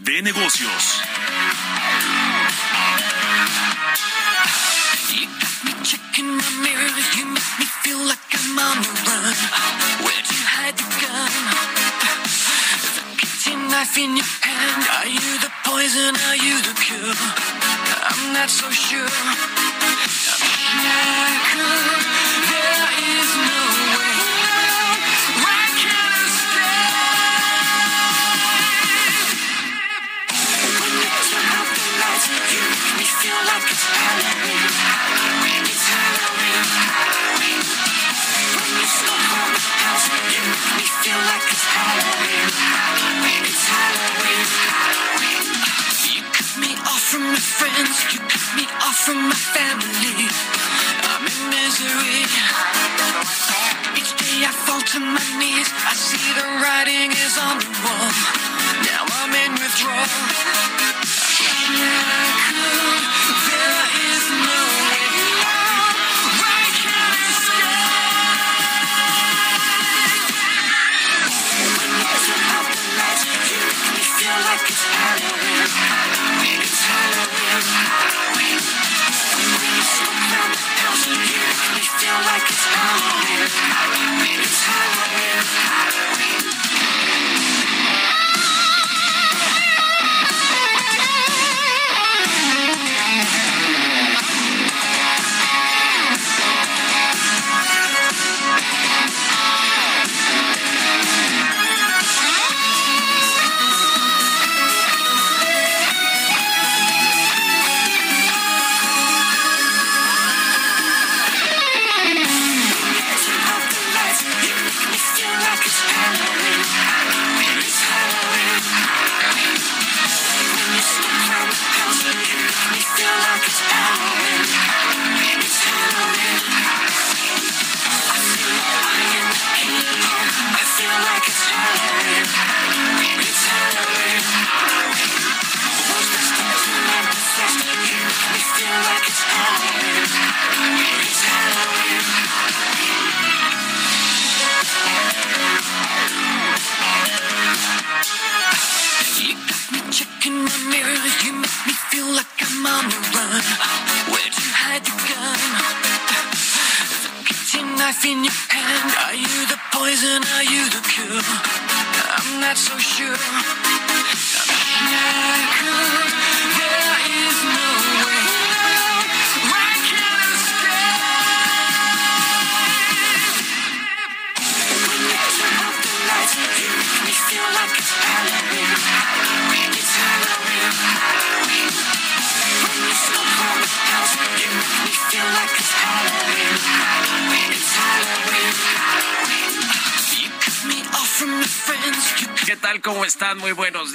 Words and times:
de 0.00 0.22
negocios. 0.22 1.02
You 5.12 5.26
got 5.26 5.64
me 5.64 5.72
checking 5.84 6.36
my 6.36 6.50
mirror, 6.62 6.88
you 7.16 7.26
make 7.26 7.52
me 7.58 7.66
feel 7.84 8.00
like 8.06 8.18
I'm 8.32 8.58
on 8.58 8.82
the 8.82 8.88
run. 9.06 9.34
Where'd 10.04 10.28
you 10.32 10.42
hide 10.56 10.76
the 10.76 10.88
gun? 11.00 11.32
The 12.96 13.02
kitchen 13.20 13.68
knife 13.68 13.98
in 13.98 14.16
your 14.16 14.30
hand, 14.40 14.82
are 14.98 15.10
you 15.12 15.38
the 15.44 15.50
poison, 15.64 16.16
are 16.28 16.36
you 16.36 16.56
the 16.62 16.74
cure? 16.80 17.16
I'm 18.08 18.32
not 18.32 18.48
so 18.48 18.70
sure. 18.70 19.04
I'm 19.04 20.08
shackled, 20.08 21.84
there 22.48 22.88
is 23.12 23.30
no 23.50 23.61
writing 56.62 57.10
is 57.12 57.38
on 57.38 57.58
the 57.58 57.66
wall. 57.82 58.08
Now 58.86 59.02
I'm 59.20 59.34
in 59.34 59.52
withdrawal. 59.52 60.06
Shackled, 61.04 62.21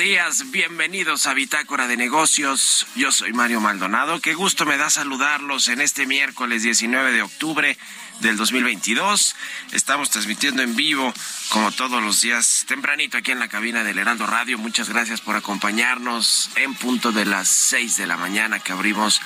días. 0.07 0.51
Bienvenidos 0.51 1.27
a 1.27 1.33
Bitácora 1.33 1.85
de 1.85 1.97
Negocios. 1.97 2.87
Yo 2.95 3.11
soy 3.11 3.33
Mario 3.33 3.59
Maldonado. 3.59 4.21
Qué 4.21 4.35
gusto 4.35 4.65
me 4.65 4.77
da 4.77 4.89
saludarlos 4.89 5.67
en 5.67 5.81
este 5.81 6.05
miércoles 6.05 6.63
19 6.63 7.11
de 7.11 7.23
octubre 7.23 7.77
del 8.21 8.37
2022. 8.37 9.35
Estamos 9.73 10.09
transmitiendo 10.09 10.63
en 10.63 10.77
vivo, 10.77 11.13
como 11.49 11.73
todos 11.73 12.01
los 12.01 12.21
días, 12.21 12.63
tempranito 12.69 13.17
aquí 13.17 13.31
en 13.31 13.39
la 13.39 13.49
cabina 13.49 13.83
del 13.83 13.99
Heraldo 13.99 14.25
Radio. 14.27 14.57
Muchas 14.57 14.87
gracias 14.87 15.19
por 15.19 15.35
acompañarnos 15.35 16.51
en 16.55 16.73
punto 16.75 17.11
de 17.11 17.25
las 17.25 17.49
6 17.49 17.97
de 17.97 18.07
la 18.07 18.15
mañana 18.15 18.59
que 18.59 18.71
abrimos 18.71 19.19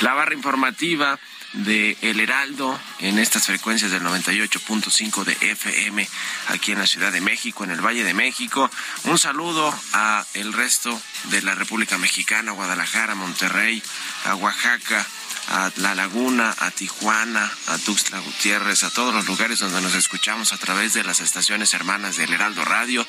la 0.00 0.14
barra 0.14 0.32
informativa 0.32 1.18
de 1.52 1.96
El 2.00 2.20
Heraldo 2.20 2.78
en 3.00 3.18
estas 3.18 3.46
frecuencias 3.46 3.90
del 3.90 4.02
98.5 4.02 5.24
de 5.24 5.36
FM 5.52 6.08
aquí 6.48 6.72
en 6.72 6.78
la 6.78 6.86
Ciudad 6.86 7.12
de 7.12 7.20
México, 7.20 7.64
en 7.64 7.70
el 7.70 7.84
Valle 7.84 8.04
de 8.04 8.14
México. 8.14 8.70
Un 9.04 9.18
saludo 9.18 9.74
a 9.92 10.24
el 10.34 10.52
resto 10.52 11.00
de 11.24 11.42
la 11.42 11.54
República 11.54 11.98
Mexicana, 11.98 12.52
Guadalajara, 12.52 13.14
Monterrey, 13.14 13.82
a 14.24 14.34
Oaxaca, 14.34 15.06
a 15.48 15.70
La 15.76 15.94
Laguna, 15.94 16.54
a 16.58 16.70
Tijuana, 16.70 17.50
a 17.66 17.78
Tuxtla 17.78 18.20
Gutiérrez, 18.20 18.84
a 18.84 18.90
todos 18.90 19.14
los 19.14 19.26
lugares 19.26 19.58
donde 19.58 19.80
nos 19.80 19.94
escuchamos 19.94 20.52
a 20.52 20.58
través 20.58 20.94
de 20.94 21.04
las 21.04 21.20
estaciones 21.20 21.74
hermanas 21.74 22.16
del 22.16 22.32
Heraldo 22.32 22.64
Radio 22.64 23.06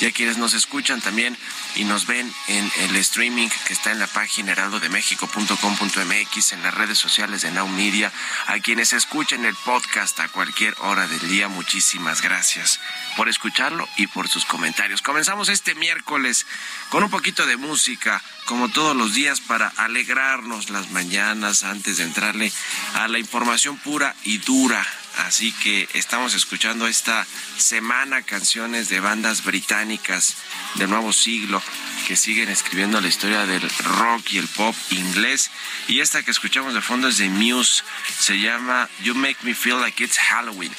y 0.00 0.06
a 0.06 0.12
quienes 0.12 0.36
nos 0.36 0.54
escuchan 0.54 1.00
también 1.00 1.36
y 1.74 1.84
nos 1.84 2.06
ven 2.06 2.32
en 2.48 2.70
el 2.80 2.96
streaming 2.96 3.48
que 3.66 3.72
está 3.72 3.92
en 3.92 3.98
la 3.98 4.06
página 4.06 4.52
heraldodemexico.com.mx, 4.52 6.52
en 6.52 6.62
las 6.62 6.74
redes 6.74 6.98
sociales 6.98 7.42
de 7.42 7.50
Now 7.52 7.68
A 7.86 8.58
quienes 8.58 8.92
escuchen 8.92 9.44
el 9.44 9.54
podcast 9.64 10.18
a 10.18 10.28
cualquier 10.28 10.74
hora 10.80 11.06
del 11.06 11.28
día, 11.28 11.46
muchísimas 11.46 12.20
gracias 12.20 12.80
por 13.16 13.28
escucharlo 13.28 13.88
y 13.96 14.08
por 14.08 14.26
sus 14.28 14.44
comentarios. 14.44 15.02
Comenzamos 15.02 15.48
este 15.48 15.76
miércoles 15.76 16.46
con 16.90 17.04
un 17.04 17.10
poquito 17.10 17.46
de 17.46 17.56
música, 17.56 18.20
como 18.44 18.68
todos 18.70 18.96
los 18.96 19.14
días, 19.14 19.40
para 19.40 19.68
alegrarnos 19.76 20.70
las 20.70 20.90
mañanas 20.90 21.62
antes 21.62 21.98
de 21.98 22.04
entrarle 22.04 22.52
a 22.94 23.06
la 23.06 23.20
información 23.20 23.76
pura 23.76 24.16
y 24.24 24.38
dura. 24.38 24.84
Así 25.18 25.52
que 25.52 25.88
estamos 25.94 26.34
escuchando 26.34 26.86
esta 26.86 27.26
semana 27.56 28.22
canciones 28.22 28.88
de 28.88 29.00
bandas 29.00 29.44
británicas 29.44 30.36
del 30.74 30.90
nuevo 30.90 31.12
siglo 31.12 31.62
que 32.06 32.16
siguen 32.16 32.48
escribiendo 32.48 33.00
la 33.00 33.08
historia 33.08 33.46
del 33.46 33.68
rock 33.98 34.32
y 34.32 34.38
el 34.38 34.48
pop 34.48 34.76
inglés. 34.90 35.50
Y 35.88 36.00
esta 36.00 36.22
que 36.22 36.30
escuchamos 36.30 36.74
de 36.74 36.80
fondo 36.80 37.08
es 37.08 37.18
de 37.18 37.28
Muse, 37.28 37.82
se 38.20 38.38
llama 38.38 38.88
You 39.02 39.14
Make 39.14 39.38
Me 39.42 39.54
Feel 39.54 39.80
Like 39.80 40.04
It's 40.04 40.18
Halloween. 40.18 40.72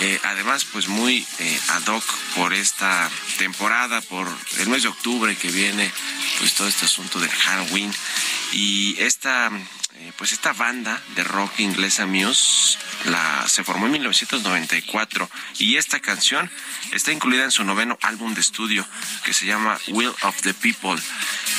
Eh, 0.00 0.20
además, 0.24 0.64
pues 0.64 0.86
muy 0.86 1.26
eh, 1.38 1.60
ad 1.68 1.86
hoc 1.86 2.04
por 2.36 2.52
esta 2.52 3.10
temporada, 3.38 4.00
por 4.02 4.28
el 4.58 4.68
mes 4.68 4.82
de 4.82 4.88
octubre 4.88 5.34
que 5.36 5.50
viene, 5.50 5.90
pues 6.38 6.54
todo 6.54 6.68
este 6.68 6.84
asunto 6.84 7.18
del 7.18 7.30
Halloween. 7.30 7.92
Y 8.52 8.96
esta, 8.98 9.50
eh, 10.00 10.12
pues 10.16 10.32
esta 10.32 10.52
banda 10.52 11.00
de 11.16 11.24
rock 11.24 11.58
inglesa 11.58 12.06
Muse 12.06 12.78
la, 13.06 13.48
se 13.48 13.64
formó 13.64 13.86
en 13.86 13.92
1994 13.92 15.28
y 15.58 15.76
esta 15.76 15.98
canción 15.98 16.48
está 16.92 17.10
incluida 17.10 17.42
en 17.42 17.50
su 17.50 17.64
noveno 17.64 17.98
álbum 18.02 18.32
de 18.34 18.40
estudio 18.40 18.86
que 19.24 19.32
se 19.32 19.46
llama 19.46 19.78
Will 19.88 20.12
of 20.22 20.40
the 20.42 20.54
People. 20.54 21.00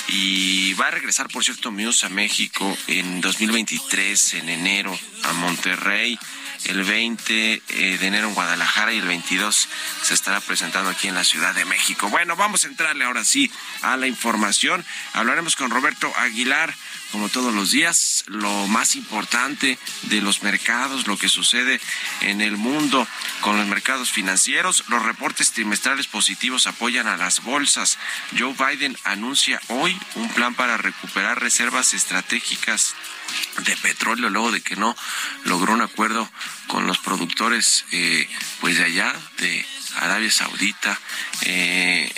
Y 0.07 0.73
va 0.73 0.87
a 0.87 0.91
regresar, 0.91 1.27
por 1.27 1.43
cierto, 1.43 1.71
Muse 1.71 2.05
a 2.05 2.09
México 2.09 2.77
en 2.87 3.19
2023, 3.19 4.35
en 4.35 4.49
enero, 4.49 4.97
a 5.23 5.33
Monterrey 5.33 6.17
el 6.65 6.83
20 6.83 7.53
eh, 7.69 7.97
de 7.97 8.07
enero 8.07 8.27
en 8.27 8.33
Guadalajara 8.33 8.93
y 8.93 8.97
el 8.97 9.07
22 9.07 9.69
se 10.03 10.13
estará 10.13 10.41
presentando 10.41 10.89
aquí 10.89 11.07
en 11.07 11.15
la 11.15 11.23
Ciudad 11.23 11.53
de 11.55 11.65
México. 11.65 12.09
Bueno, 12.09 12.35
vamos 12.35 12.65
a 12.65 12.67
entrarle 12.67 13.05
ahora 13.05 13.23
sí 13.23 13.51
a 13.81 13.97
la 13.97 14.07
información. 14.07 14.85
Hablaremos 15.13 15.55
con 15.55 15.71
Roberto 15.71 16.11
Aguilar, 16.17 16.73
como 17.11 17.29
todos 17.29 17.53
los 17.53 17.71
días, 17.71 18.23
lo 18.27 18.67
más 18.67 18.95
importante 18.95 19.77
de 20.03 20.21
los 20.21 20.43
mercados, 20.43 21.07
lo 21.07 21.17
que 21.17 21.29
sucede 21.29 21.79
en 22.21 22.41
el 22.41 22.57
mundo 22.57 23.07
con 23.41 23.57
los 23.57 23.67
mercados 23.67 24.11
financieros. 24.11 24.83
Los 24.89 25.03
reportes 25.03 25.51
trimestrales 25.51 26.07
positivos 26.07 26.67
apoyan 26.67 27.07
a 27.07 27.17
las 27.17 27.43
bolsas. 27.43 27.97
Joe 28.37 28.53
Biden 28.53 28.97
anuncia 29.03 29.59
hoy 29.69 29.97
un 30.15 30.29
plan 30.29 30.53
para 30.53 30.77
recuperar 30.77 31.39
reservas 31.39 31.93
estratégicas 31.93 32.95
de 33.63 33.75
petróleo 33.77 34.29
luego 34.29 34.51
de 34.51 34.61
que 34.61 34.75
no 34.75 34.95
logró 35.45 35.73
un 35.73 35.81
acuerdo 35.81 36.29
con 36.69 36.85
los 36.85 36.99
productores 36.99 37.83
eh, 37.91 38.29
pues 38.61 38.77
de 38.77 38.85
allá 38.85 39.13
de 39.39 39.65
Arabia 39.97 40.29
Saudita 40.29 40.97
eh, 41.41 42.09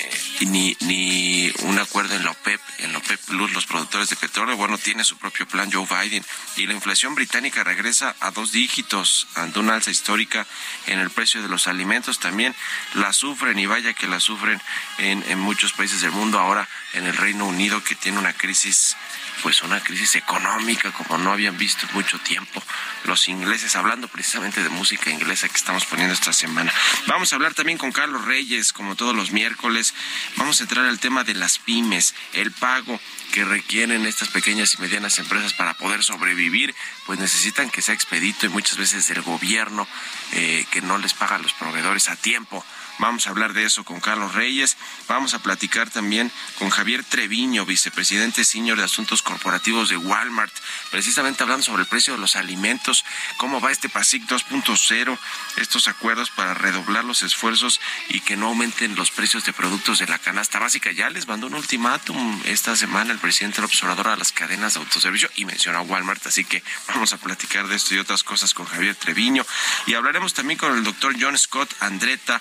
ni, 0.41 0.75
ni 0.81 1.51
un 1.61 1.79
acuerdo 1.79 2.15
en 2.15 2.23
la 2.25 2.31
OPEP, 2.31 2.59
en 2.79 2.91
la 2.91 2.97
OPEP 2.97 3.19
Plus, 3.27 3.53
los 3.53 3.65
productores 3.65 4.09
de 4.09 4.17
petróleo, 4.17 4.57
bueno, 4.57 4.77
tiene 4.77 5.03
su 5.03 5.17
propio 5.17 5.47
plan 5.47 5.71
Joe 5.71 5.87
Biden 5.87 6.25
y 6.57 6.65
la 6.65 6.73
inflación 6.73 7.15
británica 7.15 7.63
regresa 7.63 8.15
a 8.19 8.31
dos 8.31 8.51
dígitos 8.51 9.27
ante 9.35 9.59
una 9.59 9.75
alza 9.75 9.91
histórica 9.91 10.45
en 10.87 10.99
el 10.99 11.11
precio 11.11 11.41
de 11.41 11.47
los 11.47 11.67
alimentos, 11.67 12.19
también 12.19 12.53
la 12.95 13.13
sufren 13.13 13.57
y 13.57 13.67
vaya 13.67 13.93
que 13.93 14.07
la 14.07 14.19
sufren 14.19 14.61
en, 14.97 15.23
en 15.29 15.39
muchos 15.39 15.71
países 15.73 16.01
del 16.01 16.11
mundo, 16.11 16.39
ahora 16.39 16.67
en 16.93 17.05
el 17.05 17.15
Reino 17.15 17.45
Unido 17.45 17.83
que 17.83 17.95
tiene 17.95 18.19
una 18.19 18.33
crisis 18.33 18.97
pues 19.43 19.63
una 19.63 19.79
crisis 19.79 20.15
económica 20.15 20.91
como 20.91 21.17
no 21.17 21.31
habían 21.31 21.57
visto 21.57 21.87
en 21.87 21.95
mucho 21.95 22.19
tiempo 22.19 22.61
los 23.05 23.27
ingleses, 23.27 23.75
hablando 23.75 24.07
precisamente 24.07 24.40
de 24.41 24.69
música 24.69 25.11
inglesa 25.11 25.47
que 25.47 25.55
estamos 25.55 25.85
poniendo 25.85 26.15
esta 26.15 26.33
semana. 26.33 26.73
Vamos 27.05 27.31
a 27.31 27.35
hablar 27.35 27.53
también 27.53 27.77
con 27.77 27.91
Carlos 27.91 28.25
Reyes, 28.25 28.73
como 28.73 28.95
todos 28.95 29.15
los 29.15 29.31
miércoles. 29.31 29.93
Vamos 30.35 30.59
a 30.59 30.63
entrar 30.63 30.83
al 30.85 30.99
tema 30.99 31.23
de 31.23 31.35
las 31.35 31.59
pymes, 31.59 32.15
el 32.33 32.51
pago 32.51 32.99
que 33.33 33.45
requieren 33.45 34.07
estas 34.07 34.29
pequeñas 34.29 34.73
y 34.73 34.81
medianas 34.81 35.19
empresas 35.19 35.53
para 35.53 35.75
poder 35.75 36.03
sobrevivir, 36.03 36.73
pues 37.05 37.19
necesitan 37.19 37.69
que 37.69 37.83
sea 37.83 37.93
expedito 37.93 38.47
y 38.47 38.49
muchas 38.49 38.77
veces 38.77 39.11
el 39.11 39.21
gobierno 39.21 39.87
eh, 40.31 40.65
que 40.71 40.81
no 40.81 40.97
les 40.97 41.13
paga 41.13 41.35
a 41.35 41.39
los 41.39 41.53
proveedores 41.53 42.09
a 42.09 42.15
tiempo. 42.15 42.65
Vamos 43.01 43.25
a 43.25 43.31
hablar 43.31 43.53
de 43.53 43.63
eso 43.63 43.83
con 43.83 43.99
Carlos 43.99 44.35
Reyes. 44.35 44.77
Vamos 45.07 45.33
a 45.33 45.39
platicar 45.39 45.89
también 45.89 46.31
con 46.59 46.69
Javier 46.69 47.03
Treviño, 47.03 47.65
vicepresidente 47.65 48.43
senior 48.43 48.77
de 48.77 48.83
Asuntos 48.83 49.23
Corporativos 49.23 49.89
de 49.89 49.97
Walmart, 49.97 50.53
precisamente 50.91 51.41
hablando 51.41 51.65
sobre 51.65 51.81
el 51.81 51.87
precio 51.87 52.13
de 52.13 52.19
los 52.19 52.35
alimentos, 52.35 53.03
cómo 53.37 53.59
va 53.59 53.71
este 53.71 53.89
PASIC 53.89 54.27
2.0, 54.27 55.17
estos 55.57 55.87
acuerdos 55.87 56.29
para 56.29 56.53
redoblar 56.53 57.03
los 57.03 57.23
esfuerzos 57.23 57.81
y 58.09 58.19
que 58.19 58.37
no 58.37 58.49
aumenten 58.49 58.95
los 58.95 59.09
precios 59.09 59.45
de 59.45 59.53
productos 59.53 59.97
de 59.97 60.05
la 60.05 60.19
canasta 60.19 60.59
básica. 60.59 60.91
Ya 60.91 61.09
les 61.09 61.27
mandó 61.27 61.47
un 61.47 61.55
ultimátum 61.55 62.39
esta 62.45 62.75
semana 62.75 63.13
el 63.13 63.17
presidente 63.17 63.55
del 63.55 63.65
observador 63.65 64.09
a 64.09 64.15
las 64.15 64.31
cadenas 64.31 64.75
de 64.75 64.81
autoservicio 64.81 65.31
y 65.37 65.45
menciona 65.45 65.79
a 65.79 65.81
Walmart, 65.81 66.27
así 66.27 66.45
que 66.45 66.63
vamos 66.87 67.13
a 67.13 67.17
platicar 67.17 67.67
de 67.67 67.77
esto 67.77 67.95
y 67.95 67.97
otras 67.97 68.21
cosas 68.21 68.53
con 68.53 68.67
Javier 68.67 68.93
Treviño. 68.93 69.43
Y 69.87 69.95
hablaremos 69.95 70.35
también 70.35 70.59
con 70.59 70.77
el 70.77 70.83
doctor 70.83 71.15
John 71.19 71.35
Scott 71.35 71.73
Andretta 71.79 72.39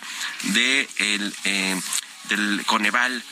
de 0.52 0.88
el, 0.98 1.34
eh, 1.44 1.80
del 2.28 2.62
Coneval. 2.66 3.22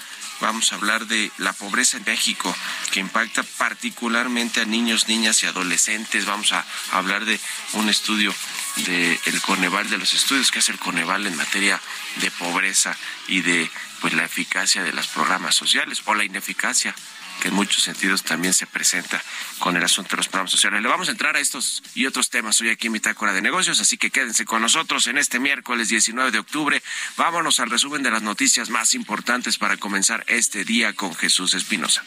Vamos 0.41 0.73
a 0.73 0.77
hablar 0.77 1.07
de 1.07 1.33
la 1.39 1.53
pobreza 1.53 1.97
en 1.97 2.05
México, 2.05 2.55
que 2.93 3.01
impacta 3.01 3.43
particularmente 3.43 4.61
a 4.61 4.65
niños, 4.65 5.09
niñas 5.09 5.43
y 5.43 5.47
adolescentes. 5.47 6.27
Vamos 6.27 6.53
a 6.53 6.65
hablar 6.93 7.25
de 7.25 7.41
un 7.73 7.89
estudio 7.89 8.33
del 8.77 9.19
el 9.27 9.41
Coneval, 9.43 9.91
de 9.91 9.99
los 9.99 10.15
estudios 10.15 10.53
que 10.53 10.61
hace 10.61 10.71
el 10.71 10.79
Coneval 10.79 11.27
en 11.27 11.37
materia 11.37 11.81
de 12.21 12.31
pobreza 12.31 12.97
y 13.27 13.41
de 13.41 13.69
pues 14.01 14.15
la 14.15 14.25
eficacia 14.25 14.85
de 14.85 14.93
los 14.93 15.09
programas 15.09 15.57
sociales 15.57 16.03
o 16.05 16.15
la 16.15 16.25
ineficacia 16.25 16.95
que 17.41 17.49
en 17.49 17.55
muchos 17.55 17.83
sentidos 17.83 18.23
también 18.23 18.55
se 18.55 18.67
presenta 18.67 19.23
con 19.59 19.77
el 19.77 19.85
asunto 19.85 20.11
de 20.11 20.19
los 20.19 20.29
programas 20.29 20.51
sociales. 20.51 20.83
Le 20.83 20.89
vamos 20.89 21.09
a 21.09 21.13
entrar 21.13 21.37
a 21.37 21.41
estos 21.41 21.83
y 21.95 22.07
otros 22.07 22.31
temas 22.31 22.61
hoy 22.61 22.71
aquí 22.71 22.87
en 22.89 22.95
Bitácora 22.95 23.33
de 23.33 23.43
Negocios, 23.43 23.81
así 23.81 23.97
que 23.97 24.11
quédense 24.11 24.45
con 24.45 24.63
nosotros 24.63 25.07
en 25.07 25.19
este 25.19 25.39
miércoles 25.39 25.89
19 25.89 26.31
de 26.31 26.39
octubre. 26.39 26.83
Vámonos 27.17 27.61
al 27.61 27.71
resumen 27.71 28.03
de 28.03 28.11
las 28.11 28.23
noticias 28.23 28.71
más 28.71 28.95
importantes 28.95 29.59
para 29.59 29.77
comenzar 29.77 30.25
este 30.29 30.65
día 30.65 30.93
con 30.93 31.15
Jesús 31.15 31.55
Espinosa. 31.55 32.03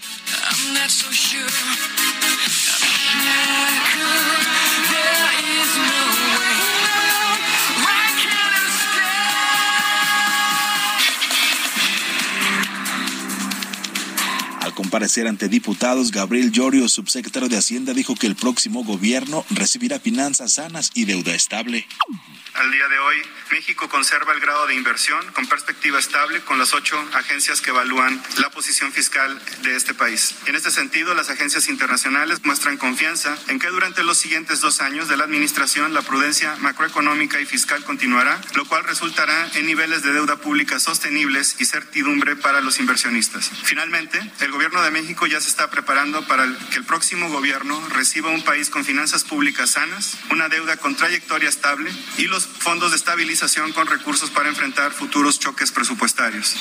Al 14.72 14.76
comparecer 14.76 15.28
ante 15.28 15.50
diputados, 15.50 16.12
Gabriel 16.12 16.50
Llorio, 16.50 16.88
subsecretario 16.88 17.50
de 17.50 17.58
Hacienda, 17.58 17.94
dijo 17.94 18.16
que 18.16 18.26
el 18.26 18.38
próximo 18.38 18.86
gobierno 18.86 19.46
recibirá 19.50 20.00
finanzas 20.00 20.54
sanas 20.54 20.92
y 20.94 21.04
deuda 21.04 21.36
estable. 21.36 21.86
Al 22.54 22.72
día 22.72 22.88
de 22.88 23.00
hoy, 23.00 23.16
México 23.52 23.90
conserva 23.90 24.34
el 24.34 24.40
grado 24.40 24.68
de 24.68 24.76
inversión 24.76 25.20
con 25.34 25.46
perspectiva 25.48 26.00
estable 26.00 26.42
con 26.42 26.58
las 26.58 26.74
ocho 26.74 26.98
agencias 27.14 27.60
que 27.60 27.72
evalúan 27.72 28.22
la 28.38 28.50
posición 28.50 28.94
fiscal 28.94 29.42
de 29.64 29.76
este 29.76 29.94
país. 29.94 30.36
En 30.46 30.56
este 30.56 30.72
sentido, 30.72 31.14
las 31.14 31.30
agencias 31.30 31.68
internacionales 31.68 32.40
muestran 32.44 32.78
confianza 32.78 33.38
en 33.48 33.60
que 33.60 33.68
durante 33.68 34.04
los 34.04 34.18
siguientes 34.18 34.62
dos 34.62 34.80
años 34.80 35.10
de 35.10 35.18
la 35.18 35.24
administración 35.26 35.94
la 35.94 36.02
prudencia 36.02 36.56
macroeconómica 36.58 37.42
y 37.42 37.46
fiscal 37.46 37.84
continuará, 37.84 38.40
lo 38.56 38.66
cual 38.66 38.84
resultará 38.84 39.50
en 39.56 39.66
niveles 39.66 40.04
de 40.04 40.14
deuda 40.14 40.38
pública 40.38 40.80
sostenibles 40.80 41.56
y 41.60 41.66
certidumbre 41.66 42.36
para 42.36 42.62
los 42.62 42.80
inversionistas. 42.80 43.50
Finalmente, 43.64 44.20
el 44.40 44.52
gobierno 44.52 44.61
de 44.62 44.92
México 44.92 45.26
ya 45.26 45.42
se 45.42 45.50
está 45.50 45.72
preparando 45.72 46.26
para 46.28 46.46
que 46.70 46.78
el 46.78 46.86
próximo 46.86 47.28
gobierno 47.30 47.82
reciba 47.90 48.30
un 48.30 48.44
país 48.44 48.70
con 48.70 48.86
finanzas 48.86 49.24
públicas 49.24 49.72
sanas, 49.72 50.18
una 50.30 50.50
deuda 50.50 50.78
con 50.78 50.96
trayectoria 50.96 51.50
estable 51.50 51.92
y 52.20 52.26
los 52.26 52.46
fondos 52.46 52.92
de 52.92 52.98
estabilización 52.98 53.74
con 53.74 53.88
recursos 53.88 54.30
para 54.30 54.50
enfrentar 54.50 54.92
futuros 54.92 55.40
choques 55.40 55.72
presupuestarios. 55.72 56.56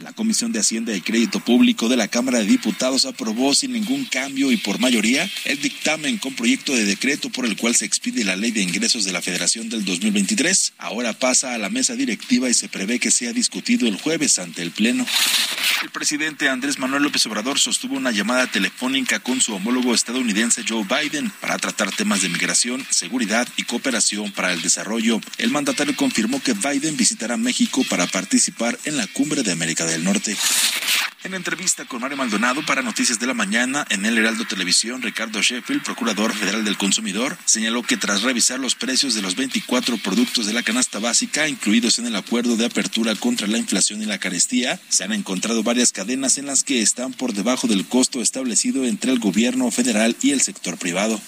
La 0.00 0.12
Comisión 0.12 0.52
de 0.52 0.60
Hacienda 0.60 0.94
y 0.94 1.00
Crédito 1.00 1.40
Público 1.40 1.88
de 1.88 1.96
la 1.96 2.06
Cámara 2.06 2.38
de 2.38 2.44
Diputados 2.44 3.06
aprobó 3.06 3.54
sin 3.54 3.72
ningún 3.72 4.04
cambio 4.04 4.52
y 4.52 4.56
por 4.56 4.78
mayoría 4.78 5.28
el 5.44 5.60
dictamen 5.60 6.18
con 6.18 6.34
proyecto 6.34 6.74
de 6.74 6.84
decreto 6.84 7.30
por 7.30 7.44
el 7.44 7.56
cual 7.56 7.74
se 7.74 7.86
expide 7.86 8.22
la 8.22 8.36
Ley 8.36 8.52
de 8.52 8.62
Ingresos 8.62 9.04
de 9.04 9.12
la 9.12 9.20
Federación 9.20 9.68
del 9.68 9.84
2023. 9.84 10.74
Ahora 10.78 11.12
pasa 11.12 11.54
a 11.54 11.58
la 11.58 11.70
mesa 11.70 11.96
directiva 11.96 12.48
y 12.48 12.54
se 12.54 12.68
prevé 12.68 13.00
que 13.00 13.10
sea 13.10 13.32
discutido 13.32 13.88
el 13.88 14.00
jueves 14.00 14.38
ante 14.38 14.62
el 14.62 14.70
Pleno. 14.70 15.06
El 15.82 15.90
presidente 15.90 16.48
Andrés 16.48 16.78
Manuel 16.78 17.02
López 17.02 17.15
Obrador 17.24 17.58
sostuvo 17.58 17.96
una 17.96 18.10
llamada 18.10 18.46
telefónica 18.46 19.20
con 19.20 19.40
su 19.40 19.54
homólogo 19.54 19.94
estadounidense 19.94 20.64
Joe 20.68 20.84
Biden 20.84 21.30
para 21.40 21.56
tratar 21.56 21.90
temas 21.90 22.20
de 22.20 22.28
migración, 22.28 22.84
seguridad 22.90 23.48
y 23.56 23.62
cooperación 23.62 24.32
para 24.32 24.52
el 24.52 24.60
desarrollo. 24.60 25.20
El 25.38 25.50
mandatario 25.50 25.96
confirmó 25.96 26.42
que 26.42 26.52
Biden 26.52 26.96
visitará 26.96 27.38
México 27.38 27.82
para 27.88 28.06
participar 28.06 28.78
en 28.84 28.98
la 28.98 29.06
cumbre 29.06 29.42
de 29.42 29.52
América 29.52 29.86
del 29.86 30.04
Norte. 30.04 30.36
En 31.26 31.34
entrevista 31.34 31.84
con 31.84 32.02
Mario 32.02 32.16
Maldonado 32.16 32.64
para 32.64 32.82
Noticias 32.82 33.18
de 33.18 33.26
la 33.26 33.34
Mañana 33.34 33.84
en 33.90 34.06
el 34.06 34.16
Heraldo 34.16 34.44
Televisión, 34.44 35.02
Ricardo 35.02 35.42
Sheffield, 35.42 35.82
procurador 35.82 36.32
federal 36.32 36.64
del 36.64 36.78
consumidor, 36.78 37.36
señaló 37.44 37.82
que 37.82 37.96
tras 37.96 38.22
revisar 38.22 38.60
los 38.60 38.76
precios 38.76 39.14
de 39.14 39.22
los 39.22 39.34
24 39.34 39.98
productos 39.98 40.46
de 40.46 40.52
la 40.52 40.62
canasta 40.62 41.00
básica 41.00 41.48
incluidos 41.48 41.98
en 41.98 42.06
el 42.06 42.14
acuerdo 42.14 42.56
de 42.56 42.66
apertura 42.66 43.16
contra 43.16 43.48
la 43.48 43.58
inflación 43.58 44.00
y 44.00 44.04
la 44.04 44.18
carestía, 44.18 44.78
se 44.88 45.02
han 45.02 45.12
encontrado 45.12 45.64
varias 45.64 45.90
cadenas 45.90 46.38
en 46.38 46.46
las 46.46 46.62
que 46.62 46.80
están 46.80 47.12
por 47.12 47.32
debajo 47.32 47.66
del 47.66 47.86
costo 47.86 48.22
establecido 48.22 48.84
entre 48.84 49.10
el 49.10 49.18
gobierno 49.18 49.68
federal 49.72 50.14
y 50.22 50.30
el 50.30 50.42
sector 50.42 50.78
privado 50.78 51.20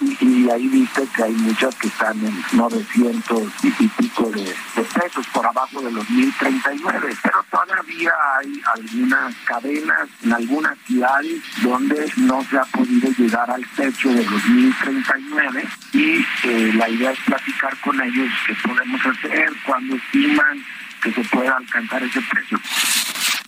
y 0.00 0.50
ahí 0.50 0.68
dice 0.68 1.06
que 1.14 1.22
hay 1.22 1.32
muchas 1.32 1.74
que 1.76 1.88
están 1.88 2.18
en 2.24 2.34
900 2.52 3.42
y 3.62 3.88
pico 3.88 4.30
de, 4.30 4.54
pesos 4.94 5.26
por 5.32 5.46
abajo 5.46 5.80
de 5.80 5.90
los 5.92 6.08
1039, 6.10 7.16
pero 7.22 7.44
todavía 7.50 8.12
hay 8.38 8.62
algunas 8.74 9.34
cadenas 9.44 10.08
en 10.22 10.32
algunas 10.32 10.78
ciudades 10.86 11.42
donde 11.62 12.12
no 12.16 12.44
se 12.44 12.58
ha 12.58 12.64
podido 12.64 13.10
llegar 13.12 13.50
al 13.50 13.66
techo 13.76 14.08
de 14.10 14.24
los 14.24 14.48
1039 14.48 15.64
y 15.92 16.26
eh, 16.44 16.72
la 16.74 16.88
idea 16.88 17.12
es 17.12 17.20
platicar 17.20 17.76
con 17.80 18.00
ellos 18.00 18.30
qué 18.46 18.54
podemos 18.66 19.00
hacer, 19.06 19.52
cuando 19.66 19.96
estiman 19.96 20.64
que 21.04 21.12
se 21.12 21.22
pueda 21.28 21.56
alcanzar 21.56 22.02
ese 22.02 22.20
precio. 22.22 22.58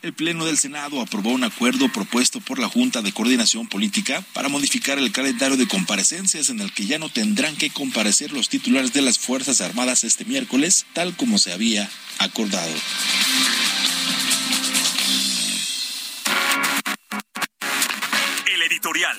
El 0.02 0.12
Pleno 0.12 0.44
del 0.44 0.58
Senado 0.58 1.00
aprobó 1.00 1.30
un 1.30 1.42
acuerdo 1.42 1.88
propuesto 1.88 2.40
por 2.40 2.58
la 2.58 2.68
Junta 2.68 3.00
de 3.00 3.12
Coordinación 3.12 3.66
Política 3.66 4.22
para 4.34 4.48
modificar 4.48 4.98
el 4.98 5.10
calendario 5.10 5.56
de 5.56 5.66
comparecencias 5.66 6.50
en 6.50 6.60
el 6.60 6.72
que 6.72 6.86
ya 6.86 6.98
no 6.98 7.08
tendrán 7.08 7.56
que 7.56 7.70
comparecer 7.70 8.32
los 8.32 8.50
titulares 8.50 8.92
de 8.92 9.02
las 9.02 9.18
Fuerzas 9.18 9.62
Armadas 9.62 10.04
este 10.04 10.24
miércoles, 10.26 10.86
tal 10.92 11.16
como 11.16 11.38
se 11.38 11.52
había 11.52 11.88
acordado. 12.18 12.72
El 18.46 18.62
editorial. 18.62 19.16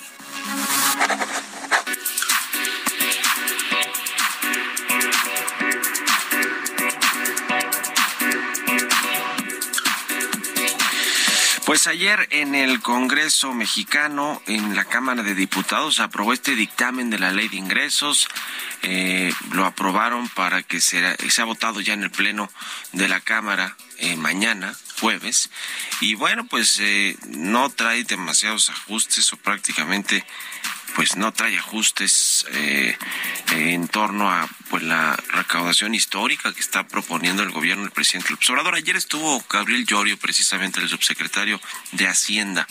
Pues 11.68 11.86
ayer 11.86 12.28
en 12.30 12.54
el 12.54 12.80
Congreso 12.80 13.52
mexicano, 13.52 14.40
en 14.46 14.74
la 14.74 14.86
Cámara 14.86 15.22
de 15.22 15.34
Diputados, 15.34 16.00
aprobó 16.00 16.32
este 16.32 16.56
dictamen 16.56 17.10
de 17.10 17.18
la 17.18 17.30
ley 17.30 17.48
de 17.48 17.58
ingresos. 17.58 18.26
Eh, 18.80 19.30
lo 19.52 19.66
aprobaron 19.66 20.30
para 20.30 20.62
que 20.62 20.80
sea, 20.80 21.14
sea 21.28 21.44
votado 21.44 21.82
ya 21.82 21.92
en 21.92 22.04
el 22.04 22.10
Pleno 22.10 22.50
de 22.92 23.06
la 23.06 23.20
Cámara 23.20 23.76
eh, 23.98 24.16
mañana, 24.16 24.74
jueves. 24.98 25.50
Y 26.00 26.14
bueno, 26.14 26.46
pues 26.46 26.78
eh, 26.80 27.18
no 27.26 27.68
trae 27.68 28.02
demasiados 28.02 28.70
ajustes 28.70 29.30
o 29.34 29.36
prácticamente 29.36 30.24
pues 30.98 31.16
no 31.16 31.32
trae 31.32 31.56
ajustes 31.56 32.44
eh, 32.50 32.98
en 33.52 33.86
torno 33.86 34.32
a 34.32 34.48
pues 34.68 34.82
la 34.82 35.14
recaudación 35.28 35.94
histórica 35.94 36.52
que 36.52 36.58
está 36.58 36.88
proponiendo 36.88 37.44
el 37.44 37.52
gobierno 37.52 37.84
del 37.84 37.92
presidente 37.92 38.30
López 38.30 38.50
Obrador. 38.50 38.74
Ayer 38.74 38.96
estuvo 38.96 39.40
Gabriel 39.48 39.86
Llorio, 39.86 40.18
precisamente 40.18 40.80
el 40.80 40.88
subsecretario 40.88 41.60
de 41.92 42.08
Hacienda, 42.08 42.66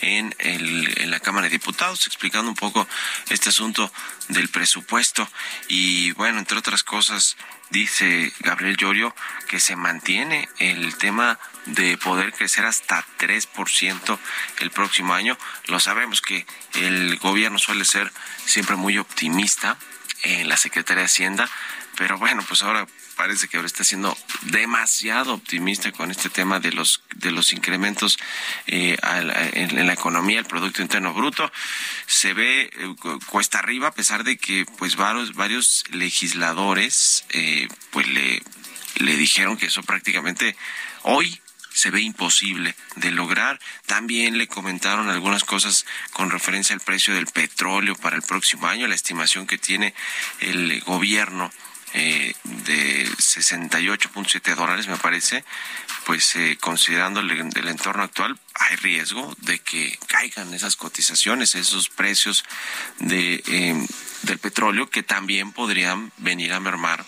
en, 0.00 0.34
el, 0.40 0.92
en 0.98 1.12
la 1.12 1.20
Cámara 1.20 1.44
de 1.44 1.50
Diputados, 1.50 2.04
explicando 2.08 2.50
un 2.50 2.56
poco 2.56 2.88
este 3.30 3.50
asunto 3.50 3.92
del 4.26 4.48
presupuesto. 4.48 5.30
Y 5.68 6.10
bueno, 6.14 6.40
entre 6.40 6.58
otras 6.58 6.82
cosas, 6.82 7.36
dice 7.70 8.32
Gabriel 8.40 8.76
Llorio 8.76 9.14
que 9.46 9.60
se 9.60 9.76
mantiene 9.76 10.48
el 10.58 10.96
tema 10.96 11.38
de 11.68 11.96
poder 11.98 12.32
crecer 12.32 12.66
hasta 12.66 13.04
3% 13.18 14.18
el 14.60 14.70
próximo 14.70 15.14
año. 15.14 15.36
Lo 15.66 15.80
sabemos 15.80 16.20
que 16.20 16.46
el 16.74 17.18
gobierno 17.18 17.58
suele 17.58 17.84
ser 17.84 18.12
siempre 18.44 18.76
muy 18.76 18.98
optimista 18.98 19.76
en 20.22 20.48
la 20.48 20.56
Secretaría 20.56 21.02
de 21.02 21.06
Hacienda, 21.06 21.48
pero 21.96 22.18
bueno, 22.18 22.44
pues 22.46 22.62
ahora 22.62 22.86
parece 23.16 23.48
que 23.48 23.56
ahora 23.56 23.66
está 23.66 23.82
siendo 23.82 24.16
demasiado 24.42 25.34
optimista 25.34 25.90
con 25.90 26.12
este 26.12 26.30
tema 26.30 26.60
de 26.60 26.70
los 26.70 27.02
de 27.16 27.32
los 27.32 27.52
incrementos 27.52 28.16
eh, 28.68 28.96
en, 29.52 29.86
la 29.86 29.92
economía, 29.92 30.38
el 30.38 30.44
Producto 30.44 30.82
Interno 30.82 31.12
Bruto. 31.12 31.50
Se 32.06 32.32
ve 32.32 32.70
eh, 32.72 32.94
cuesta 33.26 33.58
arriba 33.58 33.88
a 33.88 33.92
pesar 33.92 34.22
de 34.22 34.38
que 34.38 34.66
pues 34.78 34.94
varios, 34.94 35.34
varios 35.34 35.84
legisladores 35.90 37.24
eh, 37.30 37.66
pues 37.90 38.06
le, 38.06 38.40
le 38.98 39.16
dijeron 39.16 39.56
que 39.56 39.66
eso 39.66 39.82
prácticamente 39.82 40.56
hoy 41.02 41.40
se 41.78 41.90
ve 41.90 42.00
imposible 42.00 42.74
de 42.96 43.12
lograr. 43.12 43.60
También 43.86 44.36
le 44.36 44.48
comentaron 44.48 45.08
algunas 45.08 45.44
cosas 45.44 45.86
con 46.12 46.30
referencia 46.30 46.74
al 46.74 46.80
precio 46.80 47.14
del 47.14 47.26
petróleo 47.26 47.94
para 47.94 48.16
el 48.16 48.22
próximo 48.22 48.66
año, 48.66 48.88
la 48.88 48.96
estimación 48.96 49.46
que 49.46 49.58
tiene 49.58 49.94
el 50.40 50.80
gobierno 50.80 51.52
eh, 51.94 52.34
de 52.42 53.08
68.7 53.08 54.56
dólares, 54.56 54.88
me 54.88 54.96
parece, 54.96 55.44
pues 56.04 56.34
eh, 56.34 56.58
considerando 56.60 57.20
el, 57.20 57.30
entorno 57.68 58.02
actual, 58.02 58.38
hay 58.54 58.74
riesgo 58.76 59.34
de 59.42 59.60
que 59.60 59.96
caigan 60.08 60.52
esas 60.52 60.74
cotizaciones, 60.74 61.54
esos 61.54 61.88
precios 61.88 62.44
de, 62.98 63.42
eh, 63.46 63.86
del 64.22 64.38
petróleo 64.38 64.90
que 64.90 65.04
también 65.04 65.52
podrían 65.52 66.12
venir 66.18 66.52
a 66.52 66.60
mermar 66.60 67.06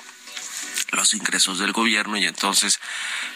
los 0.92 1.14
ingresos 1.14 1.58
del 1.58 1.72
gobierno 1.72 2.16
y 2.16 2.26
entonces 2.26 2.80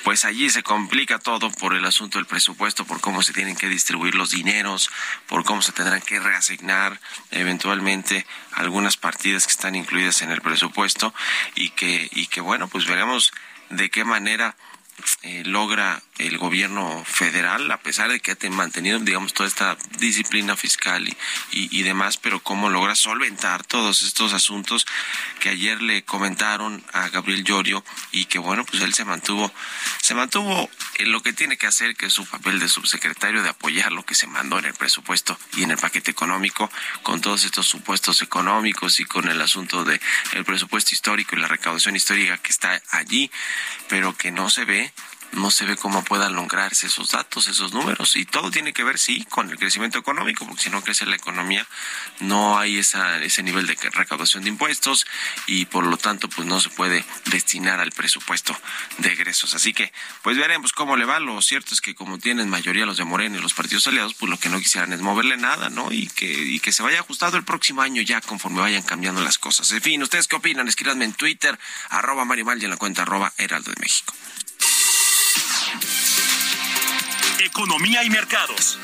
pues 0.03 0.25
allí 0.25 0.51
se 0.51 0.63
complica 0.63 1.19
todo 1.19 1.51
por 1.51 1.75
el 1.75 1.85
asunto 1.85 2.19
del 2.19 2.27
presupuesto, 2.27 2.85
por 2.85 3.01
cómo 3.01 3.23
se 3.23 3.33
tienen 3.33 3.57
que 3.57 3.69
distribuir 3.69 4.15
los 4.15 4.31
dineros, 4.31 4.91
por 5.27 5.45
cómo 5.45 5.63
se 5.63 5.73
tendrán 5.73 6.01
que 6.01 6.21
reasignar 6.21 7.01
eventualmente 7.31 8.27
algunas 8.53 8.97
partidas 8.97 9.47
que 9.47 9.53
están 9.53 9.75
incluidas 9.75 10.23
en 10.23 10.31
el 10.31 10.41
presupuesto 10.41 11.15
y 11.55 11.71
que 11.71 12.09
y 12.13 12.27
que 12.27 12.41
bueno, 12.41 12.69
pues 12.69 12.87
veremos 12.87 13.33
de 13.71 13.91
qué 13.91 14.05
manera 14.05 14.57
eh, 15.23 15.43
logra 15.45 16.03
el 16.19 16.39
gobierno 16.39 17.05
federal, 17.05 17.71
a 17.71 17.81
pesar 17.81 18.11
de 18.11 18.21
que 18.21 18.33
ha 18.33 18.51
mantenido, 18.51 18.99
digamos, 19.01 19.35
toda 19.35 19.49
esta 19.49 19.77
disciplina 19.99 20.57
fiscal 20.57 21.09
y, 21.09 21.17
y, 21.51 21.83
demás, 21.83 22.17
pero 22.17 22.41
cómo 22.41 22.71
logra 22.71 22.95
solventar 22.95 23.65
todos 23.65 24.03
estos 24.03 24.33
asuntos 24.33 24.87
que 25.41 25.49
ayer 25.49 25.83
le 25.83 26.05
comentaron 26.05 26.85
a 26.93 27.09
Gabriel 27.09 27.43
Llorio 27.43 27.85
y 28.13 28.27
que, 28.27 28.39
bueno, 28.39 28.65
pues 28.65 28.83
él 28.83 28.95
se 28.95 29.05
mantuvo, 29.05 29.53
se 30.01 30.15
mantuvo 30.15 30.71
en 30.99 31.11
lo 31.11 31.21
que 31.21 31.33
tiene 31.33 31.57
que 31.57 31.67
hacer, 31.67 31.97
que 31.97 32.07
es 32.07 32.13
su 32.13 32.27
papel 32.27 32.61
de 32.61 32.69
subsecretario, 32.69 33.43
de 33.43 33.49
apoyar 33.49 33.93
lo 33.93 34.05
que 34.05 34.15
se 34.15 34.27
mandó 34.27 34.59
en 34.59 34.67
el 34.67 34.75
presupuesto 34.75 35.39
y 35.57 35.65
en 35.65 35.73
el 35.73 35.79
paquete 35.79 36.13
económico, 36.13 36.71
con 37.03 37.21
todos 37.21 37.45
estos 37.45 37.67
supuestos 37.67 38.23
económicos 38.23 39.01
y 39.01 39.05
con 39.05 39.29
el 39.29 39.41
asunto 39.43 39.85
de 39.85 40.01
el 40.33 40.45
presupuesto 40.45 40.95
histórico 40.95 41.35
y 41.35 41.41
la 41.41 41.49
recaudación 41.49 41.97
histórica 41.97 42.39
que 42.39 42.53
está 42.53 42.81
allí, 42.91 43.31
pero 43.89 44.17
que 44.17 44.31
no 44.31 44.49
se 44.49 44.65
ve 44.65 44.93
no 45.35 45.51
se 45.51 45.65
ve 45.65 45.77
cómo 45.77 46.05
puedan 46.05 46.35
lograrse 46.35 46.87
esos 46.87 47.11
datos, 47.11 47.49
esos 47.49 47.73
números. 47.73 48.17
Y 48.17 48.25
todo 48.25 48.51
tiene 48.51 48.73
que 48.73 48.85
ver, 48.85 48.99
sí, 48.99 49.25
con 49.31 49.51
el 49.51 49.59
crecimiento 49.59 49.99
económico, 49.99 50.47
porque 50.47 50.63
si 50.63 50.71
no 50.71 50.83
crece 50.83 51.07
la 51.07 51.17
economía, 51.17 51.67
no 52.21 52.59
hay 52.59 52.79
esa, 52.79 53.23
ese 53.23 53.43
nivel 53.43 53.67
de 53.67 53.77
recaudación 53.93 54.45
de 54.45 54.51
impuestos 54.51 55.07
y 55.47 55.67
por 55.67 55.87
lo 55.87 55.97
tanto, 55.97 56.29
pues 56.29 56.47
no 56.47 56.61
se 56.61 56.71
puede 56.71 57.05
destinar 57.27 57.81
al 57.81 57.93
presupuesto 57.93 58.59
de 58.99 59.13
egresos. 59.13 59.55
Así 59.55 59.73
que, 59.73 59.93
pues 60.23 60.37
veremos 60.37 60.73
cómo 60.73 60.97
le 60.97 61.05
va. 61.05 61.21
Lo 61.21 61.41
cierto 61.43 61.75
es 61.75 61.81
que 61.81 61.95
como 61.95 62.19
tienen 62.19 62.49
mayoría 62.49 62.87
los 62.87 62.97
de 62.97 63.05
Morena 63.05 63.39
y 63.39 63.41
los 63.41 63.55
partidos 63.55 63.87
aliados, 63.87 64.15
pues 64.15 64.31
lo 64.31 64.39
que 64.39 64.49
no 64.49 64.59
quisieran 64.59 64.93
es 64.93 65.01
moverle 65.01 65.37
nada, 65.37 65.71
¿no? 65.71 65.93
Y 65.93 66.09
que, 66.09 66.27
y 66.27 66.61
que 66.61 66.73
se 66.73 66.83
vaya 66.83 67.01
ajustado 67.01 67.37
el 67.37 67.45
próximo 67.45 67.83
año 67.83 68.03
ya 68.03 68.21
conforme 68.21 68.61
vayan 68.61 68.83
cambiando 68.83 69.23
las 69.23 69.39
cosas. 69.39 69.71
En 69.73 69.83
fin, 69.83 70.03
¿ustedes 70.03 70.29
qué 70.29 70.37
opinan? 70.37 70.69
Escríbanme 70.69 71.05
en 71.05 71.13
Twitter, 71.13 71.59
arroba 71.91 72.25
Mario 72.25 72.45
Mal 72.45 72.61
y 72.61 72.65
en 72.65 72.71
la 72.71 72.77
cuenta 72.77 73.03
arroba 73.03 73.33
Heraldo 73.39 73.71
de 73.73 73.81
México. 73.81 74.15
Economía 77.41 78.05
y 78.05 78.11
mercados. 78.11 78.79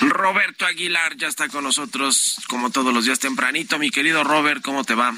Roberto 0.00 0.66
Aguilar 0.66 1.16
ya 1.16 1.28
está 1.28 1.48
con 1.48 1.64
nosotros 1.64 2.36
como 2.48 2.70
todos 2.70 2.92
los 2.92 3.04
días 3.04 3.18
tempranito. 3.18 3.78
Mi 3.78 3.90
querido 3.90 4.24
Robert, 4.24 4.62
¿cómo 4.62 4.84
te 4.84 4.94
va? 4.94 5.14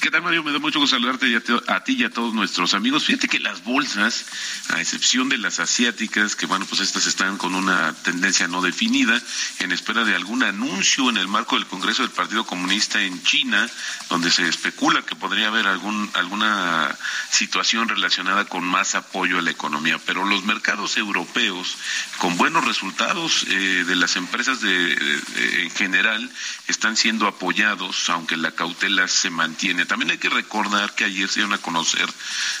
¿Qué 0.00 0.10
tal, 0.10 0.22
Mario? 0.22 0.42
Me 0.42 0.50
da 0.50 0.58
mucho 0.58 0.80
gusto 0.80 0.96
saludarte 0.96 1.26
a, 1.68 1.80
ti- 1.84 1.92
y 1.98 2.04
a 2.04 2.10
todos 2.10 2.32
nuestros 2.32 2.72
amigos. 2.72 3.04
Fíjate 3.04 3.28
que 3.28 3.38
las 3.38 3.62
bolsas, 3.64 4.24
a 4.70 4.80
excepción 4.80 5.28
de 5.28 5.36
las 5.36 5.60
asiáticas, 5.60 6.36
que 6.36 6.46
bueno, 6.46 6.64
pues 6.64 6.80
estas 6.80 7.06
están 7.06 7.36
con 7.36 7.54
una 7.54 7.92
tendencia 8.02 8.48
no 8.48 8.62
definida, 8.62 9.20
en 9.58 9.72
espera 9.72 10.04
de 10.04 10.14
algún 10.14 10.42
anuncio 10.42 11.10
en 11.10 11.18
el 11.18 11.28
marco 11.28 11.56
del 11.56 11.66
Congreso 11.66 12.00
del 12.00 12.12
Partido 12.12 12.46
Comunista 12.46 13.02
en 13.02 13.22
China, 13.22 13.68
donde 14.08 14.30
se 14.30 14.48
especula 14.48 15.02
que 15.02 15.16
podría 15.16 15.48
haber 15.48 15.66
algún, 15.66 16.10
alguna 16.14 16.96
situación 17.30 17.86
relacionada 17.90 18.46
con 18.46 18.64
más 18.64 18.94
apoyo 18.94 19.38
a 19.38 19.42
la 19.42 19.50
economía. 19.50 19.98
Pero 20.06 20.24
los 20.24 20.44
mercados 20.44 20.96
europeos, 20.96 21.76
con 22.16 22.38
buenos 22.38 22.64
resultados 22.64 23.44
eh, 23.48 23.84
de 23.86 23.96
las 23.96 24.16
empresas 24.16 24.62
de- 24.62 25.20
en 25.64 25.70
general, 25.72 26.30
están 26.68 26.96
siendo 26.96 27.26
apoyados, 27.26 28.08
aunque 28.08 28.38
la 28.38 28.52
cautela 28.52 29.06
se 29.06 29.28
mantiene. 29.28 29.84
También 29.90 30.12
hay 30.12 30.18
que 30.18 30.28
recordar 30.28 30.94
que 30.94 31.02
ayer 31.02 31.28
se 31.28 31.40
dieron 31.40 31.52
a 31.52 31.58
conocer 31.58 32.08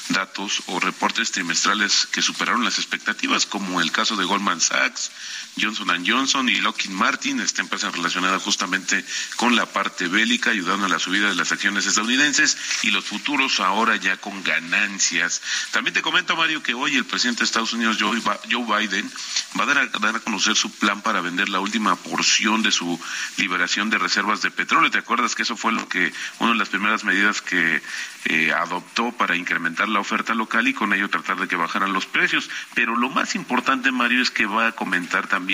datos 0.08 0.64
o 0.66 0.80
reportes 0.80 1.30
trimestrales 1.30 2.08
que 2.10 2.22
superaron 2.22 2.64
las 2.64 2.80
expectativas, 2.80 3.46
como 3.46 3.80
el 3.80 3.92
caso 3.92 4.16
de 4.16 4.24
Goldman 4.24 4.60
Sachs, 4.60 5.12
Johnson 5.60 6.04
Johnson 6.06 6.48
y 6.48 6.60
Lockheed 6.60 6.90
Martin, 6.90 7.40
esta 7.40 7.62
empresa 7.62 7.90
relacionada 7.90 8.38
justamente 8.38 9.04
con 9.36 9.56
la 9.56 9.66
parte 9.66 10.08
bélica, 10.08 10.50
ayudando 10.50 10.86
a 10.86 10.88
la 10.88 10.98
subida 10.98 11.28
de 11.28 11.34
las 11.34 11.52
acciones 11.52 11.86
estadounidenses 11.86 12.56
y 12.82 12.90
los 12.90 13.04
futuros 13.04 13.60
ahora 13.60 13.96
ya 13.96 14.16
con 14.16 14.42
ganancias. 14.42 15.42
También 15.72 15.94
te 15.94 16.02
comento, 16.02 16.36
Mario, 16.36 16.62
que 16.62 16.74
hoy 16.74 16.96
el 16.96 17.04
presidente 17.04 17.40
de 17.40 17.44
Estados 17.46 17.72
Unidos, 17.72 17.98
Joe 18.00 18.20
Biden, 18.20 19.10
va 19.58 19.64
a 19.64 19.66
dar 19.66 19.78
a, 19.78 19.86
dar 19.98 20.16
a 20.16 20.20
conocer 20.20 20.56
su 20.56 20.70
plan 20.70 21.02
para 21.02 21.20
vender 21.20 21.48
la 21.48 21.60
última 21.60 21.96
porción 21.96 22.62
de 22.62 22.72
su 22.72 22.98
liberación 23.36 23.90
de 23.90 23.98
reservas 23.98 24.42
de 24.42 24.50
petróleo. 24.50 24.90
¿Te 24.90 24.98
acuerdas 24.98 25.34
que 25.34 25.42
eso 25.42 25.56
fue 25.56 25.72
lo 25.72 25.88
que, 25.88 26.12
una 26.38 26.52
de 26.52 26.58
las 26.58 26.68
primeras 26.68 27.04
medidas 27.04 27.42
que 27.42 27.82
eh, 28.26 28.52
adoptó 28.52 29.12
para 29.12 29.36
incrementar 29.36 29.88
la 29.88 30.00
oferta 30.00 30.34
local 30.34 30.68
y 30.68 30.74
con 30.74 30.92
ello 30.92 31.10
tratar 31.10 31.38
de 31.38 31.48
que 31.48 31.56
bajaran 31.56 31.92
los 31.92 32.06
precios? 32.06 32.48
Pero 32.74 32.96
lo 32.96 33.08
más 33.08 33.34
importante, 33.34 33.90
Mario, 33.90 34.22
es 34.22 34.30
que 34.30 34.46
va 34.46 34.68
a 34.68 34.72
comentar 34.72 35.26
también 35.26 35.49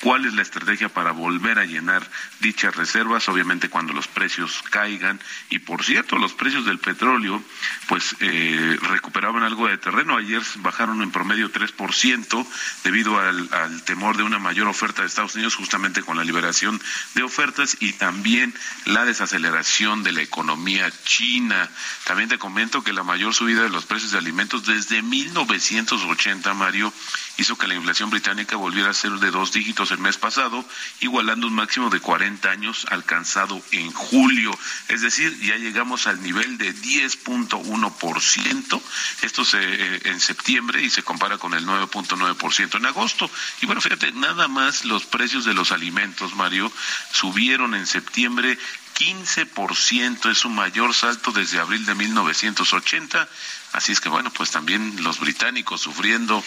cuál 0.00 0.26
es 0.26 0.34
la 0.34 0.42
estrategia 0.42 0.88
para 0.88 1.12
volver 1.12 1.58
a 1.58 1.64
llenar 1.64 2.08
dichas 2.40 2.76
reservas, 2.76 3.28
obviamente 3.28 3.68
cuando 3.68 3.92
los 3.92 4.08
precios 4.08 4.62
caigan. 4.70 5.20
Y 5.50 5.60
por 5.60 5.84
cierto, 5.84 6.18
los 6.18 6.32
precios 6.32 6.64
del 6.64 6.78
petróleo, 6.78 7.42
pues 7.88 8.16
eh, 8.20 8.78
recuperaban 8.82 9.42
algo 9.42 9.68
de 9.68 9.78
terreno. 9.78 10.16
Ayer 10.16 10.42
bajaron 10.56 11.02
en 11.02 11.10
promedio 11.10 11.52
3% 11.52 12.46
debido 12.84 13.18
al, 13.18 13.48
al 13.52 13.82
temor 13.84 14.16
de 14.16 14.22
una 14.22 14.38
mayor 14.38 14.68
oferta 14.68 15.02
de 15.02 15.08
Estados 15.08 15.34
Unidos, 15.34 15.56
justamente 15.56 16.02
con 16.02 16.16
la 16.16 16.24
liberación 16.24 16.80
de 17.14 17.22
ofertas 17.22 17.76
y 17.80 17.92
también 17.94 18.54
la 18.84 19.04
desaceleración 19.04 20.02
de 20.02 20.12
la 20.12 20.22
economía 20.22 20.90
china. 21.04 21.68
También 22.04 22.28
te 22.28 22.38
comento 22.38 22.82
que 22.82 22.92
la 22.92 23.02
mayor 23.02 23.34
subida 23.34 23.62
de 23.62 23.70
los 23.70 23.86
precios 23.86 24.12
de 24.12 24.18
alimentos 24.18 24.66
desde 24.66 25.02
1980, 25.02 26.54
Mario, 26.54 26.92
hizo 27.36 27.56
que 27.56 27.66
la 27.66 27.74
inflación 27.74 28.10
británica 28.10 28.56
volviera 28.56 28.90
a 28.90 28.94
ser 28.94 29.12
de 29.28 29.38
dos 29.38 29.52
dígitos 29.52 29.90
el 29.90 29.98
mes 29.98 30.16
pasado, 30.16 30.64
igualando 31.00 31.46
un 31.46 31.54
máximo 31.54 31.90
de 31.90 32.00
40 32.00 32.50
años 32.50 32.86
alcanzado 32.90 33.62
en 33.72 33.92
julio. 33.92 34.58
Es 34.88 35.02
decir, 35.02 35.38
ya 35.40 35.56
llegamos 35.56 36.06
al 36.06 36.22
nivel 36.22 36.56
de 36.56 36.74
10.1%. 36.74 38.82
Esto 39.22 39.44
se, 39.44 39.58
eh, 39.60 40.00
en 40.04 40.20
septiembre 40.20 40.82
y 40.82 40.88
se 40.88 41.02
compara 41.02 41.36
con 41.36 41.52
el 41.52 41.66
9.9% 41.66 42.78
en 42.78 42.86
agosto. 42.86 43.30
Y 43.60 43.66
bueno, 43.66 43.82
fíjate, 43.82 44.12
nada 44.12 44.48
más 44.48 44.86
los 44.86 45.04
precios 45.04 45.44
de 45.44 45.52
los 45.52 45.72
alimentos, 45.72 46.34
Mario, 46.34 46.72
subieron 47.12 47.74
en 47.74 47.86
septiembre 47.86 48.58
15%, 48.98 50.30
es 50.30 50.38
su 50.38 50.50
mayor 50.50 50.92
salto 50.92 51.30
desde 51.30 51.60
abril 51.60 51.86
de 51.86 51.94
1980. 51.94 53.28
Así 53.72 53.92
es 53.92 54.00
que 54.00 54.08
bueno, 54.08 54.30
pues 54.30 54.50
también 54.50 55.02
los 55.02 55.20
británicos 55.20 55.82
sufriendo 55.82 56.42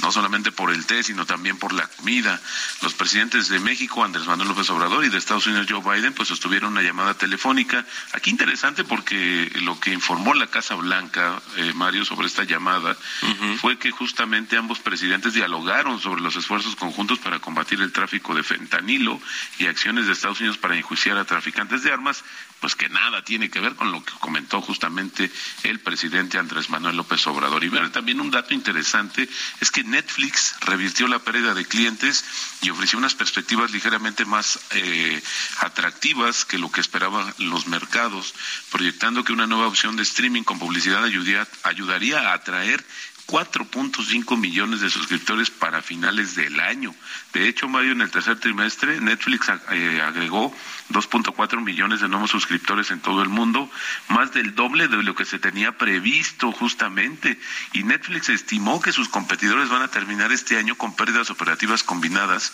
no 0.00 0.10
solamente 0.10 0.50
por 0.52 0.72
el 0.72 0.86
té, 0.86 1.02
sino 1.02 1.26
también 1.26 1.58
por 1.58 1.72
la 1.72 1.86
comida. 1.86 2.40
Los 2.80 2.94
presidentes 2.94 3.48
de 3.48 3.60
México, 3.60 4.02
Andrés 4.02 4.26
Manuel 4.26 4.48
López 4.48 4.70
Obrador, 4.70 5.04
y 5.04 5.10
de 5.10 5.18
Estados 5.18 5.46
Unidos, 5.46 5.66
Joe 5.68 5.80
Biden, 5.80 6.14
pues 6.14 6.28
sostuvieron 6.28 6.72
una 6.72 6.82
llamada 6.82 7.14
telefónica. 7.14 7.84
Aquí 8.12 8.30
interesante 8.30 8.84
porque 8.84 9.52
lo 9.62 9.78
que 9.78 9.92
informó 9.92 10.32
la 10.34 10.46
Casa 10.46 10.74
Blanca, 10.74 11.40
eh, 11.56 11.72
Mario, 11.74 12.04
sobre 12.04 12.26
esta 12.26 12.44
llamada, 12.44 12.96
fue 13.60 13.78
que 13.78 13.90
justamente 13.90 14.56
ambos 14.56 14.80
presidentes 14.80 15.34
dialogaron 15.34 16.00
sobre 16.00 16.22
los 16.22 16.34
esfuerzos 16.36 16.74
conjuntos 16.74 17.18
para 17.18 17.38
combatir 17.38 17.80
el 17.80 17.92
tráfico 17.92 18.34
de 18.34 18.42
fentanilo 18.42 19.20
y 19.58 19.66
acciones 19.66 20.06
de 20.06 20.12
Estados 20.12 20.40
Unidos 20.40 20.58
para 20.58 20.76
enjuiciar 20.76 21.18
a 21.18 21.24
traficantes 21.24 21.82
de 21.82 21.91
armas, 21.92 22.24
pues 22.60 22.76
que 22.76 22.88
nada 22.88 23.24
tiene 23.24 23.50
que 23.50 23.60
ver 23.60 23.74
con 23.74 23.90
lo 23.90 24.04
que 24.04 24.12
comentó 24.20 24.60
justamente 24.60 25.30
el 25.64 25.80
presidente 25.80 26.38
Andrés 26.38 26.70
Manuel 26.70 26.96
López 26.96 27.26
Obrador. 27.26 27.64
Y 27.64 27.68
ver, 27.68 27.90
también 27.90 28.20
un 28.20 28.30
dato 28.30 28.54
interesante 28.54 29.28
es 29.60 29.70
que 29.70 29.84
Netflix 29.84 30.54
revirtió 30.60 31.08
la 31.08 31.18
pérdida 31.18 31.54
de 31.54 31.64
clientes 31.64 32.24
y 32.62 32.70
ofreció 32.70 32.98
unas 32.98 33.14
perspectivas 33.14 33.72
ligeramente 33.72 34.24
más 34.24 34.60
eh, 34.70 35.22
atractivas 35.60 36.44
que 36.44 36.58
lo 36.58 36.70
que 36.70 36.80
esperaban 36.80 37.34
los 37.38 37.66
mercados, 37.66 38.34
proyectando 38.70 39.24
que 39.24 39.32
una 39.32 39.46
nueva 39.46 39.66
opción 39.66 39.96
de 39.96 40.02
streaming 40.02 40.42
con 40.42 40.58
publicidad 40.58 41.04
ayudaría, 41.04 41.46
ayudaría 41.64 42.30
a 42.30 42.34
atraer 42.34 42.84
4.5 43.26 44.36
millones 44.36 44.80
de 44.80 44.90
suscriptores 44.90 45.50
para 45.50 45.82
finales 45.82 46.34
del 46.34 46.60
año. 46.60 46.94
De 47.32 47.48
hecho, 47.48 47.68
Mario, 47.68 47.92
en 47.92 48.02
el 48.02 48.10
tercer 48.10 48.38
trimestre, 48.38 49.00
Netflix 49.00 49.48
eh, 49.70 50.02
agregó 50.04 50.54
2.4 50.90 51.62
millones 51.62 52.00
de 52.00 52.08
nuevos 52.08 52.30
suscriptores 52.30 52.90
en 52.90 53.00
todo 53.00 53.22
el 53.22 53.28
mundo, 53.28 53.70
más 54.08 54.32
del 54.32 54.54
doble 54.54 54.88
de 54.88 55.02
lo 55.02 55.14
que 55.14 55.24
se 55.24 55.38
tenía 55.38 55.78
previsto 55.78 56.52
justamente. 56.52 57.38
Y 57.72 57.84
Netflix 57.84 58.28
estimó 58.28 58.80
que 58.80 58.92
sus 58.92 59.08
competidores 59.08 59.68
van 59.68 59.82
a 59.82 59.88
terminar 59.88 60.32
este 60.32 60.58
año 60.58 60.76
con 60.76 60.94
pérdidas 60.94 61.30
operativas 61.30 61.82
combinadas 61.82 62.52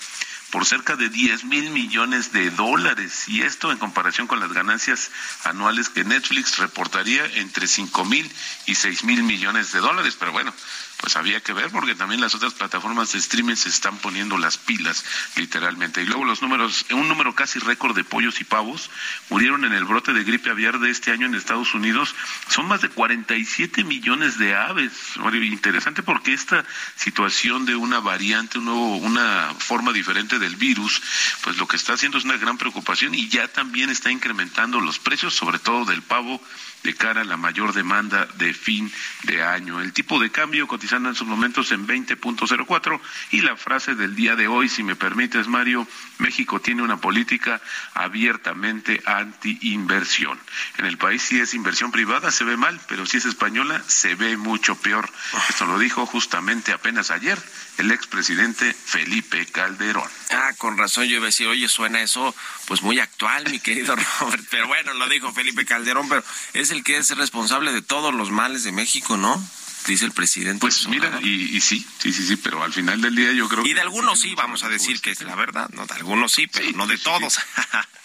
por 0.51 0.65
cerca 0.65 0.97
de 0.97 1.09
10 1.09 1.45
mil 1.45 1.71
millones 1.71 2.33
de 2.33 2.51
dólares 2.51 3.29
y 3.29 3.43
esto 3.43 3.71
en 3.71 3.79
comparación 3.79 4.27
con 4.27 4.41
las 4.41 4.53
ganancias 4.53 5.11
anuales 5.45 5.89
que 5.89 6.05
Netflix 6.05 6.59
reportaría 6.59 7.25
entre 7.35 7.67
5 7.67 8.05
mil 8.05 8.31
y 8.67 8.75
6 8.75 9.05
mil 9.05 9.23
millones 9.23 9.73
de 9.73 9.81
dólares. 9.81 10.17
Pero 10.19 10.33
bueno, 10.33 10.53
pues 11.01 11.17
había 11.17 11.41
que 11.41 11.53
ver 11.53 11.71
porque 11.71 11.95
también 11.95 12.21
las 12.21 12.35
otras 12.35 12.55
plataformas 12.55 13.13
de 13.13 13.19
streaming 13.19 13.55
se 13.55 13.69
están 13.69 13.99
poniendo 13.99 14.37
las 14.37 14.59
pilas 14.59 15.05
literalmente. 15.37 16.03
Y 16.03 16.07
luego 16.07 16.25
los 16.25 16.43
números, 16.43 16.87
un 16.91 17.09
número 17.09 17.35
casi 17.35 17.61
récord 17.61 17.95
de 17.95 18.03
pollos 18.03 18.41
y 18.41 18.45
pavos 18.45 18.91
murieron 19.31 19.65
en 19.65 19.73
el 19.73 19.85
brote 19.85 20.13
de 20.13 20.25
gripe 20.25 20.51
aviar 20.51 20.81
de 20.81 20.91
este 20.91 21.13
año 21.13 21.27
en 21.27 21.37
Estados 21.37 21.73
Unidos. 21.75 22.15
Son 22.49 22.67
más 22.67 22.81
de 22.81 22.89
47 22.89 23.85
millones 23.85 24.39
de 24.39 24.57
aves. 24.57 24.93
Interesante 25.41 26.03
porque 26.03 26.33
esta 26.33 26.65
situación 26.97 27.65
de 27.65 27.77
una 27.77 28.01
variante, 28.01 28.59
un 28.59 28.65
nuevo, 28.65 28.97
una 28.97 29.55
forma 29.59 29.93
diferente 29.93 30.39
del 30.39 30.57
virus, 30.57 31.01
pues 31.43 31.57
lo 31.59 31.69
que 31.69 31.77
está 31.77 31.93
haciendo 31.93 32.19
es 32.19 32.25
una 32.25 32.37
gran 32.37 32.59
preocupación 32.59 33.15
y 33.15 33.29
ya 33.29 33.47
también 33.47 33.91
está 33.91 34.11
incrementando 34.11 34.81
los 34.81 34.99
precios, 34.99 35.35
sobre 35.35 35.61
todo 35.61 35.85
del 35.85 36.03
pavo 36.03 36.43
de 36.83 36.95
cara 36.95 37.23
a 37.23 37.25
la 37.25 37.37
mayor 37.37 37.73
demanda 37.73 38.27
de 38.37 38.55
fin 38.55 38.91
de 39.25 39.43
año. 39.43 39.81
El 39.81 39.93
tipo 39.93 40.19
de 40.19 40.31
cambio 40.31 40.67
cotizando 40.67 41.09
en 41.09 41.15
sus 41.15 41.27
momentos 41.27 41.73
en 41.73 41.87
20.04 41.87 43.01
y 43.33 43.41
la 43.41 43.57
frase 43.57 43.95
del 43.95 44.15
día 44.15 44.37
de 44.37 44.49
hoy, 44.49 44.69
si 44.69 44.83
me 44.83 44.97
permites, 44.97 45.49
Mario, 45.49 45.87
México 46.19 46.61
tiene 46.61 46.83
una 46.83 46.99
política 46.99 47.61
abiertamente 47.95 49.03
anti-inversión. 49.05 50.39
En 50.79 50.85
el 50.85 50.99
país 50.99 51.23
si 51.23 51.41
es 51.41 51.55
inversión 51.55 51.91
privada 51.91 52.31
se 52.31 52.45
ve 52.45 52.57
mal, 52.57 52.81
pero 52.89 53.07
si 53.07 53.19
es 53.19 53.25
española 53.25 53.83
se 53.87 54.15
ve 54.15 54.37
mucho 54.37 54.77
peor. 54.77 55.09
Esto 55.49 55.67
lo 55.67 55.79
dijo 55.79 56.07
justamente 56.07 56.73
apenas 56.73 57.11
ayer 57.11 57.39
el 57.79 57.91
expresidente 57.93 58.73
Felipe 58.73 59.47
Calderón. 59.47 60.09
Ah, 60.31 60.53
con 60.59 60.77
razón 60.77 61.05
yo 61.05 61.17
iba 61.17 61.25
a 61.25 61.27
decir, 61.27 61.47
oye, 61.47 61.69
suena 61.69 62.01
eso 62.03 62.35
pues 62.67 62.83
muy 62.83 62.99
actual, 62.99 63.49
mi 63.51 63.61
querido 63.61 63.97
Robert. 64.21 64.45
Pero 64.51 64.67
bueno, 64.67 64.95
lo 64.95 65.09
dijo 65.09 65.33
Felipe 65.33 65.65
Calderón, 65.65 66.09
pero 66.09 66.25
es 66.55 66.68
el 66.71 66.85
que 66.85 66.97
es 66.97 67.11
responsable 67.17 67.73
de 67.73 67.83
todos 67.83 68.15
los 68.15 68.31
males 68.31 68.65
de 68.65 68.73
México, 68.73 69.17
¿no? 69.17 69.43
Dice 69.87 70.05
el 70.05 70.13
presidente. 70.13 70.61
Pues 70.61 70.87
mira, 70.89 71.19
y, 71.23 71.57
y 71.57 71.61
sí, 71.61 71.87
sí, 71.99 72.13
sí, 72.13 72.27
sí, 72.27 72.37
pero 72.37 72.63
al 72.63 72.73
final 72.73 73.01
del 73.01 73.15
día 73.15 73.33
yo 73.33 73.49
creo 73.49 73.65
Y 73.65 73.69
que... 73.69 73.75
de 73.75 73.81
algunos 73.81 74.21
sí, 74.21 74.35
vamos 74.35 74.63
a 74.65 74.69
decir 74.69 75.01
que 75.01 75.11
es 75.13 75.21
la 75.23 75.35
verdad, 75.35 75.69
¿no? 75.71 75.87
De 75.87 75.95
algunos 75.95 76.33
sí, 76.33 76.47
pero 76.47 76.67
Sí, 76.67 76.73
no 76.75 76.87
de 76.87 76.97
sí, 76.97 77.03
sí. 77.03 77.05
todos. 77.05 77.39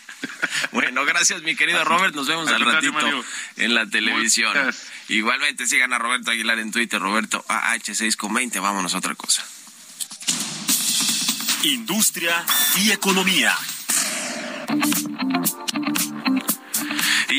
bueno, 0.71 1.03
gracias, 1.03 1.41
mi 1.41 1.55
querido 1.55 1.83
Robert. 1.83 2.15
Nos 2.15 2.27
vemos 2.27 2.47
Al 2.47 2.61
ratito 2.63 2.93
Mario. 2.93 3.25
en 3.57 3.73
la 3.75 3.85
televisión. 3.87 4.55
Muchas. 4.55 4.83
Igualmente 5.09 5.65
sigan 5.67 5.91
a 5.93 5.99
Roberto 5.99 6.31
Aguilar 6.31 6.59
en 6.59 6.71
Twitter, 6.71 7.01
Roberto 7.01 7.43
AH6 7.49 8.15
con 8.15 8.33
20. 8.33 8.59
Vámonos 8.59 8.93
a 8.93 8.99
otra 8.99 9.15
cosa. 9.15 9.43
Industria 11.63 12.45
y 12.77 12.91
economía. 12.91 13.57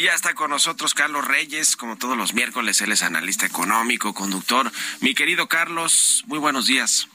Ya 0.04 0.12
está 0.12 0.34
con 0.34 0.50
nosotros 0.50 0.92
Carlos 0.92 1.26
Reyes, 1.26 1.76
como 1.76 1.96
todos 1.96 2.14
los 2.14 2.34
miércoles, 2.34 2.78
él 2.82 2.92
es 2.92 3.02
analista 3.02 3.46
económico, 3.46 4.12
conductor. 4.12 4.70
Mi 5.00 5.14
querido 5.14 5.48
Carlos, 5.48 6.22
muy 6.26 6.38
buenos 6.38 6.66
días. 6.66 7.08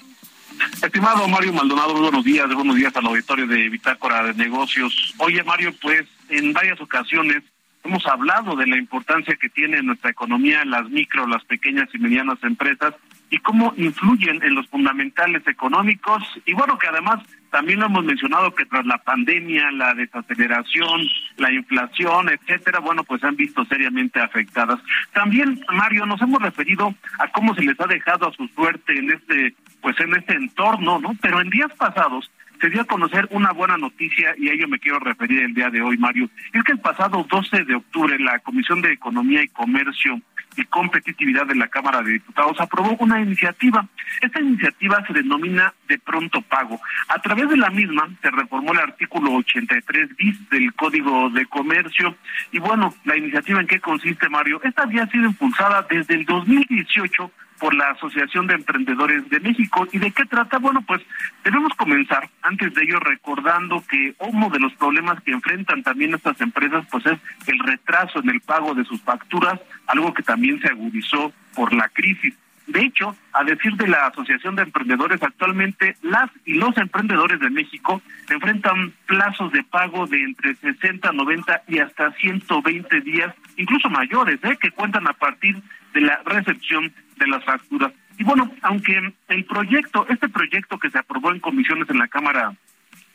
Estimado 0.82 1.28
Mario 1.28 1.54
Maldonado, 1.54 1.94
muy 1.94 2.02
buenos 2.02 2.26
días, 2.26 2.52
buenos 2.52 2.76
días 2.76 2.96
al 2.96 3.06
auditorio 3.06 3.46
de 3.46 3.70
Bitácora 3.70 4.24
de 4.24 4.34
Negocios. 4.34 5.14
Oye, 5.18 5.44
Mario, 5.44 5.72
pues 5.80 6.08
en 6.30 6.52
varias 6.52 6.82
ocasiones 6.82 7.44
hemos 7.84 8.04
hablado 8.08 8.56
de 8.56 8.66
la 8.66 8.78
importancia 8.78 9.38
que 9.40 9.50
tiene 9.50 9.78
en 9.78 9.86
nuestra 9.86 10.10
economía 10.10 10.66
las 10.66 10.90
micro, 10.90 11.28
las 11.28 11.46
pequeñas 11.46 11.90
y 11.94 12.00
medianas 12.00 12.40
empresas 12.42 12.96
y 13.30 13.38
cómo 13.40 13.74
influyen 13.78 14.42
en 14.44 14.56
los 14.56 14.68
fundamentales 14.68 15.46
económicos 15.48 16.24
y 16.46 16.54
bueno, 16.54 16.78
que 16.78 16.88
además 16.88 17.20
también 17.52 17.80
lo 17.80 17.88
hemos 17.88 18.04
mencionado 18.04 18.54
que 18.54 18.66
tras 18.66 18.86
la 18.86 18.98
pandemia, 19.00 19.72
la 19.72 19.94
desaceleración, 19.94 21.02
la 21.38 21.52
inflación, 21.52 22.30
etcétera, 22.30 22.80
bueno, 22.80 23.04
pues 23.04 23.24
han 23.24 23.36
visto 23.36 23.66
seriamente 23.66 24.20
afectadas. 24.20 24.80
También, 25.14 25.60
Mario, 25.74 26.06
nos 26.06 26.22
hemos 26.22 26.42
referido 26.42 26.94
a 27.18 27.28
cómo 27.32 27.56
se 27.56 27.64
les 27.64 27.80
ha 27.80 27.88
dejado 27.88 28.30
a 28.30 28.34
su 28.34 28.48
suerte 28.50 28.98
en 28.98 29.12
este, 29.12 29.56
pues 29.82 30.00
en 30.00 30.16
este 30.16 30.34
entorno, 30.34 31.00
¿no? 31.00 31.16
Pero 31.22 31.42
en 31.42 31.50
días 31.50 31.72
pasados 31.76 32.30
se 32.60 32.70
dio 32.70 32.82
a 32.82 32.86
conocer 32.86 33.28
una 33.32 33.52
buena 33.52 33.78
noticia 33.78 34.34
y 34.38 34.50
a 34.50 34.54
ello 34.54 34.68
me 34.68 34.80
quiero 34.80 35.00
referir 35.00 35.44
el 35.44 35.54
día 35.54 35.70
de 35.70 35.82
hoy, 35.82 35.98
Mario. 35.98 36.30
Es 36.54 36.64
que 36.64 36.74
el 36.74 36.80
pasado 36.80 37.26
12 37.30 37.64
de 37.64 37.76
octubre 37.76 38.18
la 38.20 38.40
Comisión 38.40 38.82
de 38.82 38.94
Economía 38.94 39.44
y 39.44 39.48
Comercio 39.48 40.22
y 40.58 40.66
Competitividad 40.66 41.46
de 41.46 41.56
la 41.56 41.68
Cámara 41.68 42.02
de 42.02 42.14
Diputados 42.14 42.60
aprobó 42.60 42.96
una 43.00 43.22
iniciativa. 43.22 43.88
Esta 44.22 44.42
iniciativa 44.42 45.06
se 45.08 45.14
denomina 45.14 45.74
de 45.88 45.98
pronto 46.00 46.42
pago. 46.42 46.80
A 47.08 47.20
través 47.22 47.50
de 47.50 47.58
la 47.58 47.70
misma 47.70 48.10
se 48.22 48.30
reformó 48.30 48.74
el 48.74 48.80
artículo 48.80 49.34
83 49.36 50.16
bis 50.18 50.50
del 50.50 50.74
Código 50.74 51.30
de 51.30 51.46
Comercio. 51.46 52.16
Y 52.52 52.60
bueno, 52.60 52.94
la 53.06 53.16
iniciativa 53.16 53.62
en 53.62 53.68
qué 53.68 53.80
consiste, 53.80 54.28
Mario? 54.28 54.60
Esta 54.64 54.84
había 54.84 55.08
sido 55.08 55.26
impulsada 55.26 55.86
desde 55.90 56.16
el 56.16 56.26
2018 56.26 57.32
por 57.60 57.76
la 57.76 57.92
Asociación 57.92 58.48
de 58.48 58.56
Emprendedores 58.56 59.30
de 59.30 59.40
México. 59.40 59.88
¿Y 59.92 60.00
de 60.00 60.12
qué 60.12 60.26
trata? 60.26 60.58
Bueno, 60.58 60.82
pues 60.82 61.02
debemos 61.44 61.74
comenzar 61.76 62.30
antes 62.42 62.74
de 62.74 62.84
ello 62.84 63.00
recordando 63.00 63.84
que 63.90 64.16
uno 64.20 64.50
de 64.50 64.60
los 64.60 64.74
problemas 64.74 65.22
que 65.24 65.32
enfrentan 65.32 65.84
también 65.84 66.14
estas 66.14 66.40
empresas 66.42 66.86
pues 66.90 67.06
es 67.06 67.20
el 67.48 67.60
retraso 67.60 68.20
en 68.20 68.30
el 68.30 68.42
pago 68.42 68.74
de 68.74 68.86
sus 68.86 69.02
facturas, 69.02 69.60
algo 69.88 70.14
que 70.14 70.24
también 70.24 70.60
se 70.62 70.70
agudizó 70.70 71.32
por 71.54 71.74
la 71.74 71.90
crisis. 71.90 72.34
De 72.70 72.82
hecho, 72.82 73.16
a 73.34 73.44
decir 73.44 73.74
de 73.78 73.88
la 73.88 74.06
Asociación 74.06 74.56
de 74.56 74.62
Emprendedores, 74.62 75.24
actualmente 75.24 75.96
las 76.04 76.30
y 76.46 76.54
los 76.54 76.78
emprendedores 76.78 77.40
de 77.40 77.50
México 77.50 78.00
enfrentan 78.30 78.94
plazos 79.08 79.52
de 79.52 79.64
pago 79.64 80.06
de 80.06 80.22
entre 80.22 80.54
60, 80.54 81.12
90 81.12 81.64
y 81.68 81.80
hasta 81.80 82.12
120 82.12 83.02
días, 83.02 83.34
incluso 83.58 83.90
mayores, 83.90 84.40
¿eh? 84.44 84.56
que 84.62 84.70
cuentan 84.70 85.08
a 85.08 85.14
partir 85.14 85.60
de 85.96 86.02
la 86.02 86.22
recepción 86.26 86.94
de 87.20 87.28
las 87.28 87.44
facturas. 87.44 87.92
Y 88.18 88.24
bueno, 88.24 88.52
aunque 88.64 89.14
el 89.28 89.46
proyecto, 89.46 90.06
este 90.10 90.28
proyecto 90.28 90.80
que 90.80 90.90
se 90.90 90.98
aprobó 90.98 91.32
en 91.32 91.40
comisiones 91.40 91.90
en 91.90 92.00
la 92.00 92.08
Cámara 92.08 92.54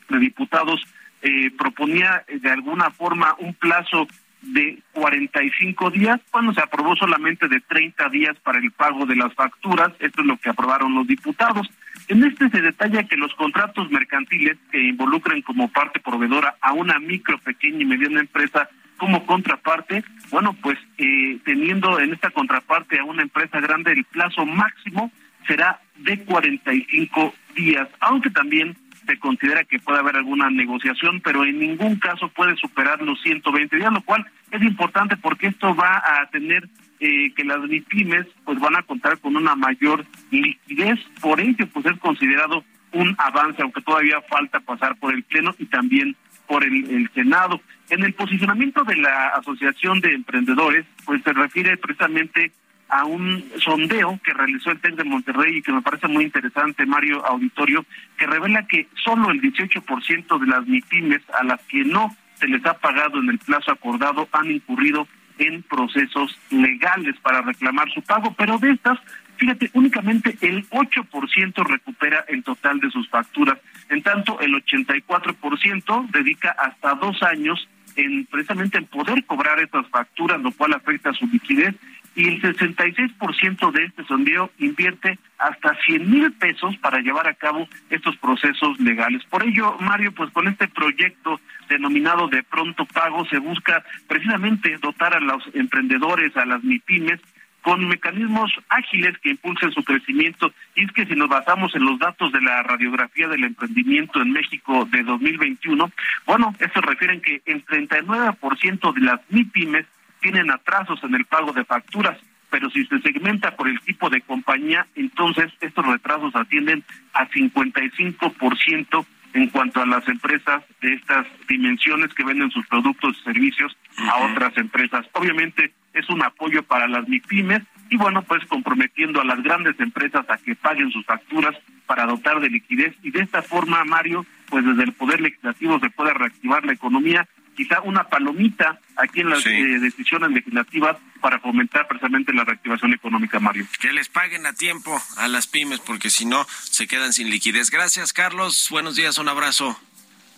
de 0.09 0.19
Diputados 0.19 0.81
eh, 1.21 1.51
proponía 1.57 2.23
eh, 2.27 2.39
de 2.39 2.51
alguna 2.51 2.89
forma 2.91 3.35
un 3.39 3.53
plazo 3.53 4.07
de 4.41 4.77
45 4.93 5.89
días, 5.89 6.21
cuando 6.29 6.53
se 6.53 6.61
aprobó 6.61 6.95
solamente 6.95 7.47
de 7.47 7.61
30 7.61 8.09
días 8.09 8.35
para 8.43 8.59
el 8.59 8.71
pago 8.71 9.05
de 9.05 9.15
las 9.15 9.33
facturas, 9.33 9.91
esto 9.99 10.21
es 10.21 10.27
lo 10.27 10.37
que 10.37 10.49
aprobaron 10.49 10.93
los 10.93 11.07
diputados. 11.07 11.67
En 12.07 12.23
este 12.23 12.49
se 12.49 12.61
detalla 12.61 13.03
que 13.03 13.17
los 13.17 13.33
contratos 13.33 13.89
mercantiles 13.89 14.57
que 14.71 14.79
involucren 14.79 15.41
como 15.41 15.67
parte 15.69 15.99
proveedora 15.99 16.55
a 16.61 16.73
una 16.73 16.99
micro, 16.99 17.39
pequeña 17.39 17.81
y 17.81 17.85
mediana 17.85 18.19
empresa 18.19 18.69
como 18.97 19.25
contraparte, 19.25 20.03
bueno, 20.31 20.55
pues 20.61 20.77
eh, 20.97 21.37
teniendo 21.43 21.99
en 21.99 22.13
esta 22.13 22.29
contraparte 22.31 22.99
a 22.99 23.03
una 23.03 23.23
empresa 23.23 23.59
grande, 23.59 23.91
el 23.91 24.03
plazo 24.05 24.45
máximo 24.45 25.11
será 25.47 25.79
de 25.97 26.19
45 26.25 27.33
días, 27.55 27.87
aunque 27.99 28.29
también 28.29 28.75
se 29.05 29.19
considera 29.19 29.63
que 29.63 29.79
puede 29.79 29.99
haber 29.99 30.15
alguna 30.15 30.49
negociación, 30.49 31.21
pero 31.21 31.43
en 31.43 31.59
ningún 31.59 31.97
caso 31.97 32.27
puede 32.29 32.55
superar 32.55 33.01
los 33.01 33.21
120 33.21 33.75
días, 33.75 33.93
lo 33.93 34.01
cual 34.01 34.25
es 34.51 34.61
importante 34.61 35.15
porque 35.17 35.47
esto 35.47 35.75
va 35.75 35.97
a 35.97 36.27
tener 36.31 36.67
eh, 36.99 37.31
que 37.35 37.43
las 37.43 37.59
MIPIMES 37.59 38.25
pues 38.43 38.59
van 38.59 38.75
a 38.75 38.83
contar 38.83 39.19
con 39.19 39.35
una 39.35 39.55
mayor 39.55 40.05
liquidez, 40.31 40.99
por 41.21 41.39
ello 41.39 41.67
pues 41.67 41.85
es 41.85 41.99
considerado 41.99 42.63
un 42.93 43.15
avance, 43.17 43.61
aunque 43.61 43.81
todavía 43.81 44.21
falta 44.21 44.59
pasar 44.61 44.95
por 44.95 45.13
el 45.13 45.23
Pleno 45.23 45.53
y 45.59 45.65
también 45.65 46.15
por 46.47 46.63
el, 46.63 46.89
el 46.89 47.09
Senado. 47.13 47.61
En 47.89 48.03
el 48.03 48.13
posicionamiento 48.13 48.83
de 48.83 48.95
la 48.95 49.27
Asociación 49.29 50.01
de 50.01 50.13
Emprendedores, 50.13 50.85
pues 51.05 51.21
se 51.23 51.33
refiere 51.33 51.77
precisamente 51.77 52.51
a 52.89 53.05
un 53.05 53.43
sondeo 53.59 54.19
que 54.23 54.33
realizó 54.33 54.71
el 54.71 54.79
TEC 54.79 54.95
de 54.95 55.03
Monterrey 55.03 55.57
y 55.57 55.61
que 55.61 55.71
me 55.71 55.81
parece 55.81 56.07
muy 56.07 56.23
interesante, 56.23 56.85
Mario 56.85 57.25
Auditorio, 57.25 57.85
que 58.17 58.27
revela 58.27 58.67
que 58.67 58.87
solo 59.03 59.31
el 59.31 59.41
18% 59.41 60.39
de 60.39 60.47
las 60.47 60.67
MIPIMES 60.67 61.21
a 61.39 61.43
las 61.43 61.61
que 61.63 61.83
no 61.83 62.15
se 62.35 62.47
les 62.47 62.65
ha 62.65 62.75
pagado 62.75 63.19
en 63.19 63.29
el 63.29 63.39
plazo 63.39 63.71
acordado 63.71 64.27
han 64.31 64.51
incurrido 64.51 65.07
en 65.37 65.63
procesos 65.63 66.37
legales 66.49 67.15
para 67.21 67.41
reclamar 67.41 67.89
su 67.91 68.01
pago, 68.01 68.33
pero 68.37 68.57
de 68.57 68.71
estas, 68.71 68.99
fíjate, 69.37 69.69
únicamente 69.73 70.37
el 70.41 70.67
8% 70.69 71.67
recupera 71.67 72.25
el 72.27 72.43
total 72.43 72.79
de 72.79 72.89
sus 72.91 73.09
facturas, 73.09 73.57
en 73.89 74.01
tanto 74.01 74.39
el 74.39 74.53
84% 74.53 76.09
dedica 76.11 76.51
hasta 76.51 76.95
dos 76.95 77.21
años 77.23 77.67
en 77.95 78.25
precisamente 78.25 78.77
en 78.77 78.85
poder 78.85 79.23
cobrar 79.25 79.59
estas 79.59 79.87
facturas, 79.87 80.39
lo 80.41 80.51
cual 80.51 80.73
afecta 80.73 81.13
su 81.13 81.27
liquidez 81.27 81.75
y 82.15 82.29
el 82.29 82.41
66% 82.41 83.71
de 83.71 83.83
este 83.83 84.05
sondeo 84.05 84.49
invierte 84.57 85.19
hasta 85.37 85.75
100 85.85 86.09
mil 86.09 86.31
pesos 86.33 86.75
para 86.77 86.99
llevar 86.99 87.27
a 87.27 87.33
cabo 87.33 87.67
estos 87.89 88.15
procesos 88.17 88.79
legales. 88.79 89.23
Por 89.25 89.43
ello, 89.43 89.75
Mario, 89.79 90.13
pues 90.13 90.31
con 90.31 90.47
este 90.47 90.67
proyecto 90.69 91.41
denominado 91.67 92.27
de 92.27 92.43
pronto 92.43 92.85
pago 92.85 93.25
se 93.25 93.39
busca 93.39 93.83
precisamente 94.07 94.77
dotar 94.77 95.13
a 95.13 95.19
los 95.19 95.43
emprendedores, 95.53 96.35
a 96.37 96.45
las 96.45 96.63
MIPIMES, 96.63 97.19
con 97.61 97.87
mecanismos 97.87 98.51
ágiles 98.69 99.17
que 99.17 99.31
impulsen 99.31 99.71
su 99.71 99.83
crecimiento. 99.83 100.53
Y 100.75 100.85
es 100.85 100.91
que 100.91 101.05
si 101.07 101.15
nos 101.15 101.27
basamos 101.27 101.75
en 101.75 101.83
los 101.83 101.97
datos 101.97 102.31
de 102.31 102.39
la 102.39 102.61
radiografía 102.61 103.27
del 103.27 103.43
emprendimiento 103.43 104.21
en 104.21 104.31
México 104.31 104.87
de 104.91 105.01
2021, 105.01 105.91
bueno, 106.27 106.53
estos 106.59 106.85
refieren 106.85 107.21
que 107.21 107.41
el 107.45 107.65
39% 107.65 108.93
de 108.93 109.01
las 109.01 109.19
MIPIMES 109.29 109.87
tienen 110.25 110.49
atrasos 110.49 110.99
en 111.03 111.13
el 111.13 111.23
pago 111.25 111.53
de 111.53 111.63
facturas, 111.65 112.17
pero 112.49 112.67
si 112.71 112.83
se 112.87 112.99
segmenta 113.01 113.55
por 113.55 113.67
el 113.67 113.79
tipo 113.81 114.09
de 114.09 114.21
compañía, 114.21 114.87
entonces 114.95 115.53
estos 115.61 115.85
retrasos 115.85 116.35
ascienden 116.35 116.83
a 117.13 117.29
55% 117.29 119.05
en 119.33 119.49
cuanto 119.49 119.83
a 119.83 119.85
las 119.85 120.07
empresas 120.07 120.63
de 120.81 120.95
estas 120.95 121.27
dimensiones 121.47 122.11
que 122.15 122.23
venden 122.23 122.49
sus 122.49 122.65
productos 122.65 123.15
y 123.19 123.23
servicios 123.23 123.77
a 123.99 124.25
otras 124.25 124.57
empresas. 124.57 125.05
Obviamente 125.11 125.73
es 125.93 126.09
un 126.09 126.23
apoyo 126.23 126.63
para 126.63 126.87
las 126.87 127.07
MIPIMES 127.07 127.61
y 127.91 127.97
bueno, 127.97 128.23
pues 128.23 128.43
comprometiendo 128.45 129.21
a 129.21 129.25
las 129.25 129.43
grandes 129.43 129.79
empresas 129.79 130.27
a 130.27 130.37
que 130.37 130.55
paguen 130.55 130.89
sus 130.89 131.05
facturas 131.05 131.55
para 131.85 132.07
dotar 132.07 132.39
de 132.39 132.49
liquidez 132.49 132.95
y 133.03 133.11
de 133.11 133.21
esta 133.21 133.43
forma, 133.43 133.83
Mario, 133.85 134.25
pues 134.49 134.65
desde 134.65 134.85
el 134.85 134.93
Poder 134.93 135.21
Legislativo 135.21 135.79
se 135.79 135.91
puede 135.91 136.15
reactivar 136.15 136.65
la 136.65 136.73
economía 136.73 137.27
quizá 137.55 137.81
una 137.81 138.07
palomita 138.09 138.79
aquí 138.97 139.21
en 139.21 139.29
las 139.29 139.41
Sí. 139.43 139.49
eh, 139.49 139.79
decisiones 139.79 140.31
legislativas 140.31 140.97
para 141.21 141.39
fomentar 141.39 141.87
precisamente 141.87 142.33
la 142.33 142.43
reactivación 142.43 142.93
económica, 142.93 143.39
Mario. 143.39 143.65
Que 143.79 143.91
les 143.93 144.09
paguen 144.09 144.45
a 144.45 144.53
tiempo 144.53 145.01
a 145.17 145.27
las 145.27 145.47
pymes, 145.47 145.79
porque 145.79 146.09
si 146.09 146.25
no, 146.25 146.45
se 146.63 146.87
quedan 146.87 147.13
sin 147.13 147.29
liquidez. 147.29 147.71
Gracias, 147.71 148.13
Carlos. 148.13 148.67
Buenos 148.69 148.95
días, 148.95 149.17
un 149.17 149.29
abrazo. 149.29 149.79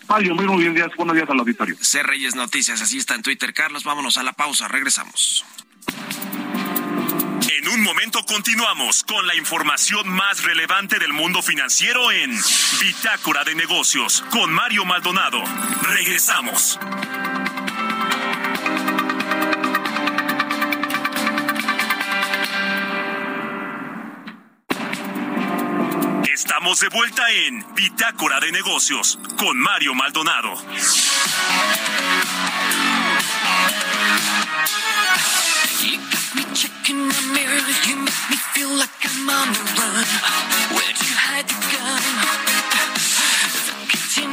Mario, 0.08 0.34
muy 0.34 0.46
buenos 0.46 0.74
días, 0.74 0.88
buenos 0.96 1.14
días 1.16 1.28
al 1.28 1.38
auditorio. 1.40 1.76
C. 1.80 2.02
Reyes 2.02 2.34
Noticias, 2.34 2.80
así 2.80 2.96
está 2.96 3.14
en 3.14 3.22
Twitter. 3.22 3.52
Carlos, 3.52 3.84
vámonos 3.84 4.16
a 4.16 4.22
la 4.22 4.32
pausa, 4.32 4.66
regresamos. 4.68 5.44
En 7.50 7.68
un 7.68 7.82
momento 7.82 8.24
continuamos 8.26 9.02
con 9.04 9.26
la 9.26 9.34
información 9.34 10.08
más 10.08 10.42
relevante 10.44 10.98
del 10.98 11.12
mundo 11.12 11.42
financiero 11.42 12.10
en 12.10 12.34
Bitácora 12.80 13.44
de 13.44 13.54
Negocios 13.54 14.24
con 14.30 14.50
Mario 14.52 14.84
Maldonado. 14.86 15.42
Regresamos. 15.82 16.78
Estamos 26.48 26.80
de 26.80 26.88
vuelta 26.88 27.30
en 27.30 27.62
Bitácora 27.74 28.40
de 28.40 28.50
Negocios 28.50 29.18
con 29.36 29.58
Mario 29.58 29.94
Maldonado. 29.94 30.54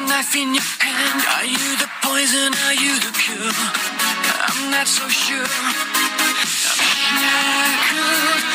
Knife 0.08 0.36
in 0.36 0.54
your 0.54 0.64
hand. 0.80 1.26
Are 1.36 1.46
you 1.46 1.78
the 1.78 1.90
poison? 2.02 2.54
Are 2.68 2.76
you 2.76 3.00
the 3.00 3.12
cure? 3.12 3.52
I'm 4.48 4.72
not 4.72 4.88
so 4.88 5.10
sure. 5.10 5.44
I'm 5.44 6.46
shackled. 6.46 7.16
There 7.20 8.38
is 8.38 8.55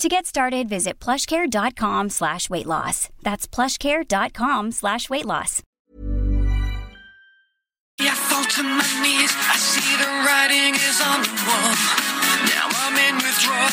To 0.00 0.08
get 0.08 0.26
started, 0.26 0.68
visit 0.68 0.98
plushcare.com 0.98 2.10
slash 2.10 2.50
weight 2.50 2.66
loss. 2.66 3.08
That's 3.22 3.46
plushcare.com 3.46 4.72
slash 4.72 5.08
weight 5.08 5.24
loss. 5.24 5.62
I 8.00 8.10
fall 8.10 8.42
to 8.42 8.62
my 8.64 8.82
knees. 9.02 9.30
I 9.38 9.54
see 9.56 9.94
the 9.96 10.10
writing 10.26 10.74
is 10.74 11.00
on 11.00 11.22
the 11.22 11.30
wall. 11.46 11.70
Now 12.50 12.66
I'm 12.82 12.98
in 13.06 13.14
withdrawal. 13.22 13.70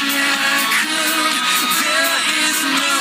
Yeah, 0.00 0.32
I 0.32 0.64
could. 0.80 1.36
There 1.84 2.16
is 2.48 2.58
no 2.80 2.93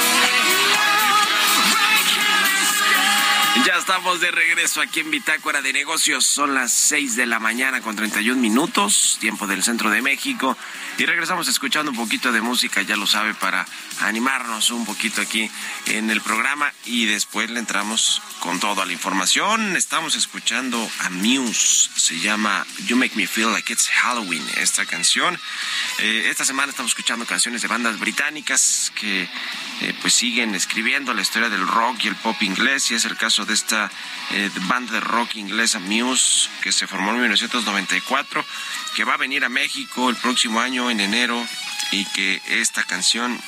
Ya 3.65 3.77
estamos 3.77 4.19
de 4.19 4.29
regreso 4.29 4.81
aquí 4.81 4.99
en 4.99 5.09
Bitácora 5.09 5.61
de 5.61 5.71
Negocios. 5.71 6.25
Son 6.25 6.53
las 6.53 6.73
6 6.73 7.15
de 7.15 7.25
la 7.25 7.39
mañana 7.39 7.79
con 7.79 7.95
31 7.95 8.41
minutos, 8.41 9.17
tiempo 9.21 9.47
del 9.47 9.63
centro 9.63 9.89
de 9.89 10.01
México. 10.01 10.57
Y 10.97 11.05
regresamos 11.05 11.47
escuchando 11.47 11.91
un 11.91 11.97
poquito 11.97 12.33
de 12.33 12.41
música, 12.41 12.81
ya 12.81 12.97
lo 12.97 13.07
sabe, 13.07 13.33
para 13.33 13.65
animarnos 14.01 14.69
un 14.71 14.85
poquito 14.85 15.21
aquí 15.21 15.49
en 15.85 16.09
el 16.09 16.19
programa. 16.19 16.73
Y 16.83 17.05
después 17.05 17.49
le 17.51 17.59
entramos 17.59 18.21
con 18.41 18.59
toda 18.59 18.85
la 18.85 18.91
información. 18.91 19.77
Estamos 19.77 20.15
escuchando 20.15 20.77
a 20.99 21.09
Muse. 21.09 21.89
Se 21.95 22.19
llama 22.19 22.65
You 22.87 22.97
Make 22.97 23.15
Me 23.15 23.27
Feel 23.27 23.53
Like 23.53 23.71
It's 23.71 23.87
Halloween, 23.87 24.45
esta 24.57 24.85
canción. 24.85 25.39
Eh, 25.99 26.27
esta 26.29 26.43
semana 26.43 26.71
estamos 26.71 26.91
escuchando 26.91 27.25
canciones 27.25 27.61
de 27.61 27.69
bandas 27.69 27.97
británicas 27.97 28.91
que 28.95 29.29
eh, 29.81 29.95
pues 30.01 30.13
siguen 30.13 30.53
escribiendo 30.53 31.13
la 31.13 31.21
historia 31.21 31.49
del 31.49 31.65
rock 31.65 32.03
y 32.03 32.07
el 32.09 32.15
pop 32.15 32.35
inglés 32.41 32.91
y 32.91 32.95
es 32.95 33.05
el 33.05 33.15
caso 33.15 33.45
de 33.45 33.52
esta 33.53 33.89
eh, 34.31 34.49
banda 34.67 34.93
de 34.93 34.99
rock 34.99 35.35
inglesa 35.35 35.79
Muse 35.79 36.49
que 36.61 36.71
se 36.71 36.87
formó 36.87 37.11
en 37.11 37.21
1994 37.21 38.45
que 38.95 39.03
va 39.03 39.13
a 39.13 39.17
venir 39.17 39.45
a 39.45 39.49
México 39.49 40.09
el 40.09 40.15
próximo 40.15 40.59
año 40.59 40.89
en 40.89 40.99
enero 40.99 41.45
y 41.91 42.05
que 42.05 42.41
esta 42.47 42.83
canción 42.83 43.39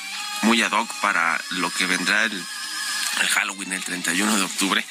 muy 0.42 0.62
ad 0.62 0.72
hoc 0.72 0.90
para 1.00 1.40
lo 1.50 1.70
que 1.70 1.86
vendrá 1.86 2.24
el, 2.24 2.44
Halloween 3.30 3.72
el 3.72 3.82
31 3.82 4.36
de 4.36 4.42
octubre 4.42 4.84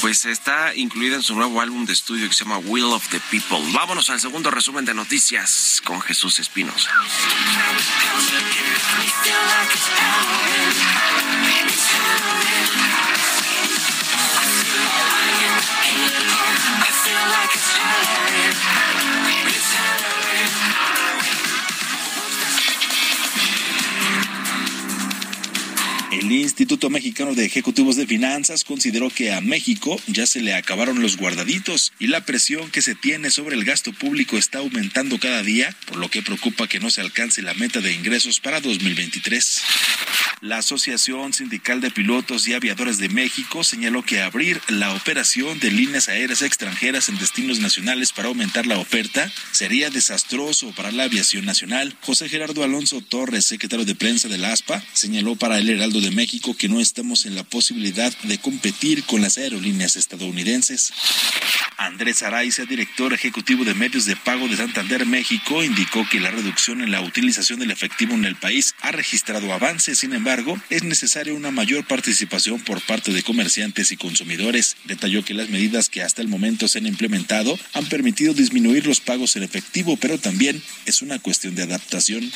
pues 0.00 0.24
está 0.26 0.74
incluida 0.76 1.16
en 1.16 1.22
su 1.22 1.34
nuevo 1.34 1.60
álbum 1.60 1.84
de 1.84 1.92
estudio 1.92 2.28
que 2.28 2.34
se 2.34 2.44
llama 2.44 2.58
Will 2.58 2.84
of 2.84 3.08
the 3.08 3.20
People. 3.30 3.58
Vámonos 3.72 4.08
al 4.10 4.20
segundo 4.20 4.48
resumen 4.50 4.84
de 4.84 4.94
noticias 4.94 5.82
con 5.84 6.00
Jesús 6.00 6.38
Espinosa. 6.38 6.88
Instituto 26.58 26.90
Mexicano 26.90 27.36
de 27.36 27.44
Ejecutivos 27.44 27.94
de 27.94 28.04
Finanzas 28.04 28.64
consideró 28.64 29.10
que 29.10 29.32
a 29.32 29.40
México 29.40 29.96
ya 30.08 30.26
se 30.26 30.40
le 30.40 30.54
acabaron 30.54 31.00
los 31.00 31.16
guardaditos 31.16 31.92
y 32.00 32.08
la 32.08 32.24
presión 32.24 32.72
que 32.72 32.82
se 32.82 32.96
tiene 32.96 33.30
sobre 33.30 33.54
el 33.54 33.64
gasto 33.64 33.92
público 33.92 34.36
está 34.36 34.58
aumentando 34.58 35.20
cada 35.20 35.44
día, 35.44 35.72
por 35.86 35.98
lo 35.98 36.10
que 36.10 36.20
preocupa 36.20 36.66
que 36.66 36.80
no 36.80 36.90
se 36.90 37.00
alcance 37.00 37.42
la 37.42 37.54
meta 37.54 37.80
de 37.80 37.92
ingresos 37.92 38.40
para 38.40 38.60
2023. 38.60 39.62
La 40.40 40.58
Asociación 40.58 41.32
Sindical 41.32 41.80
de 41.80 41.90
Pilotos 41.90 42.46
y 42.46 42.54
Aviadores 42.54 42.98
de 42.98 43.08
México 43.08 43.64
señaló 43.64 44.04
que 44.04 44.22
abrir 44.22 44.60
la 44.68 44.94
operación 44.94 45.58
de 45.58 45.72
líneas 45.72 46.08
aéreas 46.08 46.42
extranjeras 46.42 47.08
en 47.08 47.18
destinos 47.18 47.58
nacionales 47.58 48.12
para 48.12 48.28
aumentar 48.28 48.64
la 48.64 48.78
oferta 48.78 49.32
sería 49.50 49.90
desastroso 49.90 50.70
para 50.76 50.92
la 50.92 51.04
aviación 51.04 51.44
nacional. 51.44 51.96
José 52.02 52.28
Gerardo 52.28 52.62
Alonso 52.62 53.00
Torres, 53.00 53.46
secretario 53.46 53.84
de 53.84 53.96
prensa 53.96 54.28
de 54.28 54.38
la 54.38 54.52
ASPA, 54.52 54.80
señaló 54.92 55.34
para 55.34 55.58
el 55.58 55.68
Heraldo 55.70 56.00
de 56.00 56.12
México 56.12 56.56
que 56.56 56.68
no 56.68 56.78
estamos 56.78 57.26
en 57.26 57.34
la 57.34 57.42
posibilidad 57.42 58.16
de 58.22 58.38
competir 58.38 59.02
con 59.04 59.20
las 59.20 59.38
aerolíneas 59.38 59.96
estadounidenses. 59.96 60.92
Andrés 61.78 62.22
Araiza, 62.22 62.64
director 62.64 63.12
ejecutivo 63.12 63.64
de 63.64 63.74
medios 63.74 64.04
de 64.04 64.16
pago 64.16 64.46
de 64.48 64.56
Santander 64.56 65.06
México, 65.06 65.62
indicó 65.62 66.08
que 66.08 66.20
la 66.20 66.30
reducción 66.30 66.82
en 66.82 66.90
la 66.90 67.00
utilización 67.00 67.60
del 67.60 67.70
efectivo 67.70 68.14
en 68.14 68.24
el 68.24 68.34
país 68.36 68.74
ha 68.80 68.90
registrado 68.90 69.52
avances, 69.52 69.98
sin 69.98 70.12
embargo, 70.12 70.27
es 70.68 70.82
necesaria 70.82 71.32
una 71.32 71.50
mayor 71.50 71.86
participación 71.86 72.60
por 72.60 72.82
parte 72.82 73.14
de 73.14 73.22
comerciantes 73.22 73.92
y 73.92 73.96
consumidores. 73.96 74.76
Detalló 74.84 75.24
que 75.24 75.32
las 75.32 75.48
medidas 75.48 75.88
que 75.88 76.02
hasta 76.02 76.20
el 76.20 76.28
momento 76.28 76.68
se 76.68 76.78
han 76.78 76.86
implementado 76.86 77.58
han 77.72 77.86
permitido 77.86 78.34
disminuir 78.34 78.86
los 78.86 79.00
pagos 79.00 79.36
en 79.36 79.42
efectivo, 79.42 79.96
pero 79.96 80.18
también 80.18 80.62
es 80.84 81.00
una 81.00 81.18
cuestión 81.18 81.54
de 81.54 81.62
adaptación. 81.62 82.30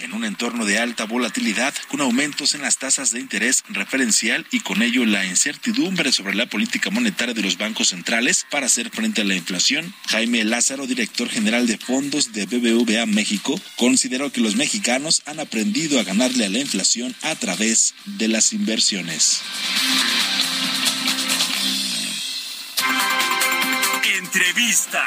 En 0.00 0.12
un 0.12 0.24
entorno 0.24 0.66
de 0.66 0.78
alta 0.78 1.04
volatilidad, 1.04 1.72
con 1.88 2.00
aumentos 2.02 2.54
en 2.54 2.60
las 2.60 2.76
tasas 2.76 3.12
de 3.12 3.20
interés 3.20 3.64
referencial 3.68 4.46
y 4.50 4.60
con 4.60 4.82
ello 4.82 5.06
la 5.06 5.24
incertidumbre 5.24 6.12
sobre 6.12 6.34
la 6.34 6.46
política 6.46 6.90
monetaria 6.90 7.34
de 7.34 7.42
los 7.42 7.56
bancos 7.56 7.88
centrales 7.88 8.46
para 8.50 8.66
hacer 8.66 8.90
frente 8.90 9.22
a 9.22 9.24
la 9.24 9.34
inflación, 9.34 9.94
Jaime 10.08 10.44
Lázaro, 10.44 10.86
director 10.86 11.30
general 11.30 11.66
de 11.66 11.78
fondos 11.78 12.32
de 12.34 12.44
BBVA 12.44 13.06
México, 13.06 13.58
consideró 13.76 14.30
que 14.30 14.42
los 14.42 14.56
mexicanos 14.56 15.22
han 15.24 15.40
aprendido 15.40 15.98
a 15.98 16.04
ganarle 16.04 16.44
a 16.44 16.50
la 16.50 16.58
inflación 16.58 16.95
a 17.04 17.34
través 17.34 17.94
de 18.06 18.28
las 18.28 18.54
inversiones. 18.54 19.42
Entrevista. 24.16 25.06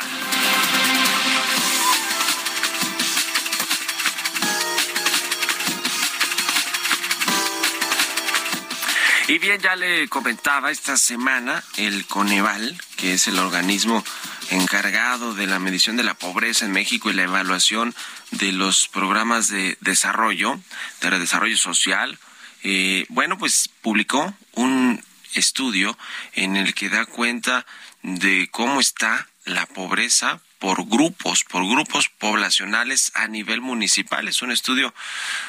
Y 9.27 9.39
bien, 9.39 9.59
ya 9.61 9.75
le 9.75 10.07
comentaba 10.09 10.71
esta 10.71 10.95
semana 10.95 11.63
el 11.77 12.05
Coneval, 12.05 12.79
que 12.97 13.13
es 13.13 13.27
el 13.27 13.39
organismo 13.39 14.03
encargado 14.49 15.33
de 15.33 15.47
la 15.47 15.59
medición 15.59 15.97
de 15.97 16.03
la 16.03 16.13
pobreza 16.13 16.65
en 16.65 16.71
México 16.71 17.09
y 17.09 17.13
la 17.13 17.23
evaluación 17.23 17.95
de 18.31 18.51
los 18.51 18.87
programas 18.87 19.49
de 19.49 19.77
desarrollo, 19.81 20.59
de 21.01 21.19
desarrollo 21.19 21.57
social. 21.57 22.17
Eh, 22.63 23.05
bueno, 23.09 23.37
pues 23.37 23.69
publicó 23.81 24.33
un 24.53 25.03
estudio 25.35 25.97
en 26.33 26.55
el 26.55 26.73
que 26.73 26.89
da 26.89 27.05
cuenta 27.05 27.65
de 28.01 28.49
cómo 28.51 28.79
está 28.79 29.27
la 29.45 29.65
pobreza 29.65 30.41
por 30.59 30.85
grupos, 30.85 31.45
por 31.45 31.65
grupos 31.67 32.09
poblacionales 32.09 33.11
a 33.15 33.27
nivel 33.27 33.61
municipal. 33.61 34.27
Es 34.27 34.41
un 34.41 34.51
estudio 34.51 34.93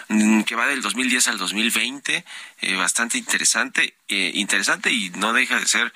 mm, 0.08 0.42
que 0.42 0.54
va 0.54 0.66
del 0.66 0.82
2010 0.82 1.28
al 1.28 1.38
2020, 1.38 2.24
eh, 2.60 2.76
bastante 2.76 3.18
interesante, 3.18 3.94
eh, 4.08 4.30
interesante 4.34 4.92
y 4.92 5.10
no 5.10 5.32
deja 5.32 5.58
de 5.58 5.66
ser 5.66 5.92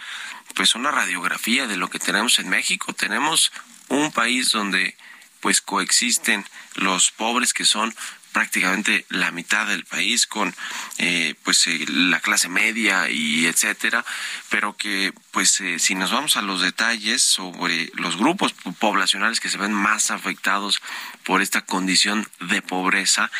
pues 0.54 0.74
una 0.74 0.90
radiografía 0.90 1.66
de 1.66 1.76
lo 1.76 1.90
que 1.90 1.98
tenemos 1.98 2.38
en 2.38 2.48
México. 2.48 2.92
Tenemos 2.92 3.52
un 3.88 4.12
país 4.12 4.50
donde 4.50 4.96
pues 5.40 5.60
coexisten 5.60 6.44
los 6.76 7.10
pobres 7.10 7.52
que 7.52 7.64
son 7.64 7.94
prácticamente 8.32 9.06
la 9.10 9.30
mitad 9.30 9.66
del 9.66 9.84
país 9.84 10.26
con 10.26 10.54
eh, 10.98 11.34
pues 11.44 11.66
eh, 11.68 11.84
la 11.88 12.18
clase 12.18 12.48
media 12.48 13.08
y 13.08 13.46
etcétera 13.46 14.04
pero 14.50 14.76
que 14.76 15.12
pues 15.30 15.60
eh, 15.60 15.78
si 15.78 15.94
nos 15.94 16.10
vamos 16.10 16.36
a 16.36 16.42
los 16.42 16.60
detalles 16.60 17.22
sobre 17.22 17.92
los 17.94 18.16
grupos 18.16 18.52
poblacionales 18.80 19.38
que 19.38 19.48
se 19.48 19.56
ven 19.56 19.72
más 19.72 20.10
afectados 20.10 20.82
por 21.22 21.42
esta 21.42 21.64
condición 21.64 22.28
de 22.40 22.60
pobreza 22.60 23.30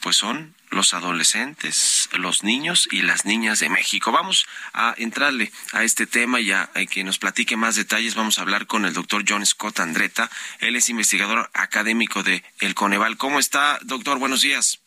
pues 0.00 0.16
son 0.16 0.54
los 0.70 0.94
adolescentes, 0.94 2.08
los 2.16 2.44
niños 2.44 2.88
y 2.90 3.02
las 3.02 3.24
niñas 3.24 3.60
de 3.60 3.68
México. 3.68 4.12
Vamos 4.12 4.46
a 4.72 4.94
entrarle 4.96 5.52
a 5.72 5.84
este 5.84 6.06
tema 6.06 6.40
y 6.40 6.52
a, 6.52 6.70
que 6.90 7.04
nos 7.04 7.18
platique 7.18 7.56
más 7.56 7.76
detalles. 7.76 8.14
Vamos 8.14 8.38
a 8.38 8.42
hablar 8.42 8.66
con 8.66 8.84
el 8.84 8.94
doctor 8.94 9.24
John 9.28 9.44
Scott 9.44 9.80
Andreta. 9.80 10.30
Él 10.60 10.76
es 10.76 10.88
investigador 10.88 11.50
académico 11.54 12.22
de 12.22 12.42
El 12.60 12.74
Coneval. 12.74 13.16
¿Cómo 13.16 13.38
está, 13.38 13.78
doctor? 13.82 14.18
Buenos 14.18 14.42
días. 14.42 14.80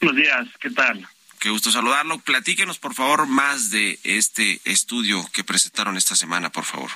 Buenos 0.00 0.16
días, 0.16 0.46
¿qué 0.60 0.70
tal? 0.70 1.06
Qué 1.38 1.50
gusto 1.50 1.70
saludarlo. 1.70 2.18
Platíquenos, 2.18 2.78
por 2.78 2.94
favor, 2.94 3.26
más 3.26 3.70
de 3.70 3.98
este 4.04 4.60
estudio 4.64 5.24
que 5.32 5.44
presentaron 5.44 5.96
esta 5.96 6.16
semana, 6.16 6.50
por 6.50 6.64
favor. 6.64 6.90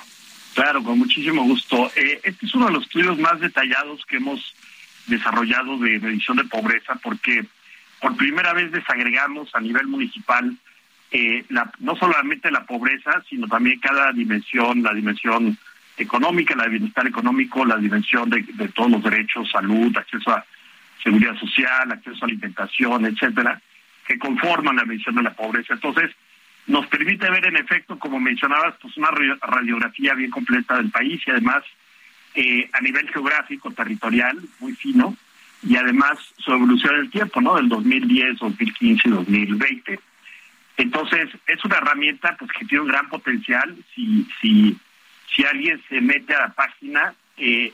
Claro, 0.53 0.83
con 0.83 0.97
muchísimo 0.97 1.43
gusto. 1.43 1.91
Eh, 1.95 2.19
este 2.23 2.45
es 2.45 2.55
uno 2.55 2.65
de 2.65 2.73
los 2.73 2.83
estudios 2.83 3.17
más 3.19 3.39
detallados 3.39 4.05
que 4.05 4.17
hemos 4.17 4.53
desarrollado 5.07 5.77
de 5.77 5.99
medición 5.99 6.37
de 6.37 6.43
pobreza 6.45 6.95
porque 6.95 7.45
por 8.01 8.17
primera 8.17 8.53
vez 8.53 8.71
desagregamos 8.71 9.53
a 9.53 9.61
nivel 9.61 9.87
municipal 9.87 10.57
eh, 11.11 11.45
la, 11.49 11.71
no 11.79 11.95
solamente 11.95 12.49
la 12.51 12.65
pobreza, 12.65 13.21
sino 13.29 13.47
también 13.47 13.79
cada 13.79 14.11
dimensión, 14.11 14.81
la 14.81 14.93
dimensión 14.93 15.57
económica, 15.97 16.55
la 16.55 16.63
de 16.63 16.69
bienestar 16.69 17.05
económico, 17.05 17.65
la 17.65 17.77
dimensión 17.77 18.29
de, 18.29 18.43
todos 18.73 18.89
los 18.89 19.03
derechos, 19.03 19.51
salud, 19.51 19.95
acceso 19.95 20.31
a 20.31 20.45
seguridad 21.03 21.35
social, 21.37 21.91
acceso 21.91 22.17
a 22.21 22.27
alimentación, 22.27 23.05
etcétera, 23.05 23.61
que 24.07 24.17
conforman 24.17 24.77
la 24.77 24.85
medición 24.85 25.15
de 25.15 25.23
la 25.23 25.33
pobreza. 25.33 25.73
Entonces, 25.73 26.11
nos 26.67 26.87
permite 26.87 27.29
ver 27.29 27.45
en 27.45 27.57
efecto, 27.57 27.99
como 27.99 28.19
mencionabas, 28.19 28.75
pues 28.81 28.95
una 28.97 29.11
radiografía 29.11 30.13
bien 30.13 30.31
completa 30.31 30.77
del 30.77 30.91
país 30.91 31.21
y 31.27 31.31
además 31.31 31.63
eh, 32.35 32.69
a 32.71 32.81
nivel 32.81 33.09
geográfico, 33.09 33.71
territorial, 33.71 34.39
muy 34.59 34.73
fino, 34.73 35.17
y 35.63 35.75
además 35.75 36.17
su 36.37 36.51
evolución 36.51 36.95
en 36.95 37.01
el 37.01 37.11
tiempo, 37.11 37.41
¿no? 37.41 37.55
Del 37.55 37.69
2010, 37.69 38.39
2015 38.39 39.07
y 39.07 39.11
2020. 39.11 39.99
Entonces, 40.77 41.29
es 41.47 41.63
una 41.63 41.77
herramienta 41.77 42.35
pues 42.37 42.51
que 42.51 42.65
tiene 42.65 42.83
un 42.83 42.89
gran 42.89 43.07
potencial. 43.09 43.75
Si, 43.93 44.27
si, 44.41 44.77
si 45.33 45.45
alguien 45.45 45.81
se 45.87 46.01
mete 46.01 46.33
a 46.33 46.47
la 46.47 46.53
página, 46.53 47.13
eh, 47.37 47.73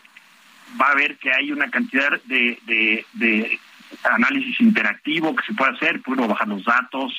va 0.80 0.88
a 0.88 0.95
ver 0.95 1.17
que 1.17 1.32
hay 1.32 1.52
una 1.52 1.69
cantidad 1.69 2.21
de, 2.26 2.60
de, 2.65 3.06
de 3.13 3.60
análisis 4.04 4.60
interactivo 4.60 5.36
que 5.36 5.45
se 5.45 5.54
puede 5.54 5.71
hacer, 5.71 6.02
puede 6.02 6.28
bajar 6.28 6.47
los 6.50 6.65
datos. 6.65 7.13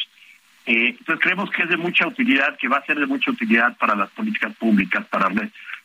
Eh, 0.67 0.97
entonces, 0.99 1.23
creemos 1.23 1.51
que 1.51 1.63
es 1.63 1.71
de 1.71 1.79
mucha 1.79 2.07
utilidad, 2.07 2.59
que 2.59 2.69
va 2.69 2.79
a 2.79 2.85
ser 2.85 2.99
de 2.99 3.07
mucha 3.07 3.31
utilidad 3.31 3.75
para 3.79 3.95
las 3.95 4.11
políticas 4.11 4.55
públicas, 4.57 5.07
para 5.07 5.31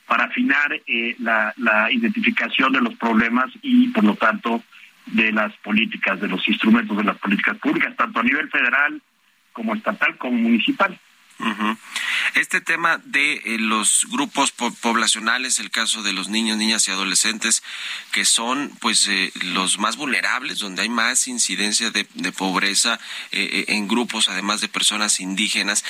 para 0.07 0.25
afinar 0.25 0.73
eh, 0.87 1.15
la, 1.19 1.53
la 1.57 1.91
identificación 1.91 2.71
de 2.73 2.81
los 2.81 2.95
problemas 2.95 3.51
y, 3.61 3.87
por 3.89 4.03
lo 4.03 4.15
tanto, 4.15 4.63
de 5.05 5.31
las 5.31 5.53
políticas, 5.57 6.19
de 6.19 6.27
los 6.27 6.47
instrumentos 6.47 6.97
de 6.97 7.03
las 7.03 7.17
políticas 7.17 7.57
públicas, 7.57 7.95
tanto 7.95 8.19
a 8.19 8.23
nivel 8.23 8.49
federal 8.49 9.01
como 9.51 9.75
estatal 9.75 10.17
como 10.17 10.37
municipal. 10.37 10.99
Este 12.35 12.61
tema 12.61 12.99
de 13.03 13.33
eh, 13.33 13.57
los 13.59 14.07
grupos 14.09 14.51
poblacionales, 14.51 15.59
el 15.59 15.71
caso 15.71 16.01
de 16.01 16.13
los 16.13 16.29
niños, 16.29 16.57
niñas 16.57 16.87
y 16.87 16.91
adolescentes, 16.91 17.63
que 18.11 18.23
son 18.23 18.71
pues 18.79 19.07
eh, 19.07 19.31
los 19.53 19.77
más 19.77 19.97
vulnerables, 19.97 20.59
donde 20.59 20.83
hay 20.83 20.89
más 20.89 21.27
incidencia 21.27 21.91
de, 21.91 22.05
pobreza 22.31 22.99
eh, 23.31 23.65
en 23.69 23.87
grupos, 23.87 24.29
además 24.29 24.61
de 24.61 24.69
personas 24.69 25.19
indígenas. 25.19 25.83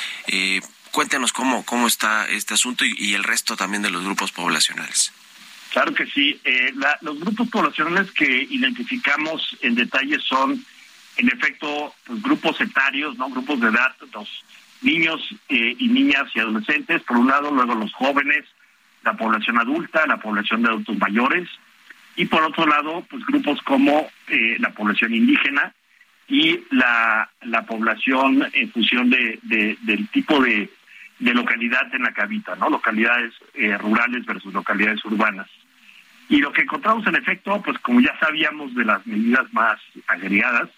Cuéntenos 0.94 1.34
cómo, 1.34 1.66
cómo 1.66 1.88
está 1.88 2.30
este 2.30 2.54
asunto 2.54 2.86
y 2.86 3.14
el 3.14 3.24
resto 3.24 3.58
también 3.58 3.84
de 3.84 3.90
los 3.90 4.04
grupos 4.04 4.32
poblacionales. 4.32 5.12
Claro 5.74 5.92
que 5.96 6.06
sí. 6.06 6.40
Eh, 6.44 6.72
los 7.02 7.20
grupos 7.20 7.50
poblacionales 7.50 8.12
que 8.12 8.48
identificamos 8.48 9.58
en 9.62 9.74
detalle 9.74 10.20
son, 10.20 10.64
en 11.18 11.28
efecto, 11.30 11.96
pues, 12.06 12.22
grupos 12.22 12.62
etarios, 12.62 13.18
no 13.18 13.28
grupos 13.30 13.60
de 13.60 13.70
edad, 13.70 13.96
los 14.14 14.30
niños 14.82 15.20
eh, 15.50 15.76
y 15.80 15.88
niñas 15.88 16.30
y 16.36 16.42
adolescentes, 16.42 17.02
por 17.02 17.18
un 17.18 17.28
lado, 17.28 17.50
luego 17.50 17.74
los 17.74 17.92
jóvenes, 17.94 18.46
la 19.04 19.18
población 19.18 19.58
adulta, 19.58 20.06
la 20.06 20.18
población 20.18 20.62
de 20.62 20.70
adultos 20.70 20.98
mayores, 21.00 21.50
y 22.16 22.26
por 22.26 22.44
otro 22.44 22.68
lado, 22.68 23.04
pues 23.10 23.26
grupos 23.26 23.60
como 23.64 24.12
eh, 24.28 24.58
la 24.60 24.70
población 24.70 25.16
indígena 25.16 25.74
y 26.28 26.60
la, 26.70 27.32
la 27.42 27.66
población 27.66 28.48
en 28.54 28.72
función 28.72 29.10
de, 29.10 29.40
del 29.42 30.08
tipo 30.10 30.40
de, 30.40 30.70
de 31.24 31.34
localidad 31.34 31.94
en 31.94 32.04
la 32.04 32.12
que 32.12 32.22
habita, 32.22 32.56
¿no? 32.56 32.70
Localidades 32.70 33.34
rurales 33.80 34.26
versus 34.26 34.54
localidades 34.54 35.04
urbanas. 35.06 35.48
Y 36.30 36.38
lo 36.38 36.52
que 36.52 36.62
encontramos 36.62 37.06
en 37.08 37.16
efecto, 37.16 37.62
pues 37.62 37.78
como 37.80 38.00
ya 38.00 38.18
sabíamos 38.20 38.74
de 38.76 38.86
las 38.86 39.06
medidas 39.06 39.52
más 39.54 39.80
agregadas, 40.08 40.70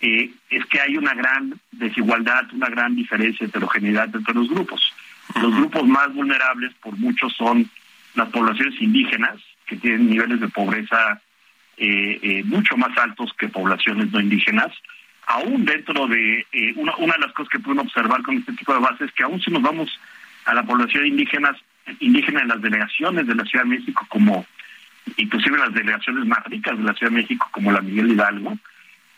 eh, 0.00 0.30
es 0.50 0.64
que 0.66 0.80
hay 0.80 0.96
una 0.96 1.14
gran 1.14 1.58
desigualdad, 1.72 2.44
una 2.52 2.68
gran 2.68 2.94
diferencia, 2.94 3.46
heterogeneidad 3.46 4.14
entre 4.14 4.34
los 4.34 4.48
grupos. 4.48 4.92
Los 5.40 5.54
grupos 5.54 5.86
más 5.86 6.12
vulnerables 6.14 6.72
por 6.74 6.96
muchos 6.98 7.34
son 7.34 7.68
las 8.14 8.28
poblaciones 8.28 8.80
indígenas, 8.80 9.36
que 9.66 9.76
tienen 9.76 10.08
niveles 10.08 10.40
de 10.40 10.48
pobreza 10.48 11.20
eh, 11.76 12.18
eh, 12.22 12.42
mucho 12.44 12.76
más 12.76 12.96
altos 12.96 13.32
que 13.38 13.48
poblaciones 13.48 14.12
no 14.12 14.20
indígenas. 14.20 14.72
Aún 15.26 15.64
dentro 15.64 16.06
de 16.06 16.46
una, 16.76 16.96
una 16.96 17.14
de 17.14 17.20
las 17.20 17.32
cosas 17.32 17.50
que 17.50 17.58
pueden 17.58 17.80
observar 17.80 18.22
con 18.22 18.36
este 18.36 18.52
tipo 18.52 18.72
de 18.72 18.80
bases 18.80 19.08
es 19.08 19.12
que 19.12 19.24
aún 19.24 19.40
si 19.40 19.50
nos 19.50 19.62
vamos 19.62 19.90
a 20.44 20.54
la 20.54 20.62
población 20.62 21.06
indígena, 21.06 21.56
indígena 22.00 22.42
en 22.42 22.48
las 22.48 22.62
delegaciones 22.62 23.26
de 23.26 23.34
la 23.34 23.44
Ciudad 23.44 23.64
de 23.64 23.70
México 23.70 24.06
como 24.08 24.46
inclusive 25.16 25.58
las 25.58 25.72
delegaciones 25.72 26.26
más 26.26 26.44
ricas 26.44 26.76
de 26.76 26.84
la 26.84 26.94
Ciudad 26.94 27.12
de 27.12 27.22
México, 27.22 27.48
como 27.52 27.72
la 27.72 27.80
Miguel 27.80 28.10
Hidalgo, 28.10 28.58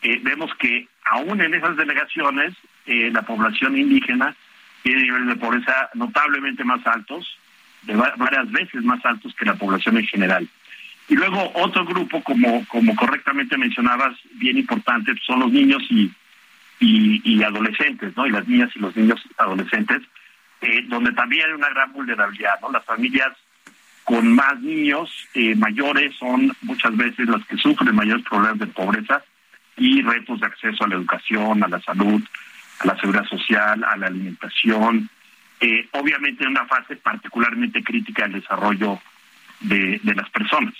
eh, 0.02 0.20
vemos 0.22 0.50
que 0.58 0.86
aún 1.04 1.40
en 1.40 1.54
esas 1.54 1.76
delegaciones 1.76 2.54
eh, 2.86 3.10
la 3.12 3.22
población 3.22 3.76
indígena 3.76 4.34
tiene 4.82 5.02
niveles 5.02 5.28
de 5.28 5.36
pobreza 5.36 5.90
notablemente 5.94 6.64
más 6.64 6.86
altos, 6.86 7.38
de 7.82 7.94
varias 7.94 8.50
veces 8.50 8.82
más 8.82 9.04
altos 9.04 9.34
que 9.34 9.44
la 9.44 9.54
población 9.54 9.98
en 9.98 10.06
general. 10.06 10.48
Y 11.08 11.14
luego 11.14 11.50
otro 11.54 11.84
grupo, 11.86 12.22
como, 12.22 12.64
como 12.66 12.94
correctamente 12.94 13.56
mencionabas, 13.56 14.14
bien 14.34 14.58
importante, 14.58 15.14
son 15.26 15.40
los 15.40 15.50
niños 15.50 15.82
y, 15.88 16.12
y, 16.80 17.42
adolescentes, 17.42 18.16
¿no? 18.16 18.26
Y 18.26 18.30
las 18.30 18.46
niñas 18.46 18.70
y 18.74 18.78
los 18.78 18.94
niños 18.94 19.20
adolescentes, 19.38 20.02
eh, 20.60 20.84
donde 20.86 21.12
también 21.12 21.46
hay 21.46 21.52
una 21.52 21.70
gran 21.70 21.92
vulnerabilidad, 21.92 22.60
¿no? 22.60 22.70
Las 22.70 22.84
familias 22.84 23.32
con 24.04 24.34
más 24.34 24.60
niños 24.60 25.10
eh, 25.34 25.54
mayores 25.54 26.14
son 26.16 26.52
muchas 26.62 26.96
veces 26.96 27.28
las 27.28 27.44
que 27.46 27.56
sufren 27.56 27.94
mayores 27.94 28.24
problemas 28.24 28.58
de 28.58 28.66
pobreza 28.66 29.22
y 29.76 30.02
retos 30.02 30.40
de 30.40 30.46
acceso 30.46 30.84
a 30.84 30.88
la 30.88 30.96
educación, 30.96 31.62
a 31.62 31.68
la 31.68 31.80
salud, 31.80 32.22
a 32.80 32.86
la 32.86 32.98
seguridad 32.98 33.26
social, 33.26 33.84
a 33.84 33.96
la 33.96 34.06
alimentación. 34.06 35.08
Eh, 35.60 35.88
obviamente 35.92 36.44
en 36.44 36.50
una 36.50 36.66
fase 36.66 36.96
particularmente 36.96 37.82
crítica 37.82 38.24
del 38.24 38.40
desarrollo 38.40 39.00
de, 39.60 40.00
de 40.02 40.14
las 40.14 40.28
personas. 40.30 40.74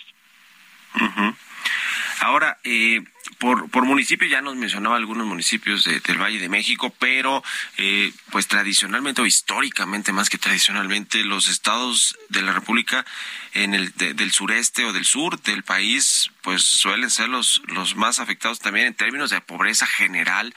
Ahora, 2.20 2.58
eh, 2.64 3.02
por, 3.38 3.70
por 3.70 3.84
municipio 3.84 4.26
ya 4.26 4.42
nos 4.42 4.56
mencionaba 4.56 4.96
algunos 4.96 5.26
municipios 5.26 5.84
del 5.84 6.20
Valle 6.20 6.40
de 6.40 6.48
México, 6.48 6.92
pero 6.98 7.44
eh, 7.76 8.12
pues 8.30 8.48
tradicionalmente 8.48 9.22
o 9.22 9.26
históricamente 9.26 10.12
más 10.12 10.28
que 10.28 10.38
tradicionalmente 10.38 11.22
los 11.24 11.48
estados 11.48 12.18
de 12.28 12.42
la 12.42 12.52
República 12.52 13.06
en 13.54 13.74
el 13.74 13.92
del 13.94 14.32
sureste 14.32 14.84
o 14.84 14.92
del 14.92 15.04
sur 15.04 15.40
del 15.40 15.62
país 15.62 16.30
pues 16.42 16.64
suelen 16.64 17.10
ser 17.10 17.28
los 17.28 17.62
los 17.66 17.96
más 17.96 18.18
afectados 18.18 18.58
también 18.58 18.86
en 18.86 18.94
términos 18.94 19.30
de 19.30 19.40
pobreza 19.40 19.86
general 19.86 20.54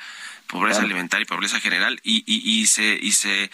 pobreza 0.52 0.82
alimentaria 0.82 1.24
y 1.24 1.26
pobreza 1.26 1.62
general 1.62 2.00
y, 2.04 2.24
y, 2.28 2.66
se 2.68 3.00
y 3.02 3.14
se 3.14 3.50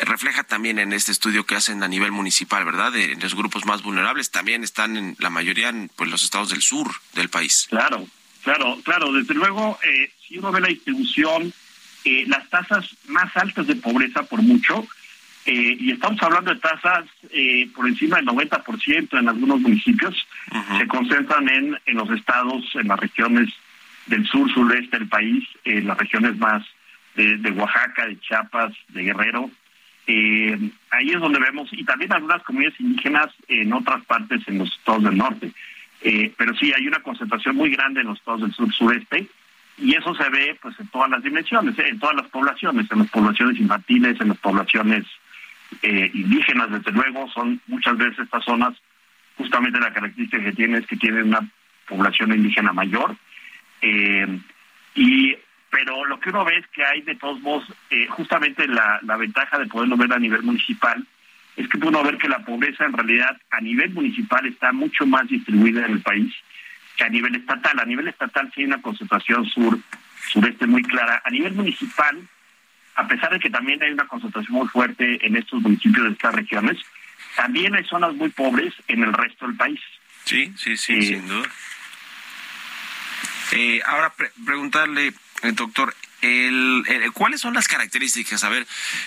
refleja 0.00 0.42
también 0.42 0.78
en 0.78 0.94
este 0.94 1.12
estudio 1.12 1.44
que 1.44 1.54
hacen 1.54 1.82
a 1.82 1.88
nivel 1.88 2.12
municipal, 2.12 2.64
¿verdad? 2.64 2.90
De, 2.92 3.14
los 3.16 3.34
grupos 3.34 3.66
más 3.66 3.82
vulnerables 3.82 4.30
también 4.30 4.64
están 4.64 4.96
en 4.96 5.16
la 5.18 5.28
mayoría 5.28 5.68
en 5.68 5.90
pues, 5.94 6.10
los 6.10 6.24
estados 6.24 6.48
del 6.48 6.62
sur 6.62 6.90
del 7.14 7.28
país. 7.28 7.66
Claro, 7.68 8.06
claro, 8.42 8.78
claro. 8.82 9.12
Desde 9.12 9.34
luego, 9.34 9.78
eh, 9.84 10.10
si 10.26 10.38
uno 10.38 10.50
ve 10.50 10.62
la 10.62 10.68
distribución, 10.68 11.52
eh, 12.04 12.24
las 12.26 12.48
tasas 12.48 12.88
más 13.06 13.36
altas 13.36 13.66
de 13.66 13.76
pobreza 13.76 14.22
por 14.22 14.40
mucho, 14.40 14.88
eh, 15.44 15.76
y 15.78 15.92
estamos 15.92 16.22
hablando 16.22 16.54
de 16.54 16.60
tasas 16.60 17.04
por 17.74 17.86
encima 17.86 18.16
del 18.16 18.26
90% 18.26 19.18
en 19.18 19.28
algunos 19.28 19.60
municipios, 19.60 20.26
se 20.78 20.86
concentran 20.86 21.48
en, 21.48 21.78
en 21.84 21.96
los 21.96 22.10
estados, 22.10 22.64
en 22.74 22.88
las 22.88 22.98
regiones 22.98 23.50
del 24.06 24.26
sur 24.26 24.50
sureste 24.52 24.98
del 24.98 25.08
país, 25.08 25.44
en 25.64 25.86
las 25.86 25.98
regiones 25.98 26.36
más 26.38 26.64
de, 27.14 27.50
Oaxaca, 27.52 28.06
de 28.06 28.18
Chiapas, 28.20 28.72
de 28.88 29.02
Guerrero. 29.02 29.50
Eh, 30.06 30.58
ahí 30.90 31.10
es 31.10 31.20
donde 31.20 31.38
vemos, 31.38 31.68
y 31.72 31.84
también 31.84 32.12
algunas 32.12 32.42
comunidades 32.42 32.80
indígenas 32.80 33.28
en 33.48 33.72
otras 33.72 34.04
partes 34.06 34.40
en 34.46 34.58
los 34.58 34.72
estados 34.72 35.04
del 35.04 35.16
norte. 35.16 35.52
Eh, 36.02 36.32
pero 36.36 36.54
sí, 36.56 36.72
hay 36.74 36.86
una 36.86 37.00
concentración 37.00 37.56
muy 37.56 37.70
grande 37.70 38.00
en 38.00 38.08
los 38.08 38.18
estados 38.18 38.40
del 38.40 38.52
sur 38.52 38.72
sureste, 38.72 39.28
y 39.78 39.94
eso 39.94 40.14
se 40.14 40.28
ve 40.28 40.58
pues 40.60 40.78
en 40.78 40.88
todas 40.88 41.10
las 41.10 41.22
dimensiones, 41.22 41.78
en 41.78 41.98
todas 41.98 42.16
las 42.16 42.28
poblaciones, 42.28 42.90
en 42.90 42.98
las 42.98 43.10
poblaciones 43.10 43.58
infantiles, 43.58 44.20
en 44.20 44.28
las 44.28 44.38
poblaciones 44.38 45.04
eh, 45.82 46.10
indígenas, 46.12 46.70
desde 46.70 46.92
luego, 46.92 47.30
son 47.30 47.60
muchas 47.66 47.96
veces 47.96 48.18
estas 48.20 48.44
zonas, 48.44 48.74
justamente 49.36 49.78
la 49.78 49.92
característica 49.92 50.42
que 50.42 50.52
tienen 50.52 50.82
es 50.82 50.86
que 50.86 50.96
tienen 50.96 51.28
una 51.28 51.48
población 51.88 52.32
indígena 52.32 52.72
mayor, 52.72 53.16
Eh, 53.82 54.38
y 54.94 55.36
pero 55.70 56.04
lo 56.04 56.18
que 56.18 56.30
uno 56.30 56.44
ve 56.44 56.58
es 56.58 56.66
que 56.68 56.84
hay 56.84 57.00
de 57.02 57.14
todos 57.14 57.40
modos, 57.40 57.64
eh, 57.90 58.06
justamente 58.08 58.66
la, 58.66 58.98
la 59.02 59.16
ventaja 59.16 59.58
de 59.58 59.66
poderlo 59.66 59.96
ver 59.96 60.12
a 60.12 60.18
nivel 60.18 60.42
municipal, 60.42 61.06
es 61.56 61.68
que 61.68 61.78
uno 61.78 62.02
ver 62.02 62.18
que 62.18 62.28
la 62.28 62.44
pobreza 62.44 62.84
en 62.84 62.92
realidad 62.92 63.36
a 63.50 63.60
nivel 63.60 63.90
municipal 63.90 64.44
está 64.46 64.72
mucho 64.72 65.06
más 65.06 65.28
distribuida 65.28 65.86
en 65.86 65.92
el 65.92 66.00
país 66.00 66.32
que 66.96 67.04
a 67.04 67.08
nivel 67.08 67.36
estatal. 67.36 67.78
A 67.78 67.84
nivel 67.84 68.08
estatal 68.08 68.50
sí 68.54 68.60
hay 68.62 68.66
una 68.66 68.82
concentración 68.82 69.46
sur, 69.46 69.78
sureste 70.32 70.66
muy 70.66 70.82
clara. 70.82 71.22
A 71.24 71.30
nivel 71.30 71.52
municipal, 71.54 72.18
a 72.96 73.06
pesar 73.06 73.32
de 73.32 73.40
que 73.40 73.50
también 73.50 73.82
hay 73.82 73.92
una 73.92 74.06
concentración 74.06 74.54
muy 74.58 74.68
fuerte 74.68 75.24
en 75.24 75.36
estos 75.36 75.62
municipios 75.62 76.04
de 76.04 76.12
estas 76.12 76.34
regiones, 76.34 76.78
también 77.36 77.74
hay 77.74 77.84
zonas 77.84 78.14
muy 78.14 78.30
pobres 78.30 78.74
en 78.88 79.02
el 79.02 79.12
resto 79.12 79.46
del 79.46 79.56
país. 79.56 79.80
Sí, 80.24 80.52
sí, 80.56 80.76
sí, 80.76 80.94
Eh, 80.94 81.02
sin 81.02 81.28
duda. 81.28 81.48
Eh, 83.52 83.80
ahora 83.86 84.10
pre- 84.14 84.32
preguntarle, 84.44 85.08
eh, 85.42 85.52
doctor, 85.52 85.94
el, 86.22 86.84
el- 86.88 87.12
¿cuáles 87.12 87.40
son 87.40 87.54
las 87.54 87.66
características? 87.68 88.44
A 88.44 88.48
ver, 88.48 88.66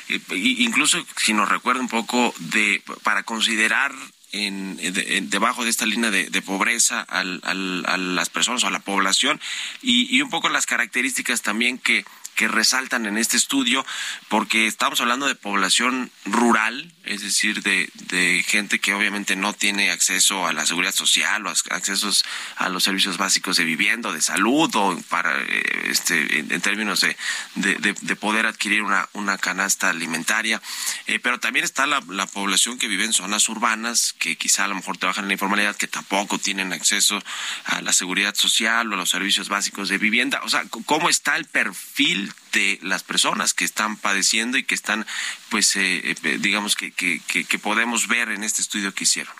eh, 0.10 0.20
incluso 0.36 1.06
si 1.18 1.34
nos 1.34 1.50
recuerda 1.50 1.82
un 1.82 1.88
poco 1.89 2.34
de 2.39 2.82
para 3.04 3.24
considerar 3.24 3.94
en, 4.32 4.78
de- 4.78 5.18
en- 5.18 5.30
debajo 5.30 5.64
de 5.64 5.70
esta 5.70 5.86
línea 5.86 6.10
de, 6.10 6.30
de 6.30 6.41
pobreza 6.41 7.02
al- 7.02 7.39
al- 7.44 7.86
a 7.88 7.98
las 7.98 8.30
personas 8.30 8.64
o 8.64 8.68
a 8.68 8.72
la 8.72 8.80
población 8.80 9.39
y, 9.82 10.16
y 10.16 10.22
un 10.22 10.30
poco 10.32 10.50
las 10.50 10.66
características 10.66 11.41
también 11.44 11.78
que 11.78 12.04
que 12.36 12.48
resaltan 12.48 13.06
en 13.06 13.18
este 13.18 13.38
estudio, 13.38 13.86
porque 14.30 14.68
estamos 14.68 15.02
hablando 15.02 15.28
de 15.28 15.36
población 15.36 16.12
rural, 16.26 16.92
es 17.04 17.22
decir, 17.22 17.62
de, 17.64 17.90
de 17.96 18.44
gente 18.48 18.80
que 18.80 18.94
obviamente 18.94 19.36
no 19.36 19.54
tiene 19.54 19.92
acceso 19.92 20.48
a 20.48 20.54
la 20.54 20.66
seguridad 20.66 20.94
social 20.94 21.46
o 21.46 21.52
ac- 21.52 21.72
accesos 21.72 22.24
a 22.56 22.70
los 22.70 22.84
servicios 22.84 23.18
básicos 23.18 23.58
de 23.58 23.66
vivienda, 23.66 24.12
de 24.12 24.22
salud, 24.22 24.70
o 24.76 24.98
para 25.10 25.42
eh, 25.42 25.88
este 25.90 26.40
en, 26.40 26.62
términos 26.62 27.02
de, 27.02 27.16
de, 27.56 27.76
de- 27.76 27.96
de 28.00 28.16
poder 28.16 28.46
adquirir 28.46 28.82
una, 28.84 29.08
una 29.14 29.38
canasta 29.38 29.90
alimentaria. 29.90 30.62
Eh, 31.08 31.20
pero 31.20 31.40
también 31.40 31.66
está 31.66 31.86
la, 31.86 32.02
la 32.08 32.26
población 32.26 32.78
que 32.80 32.88
vive 32.88 33.04
en 33.06 33.14
zonas 33.14 33.50
urbanas, 33.50 34.14
que 34.18 34.38
quizá 34.38 34.66
a 34.66 34.68
lo 34.70 34.76
mejor 34.76 34.98
trabajan 34.98 35.26
en 35.26 35.30
la 35.30 35.34
informalidad, 35.34 35.76
que 35.76 35.88
tampoco 35.88 36.40
tienen 36.40 36.72
acceso 36.74 37.22
a 37.66 37.82
la 37.82 37.92
seguridad 37.94 38.34
social 38.36 38.90
o 38.92 38.96
a 38.96 38.98
los 38.98 39.10
servicios 39.10 39.50
básicos 39.50 39.90
de 39.90 39.98
vivienda. 39.98 40.42
O 40.44 40.50
sea, 40.50 40.64
¿cómo 40.86 41.10
está 41.10 41.36
el 41.36 41.46
perfil 41.46 42.23
de 42.52 42.80
las 42.82 43.04
personas 43.04 43.54
que 43.54 43.66
están 43.66 43.98
padeciendo 43.98 44.58
y 44.58 44.64
que 44.64 44.76
están, 44.76 45.06
pues, 45.50 45.76
eh, 45.76 46.16
eh, 46.24 46.38
digamos, 46.40 46.76
que, 46.76 46.92
que, 46.92 47.22
que, 47.28 47.46
que 47.46 47.60
podemos 47.60 48.08
ver 48.08 48.30
en 48.30 48.44
este 48.44 48.62
estudio 48.62 48.94
que 48.94 49.04
hicieron? 49.06 49.34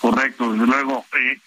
Correcto, 0.00 0.52
desde 0.52 0.66
luego. 0.66 1.06
Eh, 1.18 1.38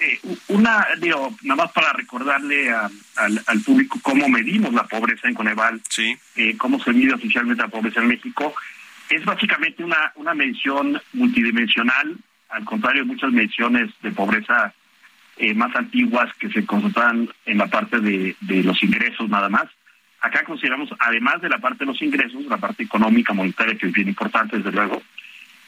eh, 0.00 0.20
una, 0.48 0.86
digo, 0.98 1.36
nada 1.42 1.64
más 1.64 1.72
para 1.72 1.92
recordarle 1.92 2.70
a- 2.72 2.90
al, 3.16 3.42
al 3.46 3.60
público 3.60 3.98
cómo 4.02 4.28
medimos 4.28 4.74
la 4.74 4.86
pobreza 4.88 5.28
en 5.28 5.34
Coneval, 5.34 5.80
Sí. 5.88 6.16
eh, 6.36 6.56
cómo 6.58 6.82
se 6.82 6.92
mide 6.92 7.14
oficialmente 7.14 7.62
la 7.62 7.68
pobreza 7.68 8.00
en 8.00 8.08
México, 8.08 8.52
es 9.08 9.24
básicamente 9.24 9.84
una, 9.84 10.12
una 10.16 10.34
medición 10.34 11.00
multidimensional, 11.12 12.16
al 12.48 12.64
contrario 12.64 13.02
de 13.02 13.08
muchas 13.12 13.30
mediciones 13.32 13.90
de 14.02 14.10
pobreza 14.10 14.74
eh, 15.36 15.54
más 15.54 15.74
antiguas 15.74 16.32
que 16.38 16.48
se 16.50 16.64
concentran 16.64 17.28
en 17.44 17.58
la 17.58 17.66
parte 17.66 18.00
de, 18.00 18.36
los 18.40 18.82
ingresos 18.82 19.28
nada 19.28 19.48
más. 19.48 19.66
Acá 20.20 20.44
consideramos, 20.44 20.90
además 20.98 21.42
de 21.42 21.48
la 21.48 21.58
parte 21.58 21.80
de 21.80 21.86
los 21.86 22.00
ingresos, 22.00 22.44
la 22.46 22.56
parte 22.56 22.82
económica, 22.84 23.34
monetaria, 23.34 23.76
que 23.76 23.88
es 23.88 23.92
bien 23.92 24.08
importante, 24.08 24.56
desde 24.56 24.72
luego, 24.72 25.02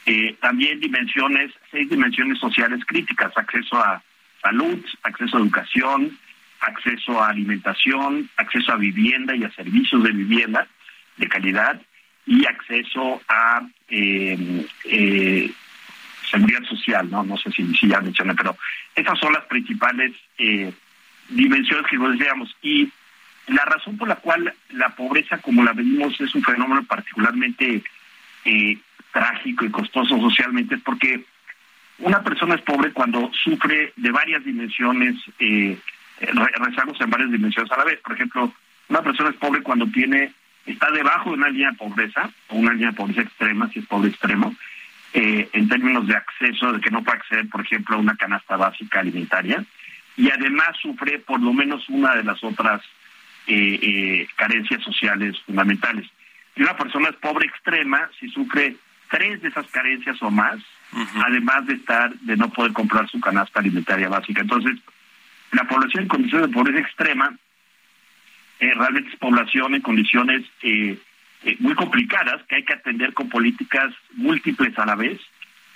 eh, 0.07 0.37
también 0.41 0.81
dimensiones, 0.81 1.53
seis 1.71 1.91
dimensiones 1.91 2.39
sociales 2.39 2.81
críticas, 2.87 3.37
acceso 3.37 3.77
a 3.77 4.03
salud, 4.41 4.79
acceso 5.03 5.37
a 5.37 5.41
educación, 5.41 6.17
acceso 6.61 7.23
a 7.23 7.29
alimentación, 7.29 8.31
acceso 8.37 8.73
a 8.73 8.77
vivienda 8.77 9.35
y 9.35 9.45
a 9.45 9.51
servicios 9.51 10.03
de 10.03 10.13
vivienda 10.13 10.67
de 11.17 11.29
calidad 11.29 11.83
y 12.25 12.47
acceso 12.47 13.21
a 13.29 13.67
eh, 13.89 15.51
seguridad 16.31 16.63
social, 16.65 17.11
no 17.11 17.23
no 17.25 17.37
sé 17.37 17.51
si, 17.53 17.67
si 17.75 17.89
ya 17.89 18.01
mencioné, 18.01 18.35
pero 18.35 18.57
esas 18.95 19.19
son 19.19 19.33
las 19.33 19.45
principales 19.45 20.13
eh, 20.39 20.73
dimensiones 21.29 21.87
que 21.91 21.99
decíamos. 21.99 22.55
Y 22.63 22.91
la 23.49 23.65
razón 23.65 23.97
por 23.97 24.09
la 24.09 24.17
cual 24.17 24.53
la 24.71 24.89
pobreza, 24.91 25.39
como 25.39 25.63
la 25.65 25.73
medimos, 25.75 26.21
es 26.21 26.35
un 26.35 26.43
fenómeno 26.43 26.83
particularmente 26.85 27.83
eh, 28.45 28.79
trágico 29.13 29.65
y 29.65 29.71
costoso 29.71 30.19
socialmente, 30.19 30.75
es 30.77 30.83
porque 30.83 31.25
una 31.99 32.23
persona 32.23 32.55
es 32.57 32.61
pobre 32.63 32.93
cuando 32.93 33.31
sufre 33.33 33.93
de 33.97 34.11
varias 34.11 34.45
dimensiones, 34.45 35.15
eh, 35.39 35.79
re- 36.21 36.53
rezagos 36.59 37.01
en 37.01 37.11
varias 37.11 37.31
dimensiones 37.31 37.71
a 37.73 37.79
la 37.79 37.85
vez. 37.85 38.01
Por 38.01 38.13
ejemplo, 38.15 38.53
una 38.89 39.03
persona 39.03 39.31
es 39.31 39.37
pobre 39.37 39.63
cuando 39.63 39.87
tiene 39.87 40.33
está 40.67 40.91
debajo 40.91 41.31
de 41.31 41.37
una 41.37 41.49
línea 41.49 41.71
de 41.71 41.77
pobreza, 41.77 42.29
o 42.49 42.57
una 42.57 42.73
línea 42.73 42.91
de 42.91 42.97
pobreza 42.97 43.23
extrema, 43.23 43.71
si 43.71 43.79
es 43.79 43.87
pobre 43.87 44.11
extremo, 44.11 44.55
eh, 45.19 45.49
en 45.55 45.67
términos 45.67 46.07
de 46.07 46.15
acceso, 46.15 46.75
de 46.75 46.81
que 46.83 46.91
no 46.91 47.03
puede 47.03 47.17
acceder, 47.17 47.49
por 47.49 47.63
ejemplo, 47.63 47.97
a 47.97 48.01
una 48.01 48.17
canasta 48.17 48.55
básica 48.57 49.01
alimentaria, 49.01 49.65
y 50.15 50.31
además 50.31 50.77
sufre 50.83 51.19
por 51.21 51.41
lo 51.41 51.55
menos 51.55 51.89
una 51.89 52.15
de 52.15 52.23
las 52.23 52.45
otras 52.45 52.83
eh, 53.47 53.79
eh, 53.81 54.29
carencias 54.37 54.83
sociales 54.83 55.35
fundamentales. 55.47 56.07
Y 56.55 56.63
una 56.63 56.77
persona 56.77 57.09
es 57.09 57.17
pobre 57.17 57.47
extrema 57.47 58.11
si 58.21 58.29
sufre 58.29 58.77
tres 59.11 59.41
de 59.41 59.49
esas 59.49 59.67
carencias 59.69 60.21
o 60.21 60.31
más, 60.31 60.59
además 61.25 61.67
de 61.67 61.75
estar, 61.75 62.15
de 62.17 62.37
no 62.37 62.51
poder 62.51 62.75
comprar 62.75 63.09
su 63.09 63.19
canasta 63.19 63.61
alimentaria 63.61 64.11
básica. 64.11 64.43
Entonces, 64.43 64.77
la 65.53 65.65
población 65.65 66.03
en 66.03 66.09
condiciones 66.09 66.49
de 66.49 66.53
pobreza 66.53 66.81
extrema 66.81 67.35
eh, 68.61 68.73
realmente 68.75 69.11
es 69.11 69.17
población 69.17 69.77
en 69.77 69.81
condiciones 69.81 70.45
eh, 70.63 70.99
eh, 71.45 71.57
muy 71.61 71.75
complicadas 71.75 72.43
que 72.45 72.57
hay 72.57 72.65
que 72.65 72.75
atender 72.75 73.13
con 73.15 73.29
políticas 73.29 73.93
múltiples 74.15 74.79
a 74.79 74.87
la 74.87 74.95
vez 74.95 75.21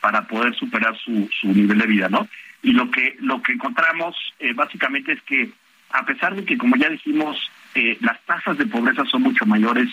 para 0.01 0.27
poder 0.27 0.55
superar 0.55 0.97
su, 0.99 1.29
su 1.41 1.49
nivel 1.49 1.79
de 1.79 1.87
vida, 1.87 2.09
¿no? 2.09 2.29
Y 2.63 2.73
lo 2.73 2.91
que 2.91 3.17
lo 3.21 3.43
que 3.43 3.53
encontramos 3.53 4.17
eh, 4.39 4.53
básicamente 4.55 5.13
es 5.13 5.23
que 5.23 5.51
a 5.91 6.05
pesar 6.05 6.35
de 6.37 6.45
que, 6.45 6.57
como 6.59 6.77
ya 6.77 6.89
dijimos, 6.89 7.37
eh, 7.75 7.97
las 8.01 8.21
tasas 8.25 8.57
de 8.59 8.67
pobreza 8.67 9.05
son 9.07 9.23
mucho 9.23 9.45
mayores 9.47 9.89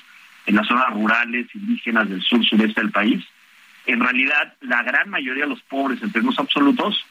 en 0.45 0.55
las 0.55 0.67
zonas 0.67 0.91
rurales, 0.93 1.47
indígenas 1.53 2.09
del 2.09 2.21
sur 2.21 2.43
sureste 2.45 2.81
del 2.81 2.91
país, 2.91 3.23
en 3.85 3.99
realidad 3.99 4.53
la 4.61 4.83
gran 4.83 5.09
mayoría 5.09 5.43
de 5.43 5.49
los 5.49 5.61
pobres 5.63 6.01
en 6.03 6.11
términos 6.11 6.39
absolutos 6.39 7.05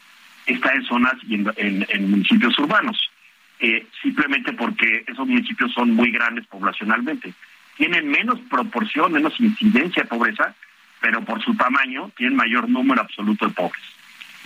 está 0.46 0.72
en 0.72 0.84
zonas 0.84 1.14
y 1.28 1.34
en, 1.34 1.52
en- 1.56 2.10
municipios 2.10 2.56
urbanos, 2.58 3.10
eh, 3.58 3.86
simplemente 4.02 4.52
porque 4.52 5.04
esos 5.06 5.26
municipios 5.26 5.72
son 5.72 5.90
muy 5.92 6.10
grandes 6.10 6.46
poblacionalmente. 6.46 7.32
Tienen 7.76 8.08
menos 8.08 8.40
proporción, 8.50 9.12
menos 9.12 9.38
incidencia 9.38 10.02
de 10.02 10.08
pobreza, 10.08 10.54
pero 11.00 11.22
por 11.22 11.42
su 11.42 11.54
tamaño 11.54 12.10
tienen 12.16 12.36
mayor 12.36 12.68
número 12.68 13.02
absoluto 13.02 13.46
de 13.46 13.54
pobres. 13.54 13.82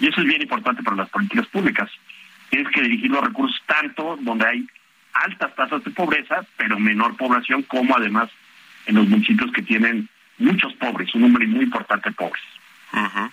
Y 0.01 0.09
eso 0.09 0.21
es 0.21 0.27
bien 0.27 0.43
importante 0.43 0.83
para 0.83 0.97
las 0.97 1.11
políticas 1.11 1.47
públicas. 1.47 1.91
Tienes 2.49 2.73
que 2.73 2.83
dirigir 2.83 3.11
los 3.11 3.25
recursos 3.25 3.61
tanto 3.67 4.19
donde 4.21 4.47
hay 4.47 4.67
altas 5.13 5.55
tasas 5.55 5.85
de 5.85 5.91
pobreza, 5.91 6.45
pero 6.57 6.79
menor 6.79 7.17
población, 7.17 7.63
como 7.63 7.97
además 7.97 8.31
en 8.87 8.97
los 8.97 9.09
municipios 9.09 9.53
que 9.53 9.63
tienen 9.63 10.09
muchos 10.39 10.73
pobres, 10.75 11.15
un 11.15 11.23
número 11.23 11.47
muy 11.49 11.65
importante 11.65 12.11
de 12.11 12.15
pobres. 12.17 12.43
Ujú. 12.93 13.31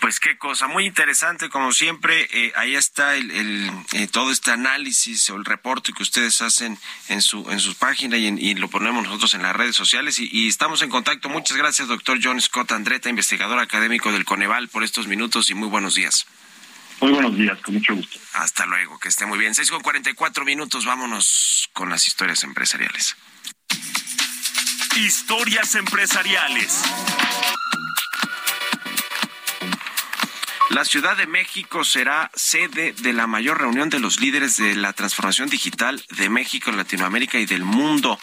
Pues 0.00 0.20
qué 0.20 0.38
cosa, 0.38 0.68
muy 0.68 0.86
interesante 0.86 1.48
como 1.48 1.72
siempre. 1.72 2.28
eh, 2.32 2.52
ahí 2.56 2.76
está 2.76 3.16
el, 3.16 3.30
el, 3.32 3.70
eh, 3.94 4.06
todo 4.06 4.30
este 4.30 4.52
análisis 4.52 5.28
o 5.30 5.36
el 5.36 5.44
reporte 5.44 5.92
que 5.92 6.04
ustedes 6.04 6.40
hacen 6.40 6.78
en 7.08 7.20
su 7.20 7.50
en 7.50 7.58
sus 7.58 7.74
páginas 7.74 8.20
y, 8.20 8.28
en- 8.28 8.38
y 8.38 8.54
lo 8.54 8.68
ponemos 8.68 9.02
nosotros 9.02 9.34
en 9.34 9.42
las 9.42 9.56
redes 9.56 9.74
sociales 9.74 10.20
y, 10.20 10.28
y 10.30 10.46
estamos 10.48 10.82
en 10.82 10.90
contacto. 10.90 11.28
Muchas 11.28 11.56
gracias, 11.56 11.88
doctor 11.88 12.20
John 12.22 12.40
Scott 12.40 12.70
Andreta, 12.72 13.08
investigador 13.10 13.58
académico 13.58 14.12
del 14.12 14.24
Coneval, 14.24 14.68
por 14.68 14.84
estos 14.84 15.08
minutos 15.08 15.50
y 15.50 15.54
muy 15.54 15.68
buenos 15.68 15.96
días. 15.96 16.26
Muy 17.00 17.10
buenos 17.12 17.36
días, 17.36 17.58
con 17.60 17.74
mucho 17.74 17.94
gusto. 17.94 18.18
Hasta 18.34 18.66
luego, 18.66 18.98
que 19.00 19.08
esté 19.08 19.26
muy 19.26 19.38
bien. 19.38 19.54
Seis 19.54 19.70
con 19.70 19.80
44 19.82 20.44
minutos, 20.44 20.84
vámonos 20.84 21.68
con 21.72 21.90
las 21.90 22.06
historias 22.06 22.44
empresariales. 22.44 23.16
Historias 24.96 25.74
empresariales. 25.74 26.82
La 30.70 30.84
Ciudad 30.84 31.16
de 31.16 31.26
México 31.26 31.82
será 31.82 32.30
sede 32.34 32.92
de 32.92 33.14
la 33.14 33.26
mayor 33.26 33.58
reunión 33.58 33.88
de 33.88 34.00
los 34.00 34.20
líderes 34.20 34.58
de 34.58 34.76
la 34.76 34.92
transformación 34.92 35.48
digital 35.48 36.04
de 36.10 36.28
México, 36.28 36.70
Latinoamérica 36.70 37.38
y 37.38 37.46
del 37.46 37.64
mundo. 37.64 38.18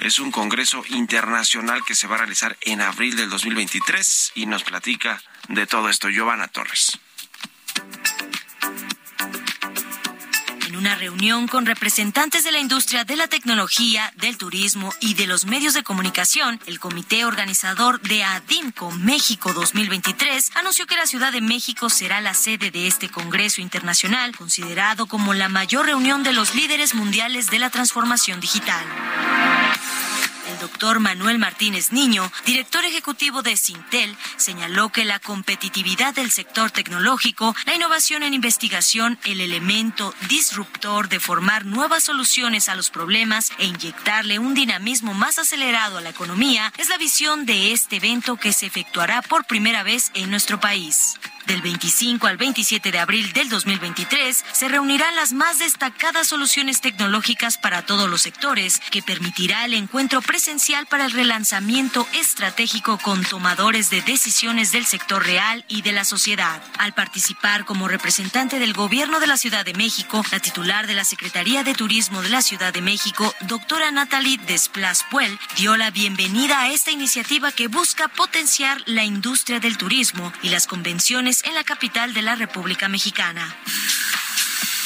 Es 0.00 0.18
un 0.18 0.30
congreso 0.30 0.84
internacional 0.90 1.82
que 1.86 1.94
se 1.94 2.06
va 2.06 2.16
a 2.16 2.18
realizar 2.18 2.58
en 2.60 2.82
abril 2.82 3.16
del 3.16 3.30
2023 3.30 4.32
y 4.34 4.44
nos 4.44 4.64
platica 4.64 5.22
de 5.48 5.66
todo 5.66 5.88
esto 5.88 6.10
Giovanna 6.10 6.48
Torres. 6.48 6.98
En 10.68 10.76
una 10.76 10.96
reunión 10.96 11.48
con 11.48 11.64
representantes 11.64 12.44
de 12.44 12.52
la 12.52 12.58
industria 12.58 13.04
de 13.04 13.16
la 13.16 13.26
tecnología, 13.26 14.12
del 14.16 14.36
turismo 14.36 14.92
y 15.00 15.14
de 15.14 15.26
los 15.26 15.46
medios 15.46 15.72
de 15.72 15.82
comunicación, 15.82 16.60
el 16.66 16.78
comité 16.78 17.24
organizador 17.24 18.02
de 18.02 18.22
ADIMCO 18.22 18.90
México 18.90 19.54
2023 19.54 20.50
anunció 20.56 20.84
que 20.86 20.98
la 20.98 21.06
Ciudad 21.06 21.32
de 21.32 21.40
México 21.40 21.88
será 21.88 22.20
la 22.20 22.34
sede 22.34 22.70
de 22.70 22.86
este 22.86 23.08
Congreso 23.08 23.62
Internacional, 23.62 24.36
considerado 24.36 25.06
como 25.06 25.32
la 25.32 25.48
mayor 25.48 25.86
reunión 25.86 26.22
de 26.22 26.34
los 26.34 26.54
líderes 26.54 26.94
mundiales 26.94 27.46
de 27.46 27.60
la 27.60 27.70
transformación 27.70 28.38
digital. 28.38 28.84
Doctor 30.60 31.00
Manuel 31.00 31.38
Martínez 31.38 31.92
Niño, 31.92 32.30
director 32.44 32.84
ejecutivo 32.84 33.42
de 33.42 33.56
Sintel, 33.56 34.16
señaló 34.36 34.90
que 34.90 35.04
la 35.04 35.18
competitividad 35.18 36.14
del 36.14 36.30
sector 36.30 36.70
tecnológico, 36.70 37.54
la 37.66 37.74
innovación 37.74 38.22
en 38.22 38.34
investigación, 38.34 39.18
el 39.24 39.40
elemento 39.40 40.14
disruptor 40.28 41.08
de 41.08 41.20
formar 41.20 41.64
nuevas 41.64 42.04
soluciones 42.04 42.68
a 42.68 42.74
los 42.74 42.90
problemas 42.90 43.50
e 43.58 43.66
inyectarle 43.66 44.38
un 44.38 44.54
dinamismo 44.54 45.14
más 45.14 45.38
acelerado 45.38 45.98
a 45.98 46.00
la 46.00 46.10
economía 46.10 46.72
es 46.76 46.88
la 46.88 46.98
visión 46.98 47.46
de 47.46 47.72
este 47.72 47.96
evento 47.96 48.36
que 48.36 48.52
se 48.52 48.66
efectuará 48.66 49.22
por 49.22 49.44
primera 49.44 49.82
vez 49.82 50.10
en 50.14 50.30
nuestro 50.30 50.60
país. 50.60 51.14
Del 51.48 51.62
25 51.62 52.26
al 52.26 52.36
27 52.36 52.92
de 52.92 52.98
abril 52.98 53.32
del 53.32 53.48
2023 53.48 54.44
se 54.52 54.68
reunirán 54.68 55.16
las 55.16 55.32
más 55.32 55.58
destacadas 55.58 56.26
soluciones 56.26 56.82
tecnológicas 56.82 57.56
para 57.56 57.86
todos 57.86 58.06
los 58.10 58.20
sectores, 58.20 58.82
que 58.90 59.02
permitirá 59.02 59.64
el 59.64 59.72
encuentro 59.72 60.20
presencial 60.20 60.84
para 60.84 61.06
el 61.06 61.12
relanzamiento 61.12 62.06
estratégico 62.12 62.98
con 62.98 63.24
tomadores 63.24 63.88
de 63.88 64.02
decisiones 64.02 64.72
del 64.72 64.84
sector 64.84 65.24
real 65.24 65.64
y 65.68 65.80
de 65.80 65.92
la 65.92 66.04
sociedad. 66.04 66.62
Al 66.78 66.92
participar 66.92 67.64
como 67.64 67.88
representante 67.88 68.58
del 68.58 68.74
Gobierno 68.74 69.18
de 69.18 69.26
la 69.26 69.38
Ciudad 69.38 69.64
de 69.64 69.72
México, 69.72 70.22
la 70.30 70.40
titular 70.40 70.86
de 70.86 70.94
la 70.94 71.06
Secretaría 71.06 71.64
de 71.64 71.72
Turismo 71.72 72.20
de 72.20 72.28
la 72.28 72.42
Ciudad 72.42 72.74
de 72.74 72.82
México, 72.82 73.34
doctora 73.40 73.90
Natalie 73.90 74.38
Desplas 74.46 75.02
Puel, 75.10 75.38
dio 75.56 75.78
la 75.78 75.90
bienvenida 75.90 76.60
a 76.60 76.68
esta 76.68 76.90
iniciativa 76.90 77.52
que 77.52 77.68
busca 77.68 78.08
potenciar 78.08 78.82
la 78.84 79.04
industria 79.04 79.60
del 79.60 79.78
turismo 79.78 80.30
y 80.42 80.50
las 80.50 80.66
convenciones 80.66 81.37
en 81.44 81.54
la 81.54 81.64
capital 81.64 82.14
de 82.14 82.22
la 82.22 82.34
República 82.34 82.88
Mexicana. 82.88 83.56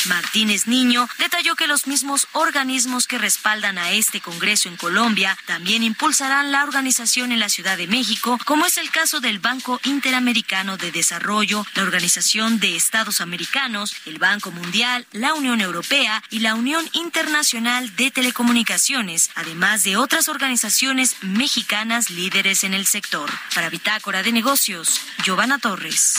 Martínez 0.07 0.67
Niño 0.67 1.09
detalló 1.19 1.55
que 1.57 1.67
los 1.67 1.87
mismos 1.87 2.27
organismos 2.33 3.07
que 3.07 3.19
respaldan 3.19 3.79
a 3.79 3.93
este 3.93 4.21
Congreso 4.21 4.69
en 4.69 4.77
Colombia 4.77 5.37
también 5.47 5.83
impulsarán 5.83 6.51
la 6.51 6.65
organización 6.65 7.33
en 7.33 7.41
la 7.41 7.49
Ciudad 7.49 7.77
de 7.77 7.87
México, 7.87 8.39
como 8.45 8.67
es 8.67 8.79
el 8.79 8.91
caso 8.91 9.21
del 9.21 9.39
Banco 9.39 9.81
Interamericano 9.85 10.77
de 10.77 10.91
Desarrollo, 10.91 11.65
la 11.75 11.83
Organización 11.83 12.59
de 12.59 12.77
Estados 12.77 13.21
Americanos, 13.21 13.95
el 14.07 14.19
Banco 14.19 14.51
Mundial, 14.51 15.07
la 15.13 15.35
Unión 15.35 15.61
Europea 15.61 16.23
y 16.31 16.41
la 16.41 16.55
Unión 16.55 16.89
Internacional 16.93 17.95
de 17.97 18.11
Telecomunicaciones, 18.11 19.31
además 19.35 19.85
de 19.85 19.97
otras 19.97 20.29
organizaciones 20.29 21.17
mexicanas 21.23 22.11
líderes 22.11 22.65
en 22.65 22.75
el 22.75 22.87
sector. 22.87 23.31
Para 23.55 23.71
Bitácora 23.71 24.23
de 24.23 24.33
Negocios, 24.33 25.01
Giovanna 25.25 25.59
Torres. 25.59 26.15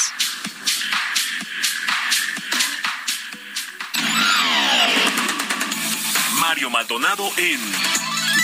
Mario 6.53 6.69
Maldonado 6.69 7.31
en 7.37 7.59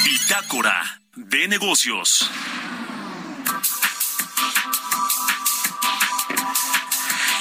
Bitácora 0.03 0.99
de 1.13 1.47
Negocios. 1.47 2.27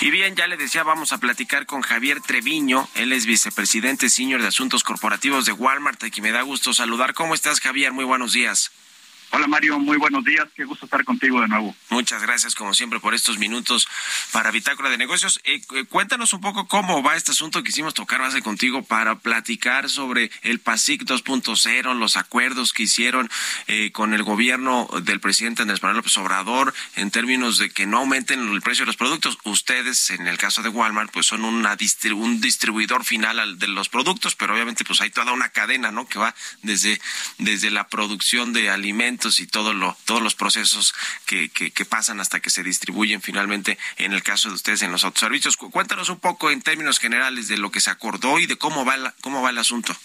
Y 0.03 0.11
bien, 0.11 0.37
ya 0.37 0.47
le 0.47 0.59
decía, 0.59 0.83
vamos 0.83 1.15
a 1.15 1.19
platicar 1.21 1.65
con 1.65 1.81
Javier 1.81 2.21
Treviño. 2.21 2.87
Él 2.97 3.15
es 3.15 3.25
vicepresidente 3.25 4.11
senior 4.11 4.43
de 4.43 4.49
Asuntos 4.49 4.85
Corporativos 4.85 5.47
de 5.47 5.53
Walmart, 5.53 6.05
a 6.05 6.11
quien 6.11 6.25
me 6.25 6.33
da 6.33 6.43
gusto 6.43 6.75
saludar. 6.75 7.15
¿Cómo 7.15 7.33
estás, 7.33 7.61
Javier? 7.61 7.93
Muy 7.93 8.05
buenos 8.05 8.35
días. 8.35 8.71
Hola 9.31 9.47
Mario, 9.47 9.79
muy 9.79 9.99
buenos 9.99 10.25
días, 10.25 10.49
qué 10.57 10.65
gusto 10.65 10.87
estar 10.87 11.05
contigo 11.05 11.43
de 11.43 11.49
nuevo. 11.49 11.77
Muchas 11.91 12.23
gracias 12.23 12.55
como 12.55 12.73
siempre 12.73 12.99
por 12.99 13.15
estos 13.15 13.37
minutos 13.37 13.87
para 14.33 14.51
Bitácora 14.51 14.89
de 14.89 14.97
Negocios. 14.97 15.39
Eh, 15.45 15.61
eh, 15.75 15.85
cuéntanos 15.85 16.33
un 16.33 16.41
poco 16.41 16.67
cómo 16.67 17.03
va 17.03 17.15
este 17.15 17.33
asunto 17.33 17.63
que 17.63 17.69
hicimos 17.69 17.93
tocar 17.93 18.21
base 18.23 18.41
contigo 18.41 18.85
para 18.85 19.17
platicar 19.17 19.91
sobre 19.91 20.31
el 20.43 20.61
PASIC 20.61 21.03
2.0, 21.03 21.95
los 21.95 22.17
acuerdos 22.17 22.73
que 22.73 22.85
hicieron 22.85 23.29
eh, 23.67 23.93
con 23.93 24.15
el 24.15 24.23
gobierno 24.23 24.89
del 25.03 25.21
presidente 25.21 25.61
Andrés 25.61 25.83
Manuel 25.83 25.99
López 25.99 26.17
Obrador 26.17 26.73
en 26.97 27.11
términos 27.11 27.59
de 27.59 27.69
que 27.69 27.85
no 27.85 27.99
aumenten 27.99 28.49
el 28.49 28.63
precio 28.63 28.85
de 28.85 28.87
los 28.87 28.97
productos. 28.97 29.37
Ustedes, 29.45 30.09
en 30.09 30.27
el 30.27 30.39
caso 30.39 30.63
de 30.63 30.71
Walmart, 30.71 31.13
pues 31.13 31.27
son 31.27 31.45
una 31.45 31.77
un 32.15 32.41
distribuidor 32.41 33.05
final 33.05 33.59
de 33.59 33.69
los 33.69 33.91
productos, 33.91 34.35
pero 34.37 34.55
obviamente 34.55 34.85
pues 34.85 35.03
hay 35.03 35.11
toda 35.11 35.33
una 35.33 35.51
cadena, 35.51 35.93
¿no? 35.93 36.09
Que 36.09 36.19
va 36.19 36.35
desde, 36.63 36.99
desde 37.37 37.71
la 37.71 37.89
producción 37.89 38.55
de 38.55 38.71
alimentos 38.71 39.18
y 39.41 39.47
todo 39.47 39.75
lo, 39.75 39.97
todos 40.05 40.23
los 40.23 40.35
procesos 40.35 40.95
que, 41.27 41.49
que, 41.49 41.85
pasan 41.85 42.21
hasta 42.21 42.41
que 42.41 42.51
se 42.51 42.63
distribuyen 42.63 43.21
finalmente 43.21 43.79
en 43.97 44.13
el 44.13 44.23
caso 44.23 44.49
de 44.49 44.55
ustedes 44.55 44.83
en 44.83 44.93
los 44.93 45.05
autoservicios. 45.05 45.57
Cuéntanos 45.57 46.09
un 46.09 46.21
poco 46.21 46.51
en 46.51 46.63
términos 46.63 46.99
generales 46.99 47.49
de 47.49 47.59
lo 47.59 47.71
que 47.71 47.81
se 47.81 47.91
acordó 47.91 48.39
y 48.39 48.47
de 48.47 48.57
cómo 48.57 48.85
va, 48.85 49.15
cómo 49.21 49.43
va 49.43 49.51
el 49.51 49.59
asunto. 49.59 49.97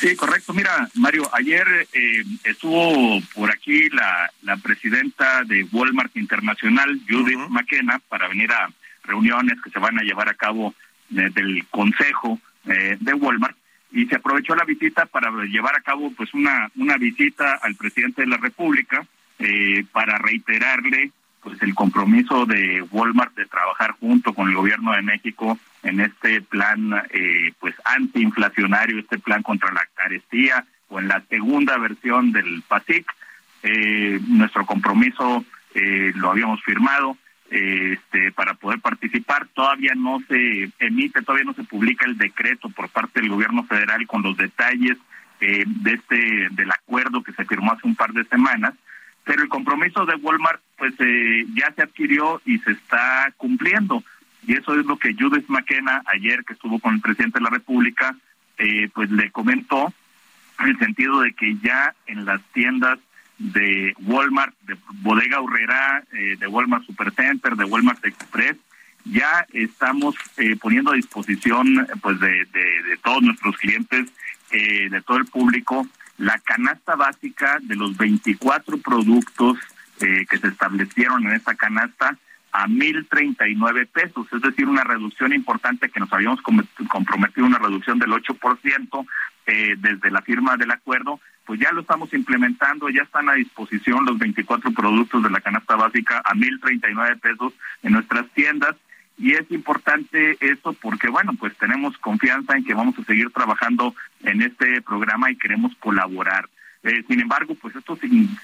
Sí, 0.00 0.14
correcto. 0.16 0.52
Mira, 0.52 0.88
Mario, 0.94 1.28
ayer 1.32 1.88
eh, 1.92 2.24
estuvo 2.44 3.20
por 3.34 3.50
aquí 3.50 3.88
la, 3.90 4.30
la 4.42 4.56
presidenta 4.56 5.42
de 5.44 5.64
Walmart 5.72 6.16
Internacional, 6.16 7.00
Judith 7.08 7.38
McKenna, 7.48 8.00
para 8.08 8.28
venir 8.28 8.50
a 8.52 8.70
reuniones 9.04 9.60
que 9.62 9.70
se 9.70 9.78
van 9.78 9.98
a 9.98 10.02
llevar 10.02 10.28
a 10.28 10.34
cabo 10.34 10.74
eh, 11.16 11.30
del 11.34 11.66
Consejo 11.70 12.40
eh, 12.66 12.96
de 13.00 13.14
Walmart 13.14 13.56
y 13.90 14.06
se 14.06 14.16
aprovechó 14.16 14.54
la 14.54 14.64
visita 14.64 15.06
para 15.06 15.30
llevar 15.44 15.76
a 15.76 15.80
cabo 15.80 16.12
pues 16.16 16.32
una 16.34 16.70
una 16.76 16.96
visita 16.96 17.58
al 17.62 17.74
presidente 17.74 18.22
de 18.22 18.28
la 18.28 18.36
República 18.36 19.06
eh, 19.38 19.84
para 19.92 20.18
reiterarle 20.18 21.10
pues 21.42 21.62
el 21.62 21.74
compromiso 21.74 22.44
de 22.46 22.82
Walmart 22.90 23.34
de 23.34 23.46
trabajar 23.46 23.92
junto 23.92 24.34
con 24.34 24.48
el 24.48 24.56
gobierno 24.56 24.92
de 24.92 25.02
México 25.02 25.58
en 25.82 26.00
este 26.00 26.40
plan 26.42 27.02
eh, 27.10 27.52
pues 27.60 27.74
antiinflacionario 27.84 28.98
este 28.98 29.18
plan 29.18 29.42
contra 29.42 29.72
la 29.72 29.86
carestía 29.94 30.66
o 30.88 30.98
en 30.98 31.08
la 31.08 31.22
segunda 31.28 31.78
versión 31.78 32.32
del 32.32 32.62
PASIC 32.68 33.06
eh, 33.62 34.20
nuestro 34.28 34.66
compromiso 34.66 35.44
eh, 35.74 36.12
lo 36.14 36.30
habíamos 36.30 36.62
firmado 36.62 37.16
este, 37.50 38.32
para 38.32 38.54
poder 38.54 38.80
participar. 38.80 39.48
Todavía 39.54 39.92
no 39.94 40.20
se 40.28 40.70
emite, 40.78 41.22
todavía 41.22 41.44
no 41.44 41.54
se 41.54 41.64
publica 41.64 42.06
el 42.06 42.18
decreto 42.18 42.68
por 42.70 42.88
parte 42.88 43.20
del 43.20 43.30
gobierno 43.30 43.64
federal 43.64 44.06
con 44.06 44.22
los 44.22 44.36
detalles 44.36 44.98
eh, 45.40 45.64
de 45.66 45.92
este 45.92 46.48
del 46.50 46.70
acuerdo 46.70 47.22
que 47.22 47.32
se 47.32 47.44
firmó 47.44 47.72
hace 47.72 47.86
un 47.86 47.96
par 47.96 48.12
de 48.12 48.24
semanas. 48.24 48.74
Pero 49.24 49.42
el 49.42 49.48
compromiso 49.48 50.06
de 50.06 50.16
Walmart, 50.16 50.60
pues 50.76 50.94
eh, 50.98 51.46
ya 51.54 51.72
se 51.74 51.82
adquirió 51.82 52.40
y 52.44 52.58
se 52.58 52.72
está 52.72 53.32
cumpliendo. 53.36 54.02
Y 54.46 54.54
eso 54.54 54.78
es 54.78 54.86
lo 54.86 54.96
que 54.96 55.14
Judith 55.14 55.48
McKenna 55.48 56.02
ayer 56.06 56.44
que 56.44 56.54
estuvo 56.54 56.78
con 56.78 56.94
el 56.94 57.00
presidente 57.00 57.38
de 57.38 57.44
la 57.44 57.50
República, 57.50 58.16
eh, 58.56 58.88
pues 58.94 59.10
le 59.10 59.30
comentó 59.30 59.92
en 60.58 60.68
el 60.68 60.78
sentido 60.78 61.20
de 61.20 61.32
que 61.32 61.56
ya 61.62 61.94
en 62.06 62.24
las 62.24 62.42
tiendas 62.52 62.98
de 63.38 63.94
Walmart, 64.04 64.54
de 64.62 64.76
Bodega 65.02 65.40
Urrera, 65.40 66.02
eh, 66.12 66.36
de 66.38 66.46
Walmart 66.46 66.84
Supercenter, 66.84 67.54
de 67.54 67.64
Walmart 67.64 68.04
Express, 68.04 68.56
ya 69.04 69.46
estamos 69.52 70.16
eh, 70.36 70.56
poniendo 70.60 70.90
a 70.90 70.96
disposición 70.96 71.86
pues 72.02 72.18
de, 72.20 72.46
todos 73.02 73.22
nuestros 73.22 73.56
clientes, 73.56 74.08
eh, 74.50 74.88
de 74.90 75.00
todo 75.02 75.18
el 75.18 75.26
público, 75.26 75.86
la 76.18 76.38
canasta 76.40 76.96
básica 76.96 77.58
de 77.62 77.76
los 77.76 77.96
24 77.96 78.78
productos 78.78 79.58
que 79.98 80.38
se 80.38 80.46
establecieron 80.46 81.26
en 81.26 81.32
esta 81.32 81.56
canasta 81.56 82.16
a 82.52 82.68
1.039 82.68 83.88
pesos, 83.88 84.28
es 84.32 84.42
decir, 84.42 84.68
una 84.68 84.84
reducción 84.84 85.32
importante 85.32 85.88
que 85.88 85.98
nos 85.98 86.12
habíamos 86.12 86.40
comprometido, 86.88 87.44
una 87.44 87.58
reducción 87.58 87.98
del 87.98 88.12
8% 88.12 89.06
desde 89.76 90.10
la 90.12 90.22
firma 90.22 90.56
del 90.56 90.70
acuerdo, 90.70 91.20
pues 91.48 91.60
ya 91.60 91.72
lo 91.72 91.80
estamos 91.80 92.12
implementando, 92.12 92.90
ya 92.90 93.04
están 93.04 93.30
a 93.30 93.32
disposición 93.32 94.04
los 94.04 94.18
24 94.18 94.70
productos 94.70 95.22
de 95.22 95.30
la 95.30 95.40
canasta 95.40 95.76
básica 95.76 96.20
a 96.22 96.34
1.039 96.34 97.20
pesos 97.20 97.54
en 97.82 97.92
nuestras 97.92 98.28
tiendas. 98.34 98.76
Y 99.16 99.32
es 99.32 99.50
importante 99.50 100.36
esto 100.40 100.74
porque, 100.74 101.08
bueno, 101.08 101.32
pues 101.40 101.56
tenemos 101.56 101.96
confianza 101.96 102.54
en 102.54 102.66
que 102.66 102.74
vamos 102.74 102.98
a 102.98 103.04
seguir 103.04 103.30
trabajando 103.30 103.94
en 104.24 104.42
este 104.42 104.82
programa 104.82 105.30
y 105.30 105.36
queremos 105.36 105.74
colaborar. 105.76 106.50
Eh, 106.82 107.02
sin 107.08 107.18
embargo, 107.18 107.54
pues 107.54 107.74
esto, 107.74 107.98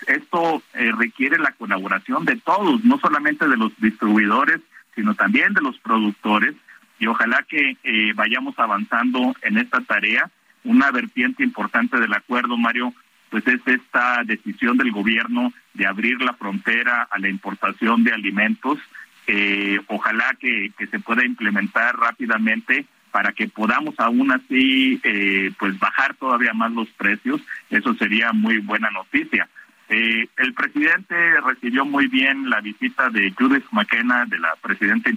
esto 0.07 0.63
eh, 0.73 0.91
requiere 0.97 1.39
la 1.39 1.53
colaboración 1.53 2.25
de 2.25 2.37
todos, 2.37 2.83
no 2.85 2.99
solamente 3.01 3.47
de 3.47 3.59
los 3.59 3.79
distribuidores, 3.83 4.61
sino 4.95 5.15
también 5.15 5.53
de 5.53 5.61
los 5.61 5.79
productores. 5.81 6.55
Y 6.99 7.07
ojalá 7.07 7.45
que 7.47 7.77
eh, 7.85 8.13
vayamos 8.15 8.59
avanzando 8.59 9.37
en 9.43 9.59
esta 9.59 9.83
tarea 9.83 10.31
una 10.65 10.91
vertiente 10.91 11.45
importante 11.45 11.99
del 12.01 12.12
acuerdo, 12.12 12.57
Mario, 12.57 12.93
pues 13.31 13.47
es 13.47 13.61
esta 13.67 14.23
decisión 14.25 14.77
del 14.77 14.93
gobierno 14.93 15.53
de 15.75 15.87
abrir 15.87 16.21
la 16.21 16.35
frontera 16.35 17.09
a 17.11 17.19
la 17.19 17.29
importación 17.29 18.05
de 18.05 18.12
alimentos. 18.12 18.79
Eh, 19.27 19.81
ojalá 19.89 20.37
que, 20.39 20.73
se 20.91 20.99
pueda 21.01 21.25
implementar 21.25 21.97
rápidamente 21.97 22.87
para 23.11 23.33
que 23.33 23.49
podamos 23.49 23.95
aún 23.99 24.33
así 24.33 25.01
eh, 25.03 25.53
pues 25.59 25.79
bajar 25.79 26.15
todavía 26.15 26.53
más 26.53 26.73
los 26.73 26.89
precios, 26.91 27.41
eso 27.71 27.95
sería 27.95 28.33
muy 28.33 28.59
buena 28.59 28.91
noticia. 28.91 29.49
Eh, 29.89 30.27
el 30.37 30.55
presidente 30.55 31.15
recibió 31.41 31.85
muy 31.85 32.07
bien 32.09 32.49
la 32.49 32.61
visita 32.61 33.11
de 33.11 33.33
Judith 33.39 33.67
McKenna, 33.71 34.25
de 34.27 34.39
la 34.39 34.55
presidenta 34.62 35.11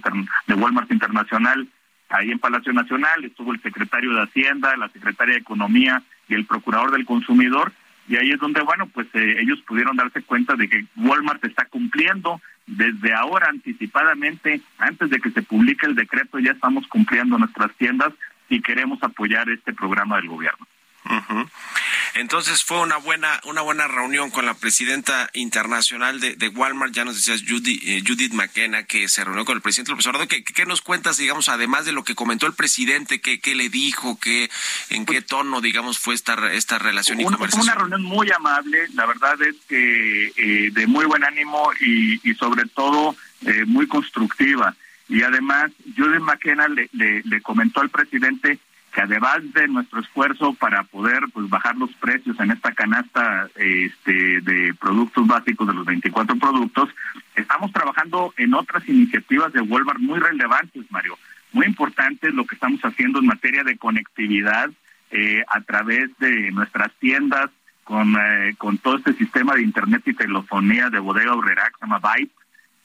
de 0.46 0.54
Walmart 0.54 0.90
Internacional, 0.92 1.66
ahí 2.08 2.30
en 2.30 2.38
Palacio 2.38 2.72
Nacional. 2.72 3.24
Estuvo 3.24 3.52
el 3.52 3.60
secretario 3.60 4.12
de 4.14 4.22
Hacienda, 4.22 4.76
la 4.76 4.88
secretaria 4.88 5.34
de 5.34 5.40
Economía 5.40 6.02
y 6.28 6.34
el 6.34 6.46
procurador 6.46 6.90
del 6.92 7.06
consumidor. 7.06 7.72
Y 8.08 8.16
ahí 8.16 8.30
es 8.30 8.40
donde, 8.40 8.62
bueno, 8.62 8.86
pues 8.86 9.06
eh, 9.14 9.36
ellos 9.40 9.60
pudieron 9.66 9.96
darse 9.96 10.22
cuenta 10.22 10.56
de 10.56 10.68
que 10.68 10.86
Walmart 10.96 11.44
está 11.44 11.66
cumpliendo 11.66 12.40
desde 12.66 13.14
ahora 13.14 13.48
anticipadamente, 13.48 14.60
antes 14.78 15.10
de 15.10 15.20
que 15.20 15.30
se 15.30 15.42
publique 15.42 15.86
el 15.86 15.94
decreto, 15.94 16.38
ya 16.38 16.52
estamos 16.52 16.86
cumpliendo 16.86 17.38
nuestras 17.38 17.72
tiendas 17.74 18.12
y 18.48 18.60
queremos 18.60 19.02
apoyar 19.02 19.48
este 19.50 19.72
programa 19.72 20.16
del 20.16 20.28
gobierno. 20.28 20.66
Entonces 22.14 22.64
fue 22.64 22.80
una 22.80 22.96
buena 22.96 23.40
una 23.44 23.62
buena 23.62 23.86
reunión 23.86 24.30
con 24.30 24.44
la 24.44 24.54
presidenta 24.54 25.30
internacional 25.34 26.20
de, 26.20 26.34
de 26.34 26.48
Walmart, 26.48 26.92
ya 26.92 27.04
nos 27.04 27.16
decías 27.16 27.44
Judy, 27.46 27.80
eh, 27.84 28.02
Judith 28.06 28.32
McKenna, 28.32 28.84
que 28.84 29.08
se 29.08 29.24
reunió 29.24 29.44
con 29.44 29.56
el 29.56 29.62
presidente 29.62 29.92
López 29.92 30.06
Obrador. 30.06 30.28
¿Qué, 30.28 30.42
¿Qué, 30.42 30.66
nos 30.66 30.80
cuentas, 30.80 31.16
digamos, 31.16 31.48
además 31.48 31.84
de 31.84 31.92
lo 31.92 32.04
que 32.04 32.14
comentó 32.14 32.46
el 32.46 32.54
presidente, 32.54 33.20
qué, 33.20 33.40
qué 33.40 33.54
le 33.54 33.68
dijo, 33.68 34.18
qué, 34.20 34.50
en 34.90 35.06
qué 35.06 35.22
tono, 35.22 35.60
digamos, 35.60 35.98
fue 35.98 36.14
esta, 36.14 36.52
esta 36.52 36.78
relación 36.78 37.20
y 37.20 37.24
una, 37.24 37.36
conversación? 37.36 37.66
Una 37.66 37.74
reunión 37.74 38.02
muy 38.02 38.30
amable, 38.30 38.88
la 38.94 39.06
verdad 39.06 39.40
es 39.42 39.56
que 39.68 40.32
eh, 40.36 40.70
de 40.72 40.86
muy 40.86 41.04
buen 41.06 41.24
ánimo 41.24 41.70
y, 41.80 42.20
y 42.28 42.34
sobre 42.34 42.66
todo 42.66 43.16
eh, 43.46 43.64
muy 43.66 43.86
constructiva. 43.86 44.74
Y 45.08 45.22
además, 45.22 45.70
Judith 45.96 46.20
McKenna 46.20 46.68
le, 46.68 46.88
le, 46.92 47.22
le 47.22 47.40
comentó 47.40 47.80
al 47.80 47.88
presidente 47.88 48.58
que 48.92 49.00
además 49.02 49.38
de 49.52 49.68
nuestro 49.68 50.00
esfuerzo 50.00 50.54
para 50.54 50.82
poder 50.84 51.20
pues 51.32 51.48
bajar 51.48 51.76
los 51.76 51.92
precios 51.94 52.38
en 52.40 52.50
esta 52.50 52.72
canasta 52.72 53.48
este, 53.56 54.40
de 54.40 54.74
productos 54.80 55.26
básicos 55.26 55.66
de 55.66 55.74
los 55.74 55.84
24 55.84 56.36
productos, 56.36 56.88
estamos 57.34 57.72
trabajando 57.72 58.32
en 58.36 58.54
otras 58.54 58.88
iniciativas 58.88 59.52
de 59.52 59.60
Walmart 59.60 60.00
muy 60.00 60.18
relevantes, 60.18 60.84
Mario, 60.90 61.18
muy 61.52 61.66
importantes 61.66 62.34
lo 62.34 62.46
que 62.46 62.54
estamos 62.54 62.80
haciendo 62.82 63.18
en 63.18 63.26
materia 63.26 63.64
de 63.64 63.76
conectividad 63.76 64.70
eh, 65.10 65.44
a 65.48 65.60
través 65.62 66.10
de 66.18 66.50
nuestras 66.52 66.92
tiendas 66.98 67.50
con, 67.84 68.16
eh, 68.20 68.54
con 68.58 68.76
todo 68.78 68.96
este 68.98 69.14
sistema 69.14 69.54
de 69.54 69.62
internet 69.62 70.02
y 70.06 70.12
telefonía 70.12 70.90
de 70.90 70.98
bodega 70.98 71.32
obrera 71.32 71.64
que 71.70 71.78
se 71.78 71.86
llama 71.86 71.98
Byte, 71.98 72.32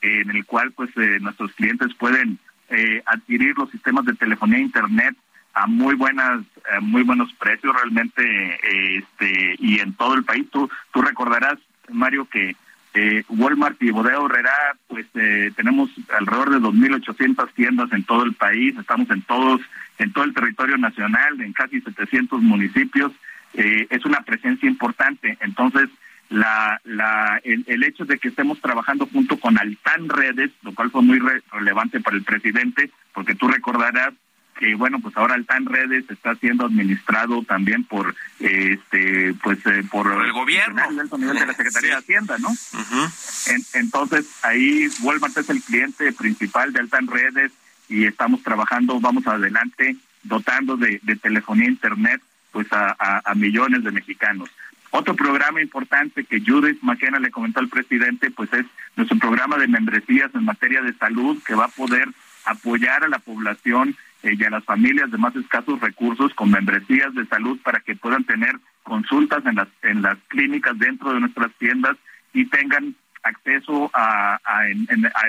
eh, 0.02 0.22
en 0.22 0.30
el 0.32 0.46
cual 0.46 0.72
pues 0.72 0.90
eh, 0.98 1.18
nuestros 1.22 1.52
clientes 1.54 1.94
pueden 1.96 2.40
eh, 2.70 3.02
adquirir 3.06 3.58
los 3.58 3.70
sistemas 3.70 4.06
de 4.06 4.14
telefonía 4.14 4.58
e 4.58 4.62
internet 4.62 5.16
a 5.54 5.68
muy 5.68 5.96
buenas 5.96 6.42
eh, 6.72 6.80
muy 6.82 7.04
buenos 7.04 7.32
precios 7.34 7.76
realmente 7.76 8.60
este 8.98 9.56
y 9.60 9.80
en 9.80 9.94
todo 9.94 10.16
el 10.16 10.24
país. 10.24 10.48
Tú 10.52 10.70
tú 10.92 11.02
recordarás 11.02 11.60
Mario 11.90 12.26
que 12.26 12.56
eh, 12.96 13.24
Walmart 13.28 13.82
y 13.82 13.92
Bodega 13.92 14.24
Herrera 14.24 14.76
pues 14.88 15.06
eh, 15.16 15.52
tenemos 15.56 15.90
alrededor 16.16 16.52
de 16.52 16.60
2.800 16.60 17.54
tiendas 17.54 17.92
en 17.92 18.04
todo 18.04 18.24
el 18.24 18.34
país. 18.34 18.76
Estamos 18.78 19.10
en 19.10 19.22
todos 19.24 19.62
en 20.00 20.12
todo 20.12 20.24
el 20.24 20.34
territorio 20.34 20.78
nacional 20.78 21.40
en 21.42 21.54
casi 21.54 21.82
700 21.82 22.42
municipios. 22.42 23.12
Eh, 23.54 23.88
es 23.90 24.06
una 24.06 24.22
presencia 24.22 24.68
importante. 24.68 25.38
Entonces 25.42 25.90
la, 26.30 26.80
la, 26.84 27.40
el, 27.44 27.64
el, 27.68 27.84
hecho 27.84 28.06
de 28.06 28.18
que 28.18 28.30
estemos 28.30 28.60
trabajando 28.60 29.08
junto 29.08 29.38
con 29.40 29.58
Altan 29.58 30.10
Redes, 30.10 30.52
lo 30.64 30.74
cual 30.74 30.90
fue 30.90 31.04
muy 31.04 31.20
re 31.20 31.44
relevante 31.52 32.00
para 32.00 32.18
el 32.18 32.24
presidente, 32.24 32.90
porque 33.14 33.36
tú 33.36 33.48
recordarás 33.48 34.14
que 34.58 34.76
bueno 34.76 35.00
pues 35.00 35.16
ahora 35.18 35.36
el 35.36 35.46
TAN 35.46 35.66
Redes 35.66 36.06
está 36.10 36.36
siendo 36.36 36.66
administrado 36.66 37.44
también 37.44 37.84
por 37.84 38.16
este 38.40 39.34
pues 39.42 39.60
eh, 39.66 39.84
por, 39.90 40.12
por, 40.12 40.26
el 40.26 40.32
gobierno 40.34 40.82
nivel 41.18 41.40
de 41.40 41.46
la 41.46 41.54
Secretaría 41.54 41.82
sí. 41.82 41.88
de 41.88 41.96
Hacienda 41.96 42.38
no 42.38 42.50
uh 42.50 42.54
-huh. 42.54 43.54
en, 43.54 43.82
entonces 43.82 44.26
ahí 44.44 44.88
Walmart 45.02 45.38
es 45.38 45.50
el 45.50 45.62
cliente 45.62 46.12
principal 46.14 46.72
de 46.74 46.80
Altan 46.80 47.08
Redes 47.08 47.52
y 47.90 48.06
estamos 48.06 48.44
trabajando 48.44 49.00
vamos 49.00 49.26
adelante 49.28 49.96
dotando 50.24 50.78
de, 50.78 51.00
de 51.04 51.16
telefonía 51.16 51.68
internet 51.68 52.22
pues 52.52 52.72
a, 52.72 52.96
a, 52.98 53.22
a, 53.26 53.36
millones 53.36 53.84
de 53.84 53.92
mexicanos 53.92 54.50
otro 54.92 55.16
programa 55.16 55.62
importante 55.62 56.24
que 56.24 56.40
Judith 56.40 56.78
McKenna 56.84 57.18
le 57.20 57.32
comentó 57.32 57.60
al 57.60 57.68
presidente 57.68 58.30
pues 58.30 58.54
es 58.54 58.66
nuestro 58.96 59.18
programa 59.18 59.58
de 59.58 59.68
membresías 59.68 60.34
en 60.36 60.46
materia 60.46 60.82
de 60.82 60.94
salud 60.94 61.42
que 61.44 61.56
va 61.56 61.66
a 61.66 61.70
poder 61.70 62.08
apoyar 62.46 63.04
a 63.04 63.08
la 63.08 63.20
población 63.20 63.96
eh, 64.24 64.36
y 64.38 64.44
a 64.44 64.50
las 64.50 64.64
familias 64.64 65.12
de 65.12 65.18
más 65.18 65.36
escasos 65.36 65.80
recursos 65.80 66.34
con 66.34 66.52
membresías 66.52 67.14
de 67.14 67.26
salud 67.26 67.60
para 67.64 67.80
que 67.80 67.96
puedan 67.96 68.24
tener 68.24 68.56
consultas 68.84 69.46
en 69.46 69.56
las 69.56 69.68
en 69.82 70.02
las 70.02 70.18
clínicas 70.28 70.78
dentro 70.78 71.14
de 71.14 71.22
nuestras 71.22 71.52
tiendas 71.54 71.98
y 72.34 72.46
tengan 72.46 72.96
acceso 73.24 73.90
a, 73.94 74.40
a, 74.44 74.60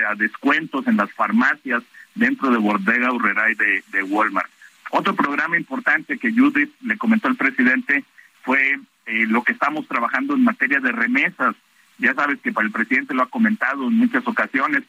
a, 0.09 0.15
descuentos 0.15 0.85
en 0.87 0.97
las 0.97 1.11
farmacias 1.13 1.81
dentro 2.13 2.51
de 2.51 2.57
Bodega 2.57 3.11
Urrera 3.11 3.49
y 3.49 3.55
de, 3.55 3.83
de, 3.91 4.03
Walmart. 4.03 4.49
Otro 4.91 5.15
programa 5.15 5.57
importante 5.57 6.17
que 6.17 6.31
Judith 6.31 6.73
le 6.81 6.97
comentó 6.97 7.27
al 7.27 7.35
presidente 7.35 8.03
fue 8.43 8.79
eh, 9.05 9.25
lo 9.27 9.43
que 9.43 9.53
estamos 9.53 9.87
trabajando 9.87 10.35
en 10.35 10.43
materia 10.43 10.79
de 10.79 10.91
remesas. 10.91 11.55
Ya 11.97 12.13
sabes 12.13 12.39
que 12.41 12.51
para 12.51 12.67
el 12.67 12.73
presidente 12.73 13.13
lo 13.13 13.23
ha 13.23 13.29
comentado 13.29 13.87
en 13.87 13.93
muchas 13.93 14.27
ocasiones, 14.27 14.83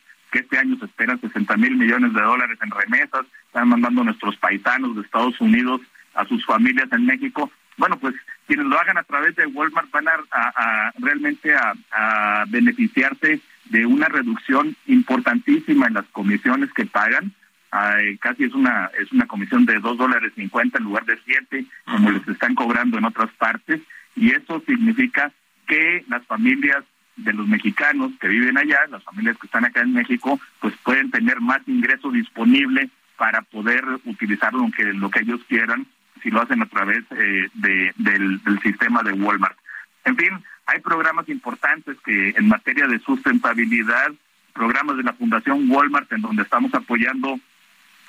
que 0.77 0.85
año 0.85 0.87
se 0.87 0.87
esperan 0.87 1.21
60 1.21 1.57
mil 1.57 1.77
millones 1.77 2.13
de 2.13 2.21
dólares 2.21 2.59
en 2.63 2.71
remesas, 2.71 3.27
están 3.47 3.69
mandando 3.69 4.05
nuestros 4.05 4.37
paisanos 4.37 4.97
de 4.97 5.03
Estados 5.03 5.41
Unidos 5.41 5.81
a 6.15 6.25
sus 6.27 6.45
familias 6.45 6.89
en 6.93 7.07
México. 7.07 7.51
Bueno, 7.77 7.99
pues 7.99 8.15
quienes 8.47 8.67
lo 8.67 8.79
hagan 8.79 8.99
a 8.99 9.03
través 9.03 9.37
de 9.37 9.47
Walmart 9.47 9.91
van 9.91 10.09
a, 10.09 10.13
a, 10.31 10.49
a 10.57 10.93
realmente 10.99 11.55
a, 11.55 11.75
a, 11.93 12.45
beneficiarse 12.49 13.41
de 13.67 13.87
una 13.87 14.09
reducción 14.09 14.77
importantísima 14.87 15.87
en 15.87 15.95
las 15.95 16.07
comisiones 16.07 16.73
que 16.73 16.87
pagan. 16.87 17.33
Ay, 17.71 18.17
casi 18.19 18.45
es 18.45 18.55
una 18.55 18.91
es 18.99 19.13
una 19.13 19.27
comisión 19.27 19.67
de 19.67 19.79
dos 19.81 19.99
dólares 19.99 20.33
cincuenta 20.37 20.79
en 20.79 20.85
lugar 20.85 21.05
de 21.05 21.19
siete, 21.25 21.67
como 21.85 22.11
les 22.11 22.27
están 22.29 22.55
cobrando 22.55 22.97
en 22.97 23.05
otras 23.05 23.31
partes, 23.33 23.81
y 24.15 24.31
eso 24.31 24.63
significa 24.67 25.33
que 25.67 26.05
las 26.09 26.25
familias 26.27 26.85
de 27.17 27.33
los 27.33 27.49
mexicanos 27.49 28.13
que 28.21 28.29
viven 28.29 28.59
allá, 28.59 28.87
las 28.91 29.03
familias 29.05 29.37
que 29.39 29.47
están 29.47 29.65
acá 29.65 29.81
en 29.81 29.95
México, 29.95 30.39
pues 30.61 30.75
pueden 30.85 31.11
tener 31.11 31.41
más 31.41 31.61
ingreso 31.67 32.11
disponible 32.11 32.91
para 33.17 33.43
poder 33.43 33.85
utilizarlo 34.05 34.61
lo 34.61 34.71
que, 34.71 34.85
lo 34.93 35.11
que 35.11 35.21
ellos 35.21 35.41
quieran 35.49 35.87
si 36.23 36.31
lo 36.31 36.43
hacen 36.43 36.63
a 36.63 36.67
través 36.67 37.05
eh, 37.11 37.49
de, 37.55 37.93
del, 37.97 38.43
del 38.43 38.61
sistema 38.61 39.03
de 39.03 39.13
Walmart. 39.13 39.57
En 40.05 40.17
fin, 40.17 40.31
hay 40.67 40.81
programas 40.81 41.29
importantes 41.29 41.97
que 42.05 42.31
en 42.31 42.49
materia 42.49 42.87
de 42.87 42.99
sustentabilidad, 43.01 44.13
programas 44.53 44.97
de 44.97 45.03
la 45.03 45.13
Fundación 45.13 45.71
Walmart 45.71 46.11
en 46.13 46.23
donde 46.23 46.43
estamos 46.43 46.73
apoyando 46.75 47.39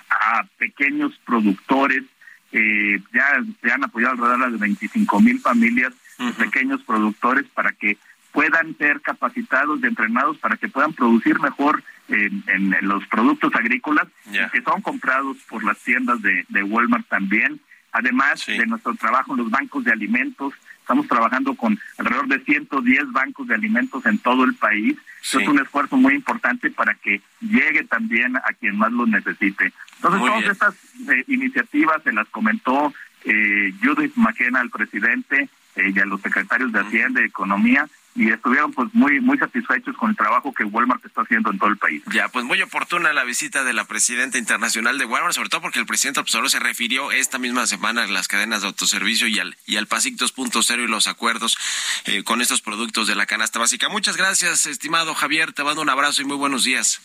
a 0.10 0.46
pequeños 0.58 1.14
productores, 1.26 2.04
eh, 2.52 3.00
ya 3.14 3.44
se 3.62 3.72
han 3.72 3.84
apoyado 3.84 4.14
alrededor 4.14 4.52
de 4.52 4.58
25 4.58 5.20
mil 5.22 5.40
familias, 5.40 5.94
uh 6.20 6.24
-huh. 6.24 6.34
pequeños 6.36 6.82
productores 6.84 7.46
para 7.54 7.74
que 7.74 7.98
puedan 8.38 8.78
ser 8.78 9.02
capacitados 9.02 9.80
y 9.82 9.88
entrenados 9.88 10.38
para 10.38 10.58
que 10.58 10.68
puedan 10.68 10.94
producir 10.94 11.40
mejor 11.40 11.82
en, 12.08 12.44
en, 12.46 12.72
en 12.72 12.88
los 12.88 13.04
productos 13.08 13.52
agrícolas 13.56 14.06
yeah. 14.32 14.48
que 14.50 14.62
son 14.62 14.80
comprados 14.84 15.38
por 15.50 15.64
las 15.64 15.80
tiendas 15.80 16.22
de, 16.22 16.46
de 16.48 16.62
Walmart 16.62 17.08
también. 17.08 17.60
Además 17.92 18.42
sí. 18.42 18.56
de 18.56 18.68
nuestro 18.68 18.94
trabajo 18.94 19.32
en 19.32 19.40
los 19.40 19.50
bancos 19.50 19.84
de 19.86 19.92
alimentos, 19.92 20.54
estamos 20.82 21.08
trabajando 21.08 21.56
con 21.56 21.80
alrededor 21.98 22.28
de 22.28 22.40
110 22.42 23.12
bancos 23.12 23.48
de 23.48 23.56
alimentos 23.56 24.06
en 24.06 24.20
todo 24.20 24.44
el 24.44 24.54
país. 24.54 24.96
Sí. 25.24 25.42
Es 25.42 25.48
un 25.48 25.60
esfuerzo 25.60 25.98
muy 25.98 26.14
importante 26.14 26.70
para 26.70 26.94
que 26.94 27.20
llegue 27.42 27.86
también 27.86 28.38
a 28.38 28.54
quien 28.60 28.78
más 28.78 28.92
lo 28.92 29.08
necesite. 29.08 29.74
Entonces, 29.96 30.20
muy 30.20 30.30
todas 30.30 30.42
bien. 30.42 30.52
estas 30.52 30.76
eh, 31.10 31.24
iniciativas 31.28 32.04
se 32.04 32.14
las 32.14 32.28
comentó 32.28 32.94
eh, 33.26 33.74
Judith 33.82 34.14
McKenna 34.16 34.60
al 34.60 34.70
presidente 34.70 35.50
eh, 35.76 35.92
y 35.96 36.00
a 36.00 36.06
los 36.06 36.22
secretarios 36.22 36.72
de 36.72 36.82
Hacienda 36.82 37.22
y 37.22 37.26
Economía 37.26 37.88
y 38.18 38.32
estuvieron 38.32 38.74
pues 38.74 38.90
muy 38.94 39.22
muy 39.22 39.38
satisfechos 39.38 39.96
con 39.96 40.10
el 40.10 40.16
trabajo 40.16 40.52
que 40.52 40.64
Walmart 40.64 41.06
está 41.06 41.22
haciendo 41.22 41.52
en 41.52 41.60
todo 41.60 41.70
el 41.70 41.78
país. 41.78 42.02
Ya, 42.12 42.28
pues 42.30 42.44
muy 42.44 42.60
oportuna 42.62 43.14
la 43.14 43.24
visita 43.24 43.64
de 43.64 43.74
la 43.74 43.86
presidenta 43.86 44.40
internacional 44.40 44.98
de 44.98 45.06
Walmart, 45.06 45.36
sobre 45.36 45.50
todo 45.50 45.62
porque 45.62 45.80
el 45.80 45.86
presidente 45.86 46.20
Observador 46.20 46.50
se 46.50 46.60
refirió 46.60 47.12
esta 47.12 47.38
misma 47.38 47.68
semana 47.68 48.04
a 48.04 48.08
las 48.08 48.28
cadenas 48.28 48.62
de 48.62 48.68
autoservicio 48.68 49.28
y 49.28 49.40
al 49.40 49.56
y 49.68 49.78
al 49.78 49.86
PASIC 49.86 50.18
2.0 50.18 50.84
y 50.84 50.88
los 50.88 51.08
acuerdos 51.08 51.58
eh, 52.06 52.24
con 52.24 52.42
estos 52.42 52.62
productos 52.62 53.08
de 53.08 53.16
la 53.16 53.28
canasta 53.28 53.60
básica. 53.60 53.88
Muchas 53.88 54.18
gracias, 54.18 54.66
estimado 54.66 55.14
Javier, 55.14 55.54
te 55.54 55.64
mando 55.64 55.82
un 55.82 55.90
abrazo 55.90 56.24
y 56.24 56.26
muy 56.26 56.38
buenos 56.38 56.64
días. 56.64 57.00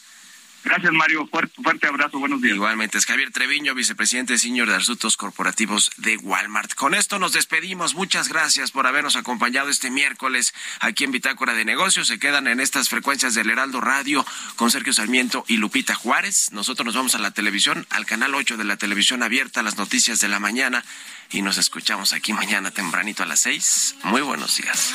Gracias, 0.65 0.93
Mario. 0.93 1.27
Fuerte, 1.27 1.61
fuerte 1.61 1.87
abrazo. 1.89 2.19
Buenos 2.19 2.41
días. 2.41 2.55
Igualmente, 2.55 2.99
es 2.99 3.07
Javier 3.07 3.33
Treviño, 3.33 3.75
vicepresidente 3.75 4.39
senior 4.39 4.69
de 4.69 4.77
Asuntos 4.77 5.17
Corporativos 5.17 5.91
de 5.97 6.17
Walmart. 6.19 6.75
Con 6.75 6.95
esto 6.95 7.19
nos 7.19 7.33
despedimos. 7.33 7.95
Muchas 7.95 8.29
gracias 8.29 8.71
por 8.71 8.87
habernos 8.87 9.17
acompañado 9.17 9.71
este 9.71 9.91
miércoles 9.91 10.55
aquí 10.81 11.05
en 11.05 11.11
Bitácora 11.11 11.55
de 11.55 11.65
Negocios. 11.65 12.07
Se 12.09 12.19
quedan 12.19 12.47
en 12.47 12.61
estas 12.61 12.89
frecuencias 12.89 13.35
del 13.35 13.51
Heraldo 13.51 13.81
Radio 13.81 14.25
con 14.57 14.71
Sergio 14.71 14.93
Sarmiento 14.93 15.45
y 15.49 15.57
Lupita 15.57 15.95
Juárez. 15.95 16.53
Nosotros 16.53 16.87
nos 16.87 16.95
vamos 16.95 17.15
a 17.17 17.19
la 17.19 17.33
televisión, 17.33 17.87
al 17.91 18.07
canal 18.07 18.35
8 18.35 18.57
de 18.57 18.65
la 18.65 18.77
televisión 18.77 19.23
abierta, 19.23 19.63
las 19.63 19.79
noticias 19.79 20.21
de 20.21 20.29
la 20.29 20.39
mañana. 20.39 20.85
Y 21.31 21.43
nos 21.43 21.59
escuchamos 21.59 22.13
aquí 22.13 22.33
mañana 22.33 22.71
tempranito 22.71 23.23
a 23.23 23.27
las 23.27 23.41
6. 23.41 23.97
Muy 24.05 24.21
buenos 24.21 24.57
días. 24.57 24.95